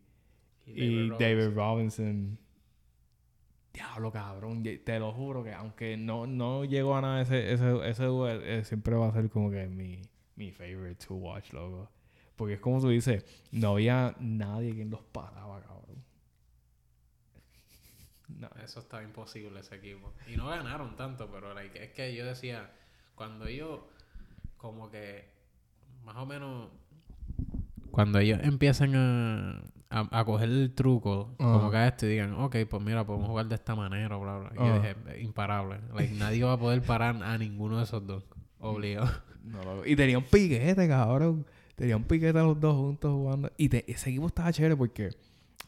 y 0.66 1.10
David 1.10 1.50
Robinson. 1.54 2.40
Diablo, 3.74 4.12
cabrón. 4.12 4.64
Te 4.64 4.98
lo 4.98 5.12
juro 5.12 5.44
que 5.44 5.54
aunque 5.54 5.98
no, 5.98 6.26
no 6.26 6.64
llegó 6.64 6.96
a 6.96 7.02
nada 7.02 7.22
ese, 7.22 7.54
ese, 7.54 7.88
ese 7.88 8.06
duel, 8.06 8.42
eh, 8.44 8.64
siempre 8.64 8.96
va 8.96 9.10
a 9.10 9.12
ser 9.12 9.30
como 9.30 9.52
que 9.52 9.68
mi, 9.68 10.02
mi 10.38 10.52
favorite 10.52 11.06
to 11.06 11.16
watch, 11.16 11.52
loco. 11.52 11.92
Porque 12.38 12.56
es 12.56 12.60
como 12.62 12.80
tú 12.80 12.88
dices, 12.90 13.26
no 13.52 13.72
había 13.72 14.16
nadie 14.20 14.74
quien 14.74 14.90
los 14.90 15.04
paraba, 15.04 15.62
cabrón. 15.62 16.04
No. 18.28 18.50
Eso 18.64 18.80
estaba 18.80 19.04
imposible 19.04 19.60
ese 19.60 19.76
equipo. 19.76 20.14
Y 20.28 20.36
no 20.38 20.48
ganaron 20.48 20.96
tanto, 20.96 21.30
pero 21.32 21.54
like, 21.54 21.84
es 21.84 21.92
que 21.92 22.16
yo 22.16 22.26
decía, 22.26 22.72
cuando 23.16 23.46
ellos, 23.48 23.80
como 24.58 24.90
que, 24.90 25.26
más 26.04 26.16
o 26.18 26.26
menos, 26.26 26.70
cuando 27.92 28.20
ellos 28.20 28.40
empiezan 28.44 28.96
a, 28.96 29.62
a, 29.90 30.20
a 30.20 30.26
coger 30.26 30.50
el 30.50 30.74
truco, 30.74 31.34
como 31.38 31.72
que 31.72 31.78
a 31.78 31.88
esto 31.88 32.06
y 32.06 32.10
digan, 32.10 32.34
ok, 32.34 32.56
pues 32.70 32.84
mira, 32.84 33.06
podemos 33.06 33.28
jugar 33.30 33.46
de 33.48 33.56
esta 33.56 33.76
manera, 33.76 34.18
bla, 34.18 34.38
bla. 34.38 34.52
Y 34.54 34.58
yo 34.68 34.74
dije, 34.76 34.96
"Eh, 35.10 35.22
imparable. 35.22 35.80
Like, 35.94 36.14
nadie 36.16 36.44
va 36.44 36.54
a 36.54 36.60
poder 36.60 36.82
parar 36.82 37.22
a 37.24 37.38
ninguno 37.38 37.78
de 37.78 37.84
esos 37.84 38.06
dos. 38.06 38.24
Obligado. 38.60 39.08
No, 39.46 39.64
loco. 39.64 39.86
Y 39.86 39.96
tenía 39.96 40.18
un 40.18 40.24
piquete, 40.24 40.88
cabrón. 40.88 41.46
Tenía 41.76 41.96
un 41.96 42.04
piquete 42.06 42.34
los 42.40 42.60
dos 42.60 42.76
juntos 42.76 43.12
jugando. 43.12 43.52
Y 43.58 43.70
te- 43.70 43.86
ese 43.92 44.10
equipo 44.10 44.26
estaba 44.26 44.52
chévere 44.52 44.76
porque 44.76 45.12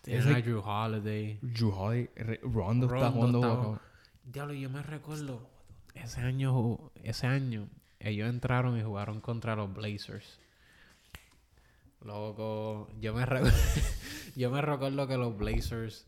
Tienen 0.02 0.28
Ese- 0.28 0.38
a 0.38 0.42
Drew 0.42 0.60
Holiday. 0.62 1.40
Drew 1.42 1.70
Holiday, 1.72 2.10
Re- 2.16 2.40
Rondo, 2.44 2.86
está 2.88 3.10
Rondo 3.10 3.12
jugando 3.12 3.40
estaba-. 3.42 3.82
Diablo, 4.26 4.54
yo 4.54 4.70
me 4.70 4.82
recuerdo 4.84 5.50
ese 5.94 6.22
año, 6.22 6.92
ese 7.04 7.28
año 7.28 7.68
ellos 8.00 8.30
entraron 8.30 8.78
y 8.78 8.84
jugaron 8.84 9.20
contra 9.22 9.56
los 9.56 9.74
Blazers. 9.74 10.40
Loco, 12.02 12.90
yo 13.00 13.14
me 13.14 13.26
re- 13.26 13.42
yo 14.36 14.52
me 14.52 14.62
recuerdo 14.62 15.08
que 15.08 15.18
los 15.18 15.36
Blazers 15.38 16.06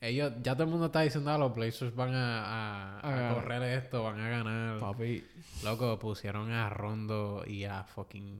ellos 0.00 0.34
ya 0.42 0.52
todo 0.54 0.64
el 0.64 0.70
mundo 0.70 0.86
está 0.86 1.00
diciendo 1.00 1.30
ah, 1.30 1.38
los 1.38 1.54
Blazers 1.54 1.94
van 1.94 2.14
a, 2.14 2.44
a- 2.44 3.00
A 3.00 3.08
a 3.08 3.10
ganar. 3.10 3.34
correr 3.34 3.62
esto, 3.82 4.02
van 4.02 4.20
a 4.20 4.28
ganar. 4.28 4.78
Papi, 4.78 5.24
Loco, 5.64 5.98
pusieron 5.98 6.50
a 6.50 6.68
Rondo 6.68 7.42
y 7.46 7.64
a 7.64 7.84
fucking 7.84 8.38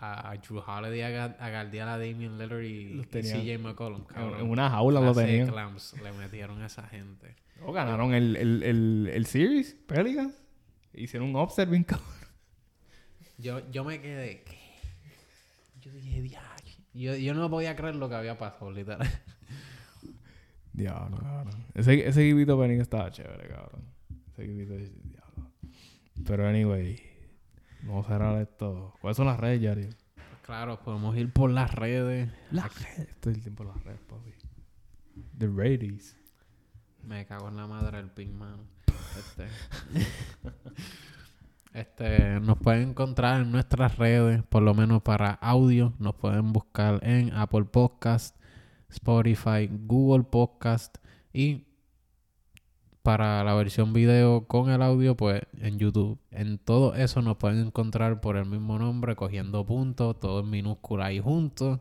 a 0.00 0.34
Drew 0.36 0.58
Holiday 0.58 1.02
a, 1.02 1.24
a 1.38 1.60
a 1.60 1.98
Damian 1.98 2.38
Lillard 2.38 2.62
y, 2.62 3.00
y 3.00 3.04
CJ 3.04 3.58
McCollum. 3.58 4.04
cabrón. 4.04 4.40
en 4.40 4.50
una 4.50 4.70
jaula 4.70 5.00
lo 5.00 5.14
tenían. 5.14 5.52
le 6.02 6.12
metieron 6.12 6.62
a 6.62 6.66
esa 6.66 6.84
gente. 6.84 7.36
O 7.62 7.72
ganaron 7.72 8.14
el, 8.14 8.36
el, 8.36 8.62
el, 8.62 9.10
el 9.12 9.26
series, 9.26 9.74
Pelicans. 9.86 10.34
Hicieron 10.94 11.28
un 11.28 11.36
upset 11.36 11.68
bien 11.68 11.84
cabrón. 11.84 12.08
Yo, 13.36 13.70
yo 13.70 13.84
me 13.84 14.00
quedé. 14.00 14.42
¿qué? 14.42 14.58
Yo 15.80 15.92
dije, 15.92 16.38
yo, 16.94 17.14
yo 17.14 17.34
no 17.34 17.48
podía 17.50 17.76
creer 17.76 17.96
lo 17.96 18.08
que 18.08 18.14
había 18.14 18.36
pasado, 18.38 18.70
literal. 18.72 19.06
Diablo, 20.72 21.18
cabrón. 21.18 21.64
Ese, 21.74 22.08
ese 22.08 22.26
equipito 22.26 22.58
Pelicans 22.58 22.82
estaba 22.82 23.10
chévere, 23.10 23.48
cabrón. 23.48 23.82
Ese 24.32 24.44
equipito, 24.44 24.74
diablo. 24.74 25.52
Pero 26.26 26.48
anyway, 26.48 26.98
vamos 27.82 28.06
a 28.06 28.08
cerrar 28.08 28.40
esto. 28.40 28.94
¿Cuáles 29.00 29.16
son 29.16 29.26
las 29.26 29.38
redes, 29.38 29.60
Yari? 29.60 29.88
Claro, 30.42 30.80
podemos 30.80 31.16
ir 31.16 31.32
por 31.32 31.50
las 31.50 31.74
redes. 31.74 32.30
Las 32.50 32.82
redes. 32.82 33.14
Todo 33.20 33.32
el 33.32 33.40
tiempo 33.40 33.64
las 33.64 33.82
redes, 33.84 34.00
papi. 34.08 34.32
The 35.38 35.46
Radies. 35.46 36.16
Me 37.04 37.24
cago 37.26 37.48
en 37.48 37.56
la 37.56 37.66
madre 37.66 37.98
del 37.98 38.10
pin, 38.10 38.36
mano. 38.36 38.64
Este. 39.16 39.46
este, 41.72 42.40
nos 42.40 42.58
pueden 42.58 42.90
encontrar 42.90 43.42
en 43.42 43.52
nuestras 43.52 43.96
redes, 43.96 44.42
por 44.42 44.62
lo 44.62 44.74
menos 44.74 45.02
para 45.02 45.30
audio. 45.34 45.94
Nos 45.98 46.14
pueden 46.16 46.52
buscar 46.52 46.98
en 47.02 47.32
Apple 47.32 47.64
Podcast, 47.64 48.36
Spotify, 48.88 49.68
Google 49.70 50.24
Podcast 50.24 50.98
y 51.32 51.69
para 53.02 53.42
la 53.44 53.54
versión 53.54 53.92
video 53.92 54.46
con 54.46 54.70
el 54.70 54.82
audio, 54.82 55.16
pues 55.16 55.42
en 55.58 55.78
YouTube. 55.78 56.18
En 56.30 56.58
todo 56.58 56.94
eso 56.94 57.22
nos 57.22 57.38
pueden 57.38 57.66
encontrar 57.66 58.20
por 58.20 58.36
el 58.36 58.46
mismo 58.46 58.78
nombre, 58.78 59.16
cogiendo 59.16 59.64
puntos, 59.64 60.18
todo 60.20 60.40
en 60.40 60.50
minúscula 60.50 61.06
ahí 61.06 61.20
juntos. 61.20 61.80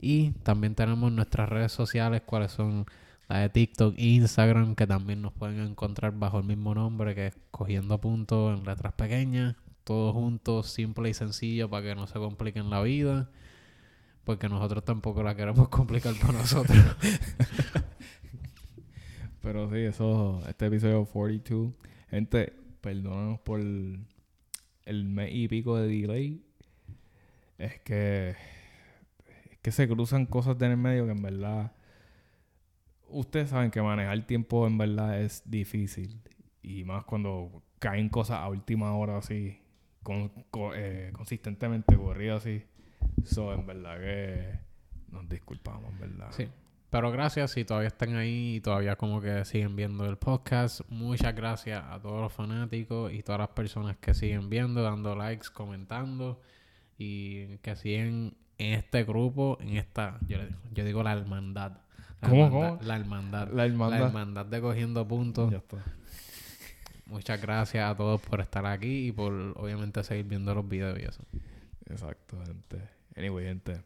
Y 0.00 0.30
también 0.42 0.74
tenemos 0.74 1.12
nuestras 1.12 1.48
redes 1.48 1.72
sociales, 1.72 2.22
cuáles 2.24 2.52
son 2.52 2.86
la 3.28 3.40
de 3.40 3.48
TikTok 3.50 3.94
e 3.98 4.04
Instagram, 4.04 4.74
que 4.74 4.86
también 4.86 5.20
nos 5.20 5.32
pueden 5.32 5.60
encontrar 5.60 6.12
bajo 6.12 6.38
el 6.38 6.44
mismo 6.44 6.74
nombre, 6.74 7.14
que 7.14 7.28
es 7.28 7.38
cogiendo 7.50 8.00
puntos 8.00 8.58
en 8.58 8.64
letras 8.64 8.94
pequeñas. 8.94 9.56
Todo 9.84 10.12
junto, 10.12 10.62
simple 10.62 11.10
y 11.10 11.14
sencillo, 11.14 11.68
para 11.68 11.86
que 11.86 11.94
no 11.94 12.06
se 12.06 12.18
compliquen 12.18 12.70
la 12.70 12.82
vida. 12.82 13.28
Porque 14.24 14.48
nosotros 14.48 14.84
tampoco 14.84 15.22
la 15.22 15.36
queremos 15.36 15.68
complicar 15.70 16.14
para 16.14 16.32
nosotros. 16.32 16.78
Pero 19.46 19.70
sí, 19.70 19.76
eso, 19.76 20.42
este 20.48 20.66
episodio 20.66 21.04
42. 21.04 21.72
Gente, 22.10 22.52
perdónanos 22.80 23.38
por 23.38 23.60
el 23.60 25.04
mes 25.04 25.30
y 25.32 25.46
pico 25.46 25.76
de 25.76 25.86
delay. 25.86 26.44
Es 27.56 27.78
que, 27.82 28.30
es 29.50 29.58
que 29.62 29.70
se 29.70 29.86
cruzan 29.86 30.26
cosas 30.26 30.60
en 30.62 30.72
el 30.72 30.76
medio 30.76 31.06
que 31.06 31.12
en 31.12 31.22
verdad. 31.22 31.70
Ustedes 33.08 33.50
saben 33.50 33.70
que 33.70 33.80
manejar 33.80 34.26
tiempo 34.26 34.66
en 34.66 34.78
verdad 34.78 35.20
es 35.22 35.48
difícil. 35.48 36.20
Y 36.60 36.82
más 36.82 37.04
cuando 37.04 37.62
caen 37.78 38.08
cosas 38.08 38.38
a 38.38 38.48
última 38.48 38.96
hora 38.96 39.18
así, 39.18 39.60
eh, 40.74 41.10
consistentemente 41.12 41.96
corridas 41.96 42.42
así. 42.42 42.64
Eso 43.22 43.54
en 43.54 43.64
verdad 43.64 43.96
que 44.00 44.58
nos 45.12 45.28
disculpamos, 45.28 45.92
en 45.92 46.00
verdad. 46.00 46.32
Sí. 46.32 46.48
Pero 46.90 47.10
gracias 47.10 47.50
si 47.50 47.64
todavía 47.64 47.88
están 47.88 48.14
ahí 48.16 48.56
y 48.56 48.60
todavía 48.60 48.96
como 48.96 49.20
que 49.20 49.44
siguen 49.44 49.74
viendo 49.74 50.06
el 50.06 50.16
podcast. 50.16 50.80
Muchas 50.88 51.34
gracias 51.34 51.82
a 51.84 52.00
todos 52.00 52.20
los 52.20 52.32
fanáticos 52.32 53.12
y 53.12 53.22
todas 53.22 53.40
las 53.40 53.48
personas 53.48 53.96
que 53.96 54.14
siguen 54.14 54.48
viendo, 54.48 54.82
dando 54.82 55.16
likes, 55.16 55.48
comentando 55.52 56.40
y 56.96 57.58
que 57.58 57.74
siguen 57.76 58.36
en 58.58 58.74
este 58.74 59.04
grupo, 59.04 59.58
en 59.60 59.76
esta, 59.76 60.18
yo, 60.26 60.38
yo 60.72 60.84
digo 60.84 61.02
la 61.02 61.12
hermandad. 61.12 61.72
La 62.20 62.28
¿Cómo, 62.28 62.46
hermandad, 62.46 62.68
cómo? 62.70 62.82
La 62.82 62.96
hermandad. 62.96 63.48
La 63.52 63.64
hermandad. 63.66 63.98
La 63.98 64.06
hermandad 64.06 64.46
de 64.46 64.60
cogiendo 64.60 65.06
puntos. 65.06 65.50
Ya 65.50 65.58
está. 65.58 65.84
Muchas 67.06 67.40
gracias 67.40 67.88
a 67.88 67.96
todos 67.96 68.20
por 68.20 68.40
estar 68.40 68.64
aquí 68.66 69.08
y 69.08 69.12
por 69.12 69.32
obviamente 69.56 70.02
seguir 70.02 70.26
viendo 70.26 70.54
los 70.54 70.68
videos 70.68 70.98
y 70.98 71.02
eso. 71.02 71.24
Exacto, 71.86 72.38
gente. 72.44 72.88
Anyway, 73.16 73.44
gente. 73.44 73.82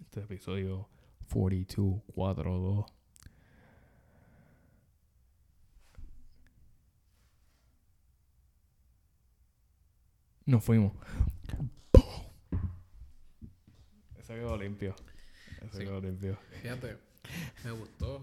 Este 0.00 0.20
episodio 0.20 0.88
42, 1.32 2.02
4, 2.14 2.58
2. 2.58 2.86
Nos 10.46 10.64
fuimos. 10.64 10.92
Eso 14.18 14.34
quedó 14.34 14.56
limpio. 14.56 14.94
Eso 15.62 15.78
Sí. 15.78 15.84
quedó 15.84 16.00
limpio. 16.00 16.38
Fíjate, 16.62 16.98
me 17.64 17.70
gustó. 17.72 18.22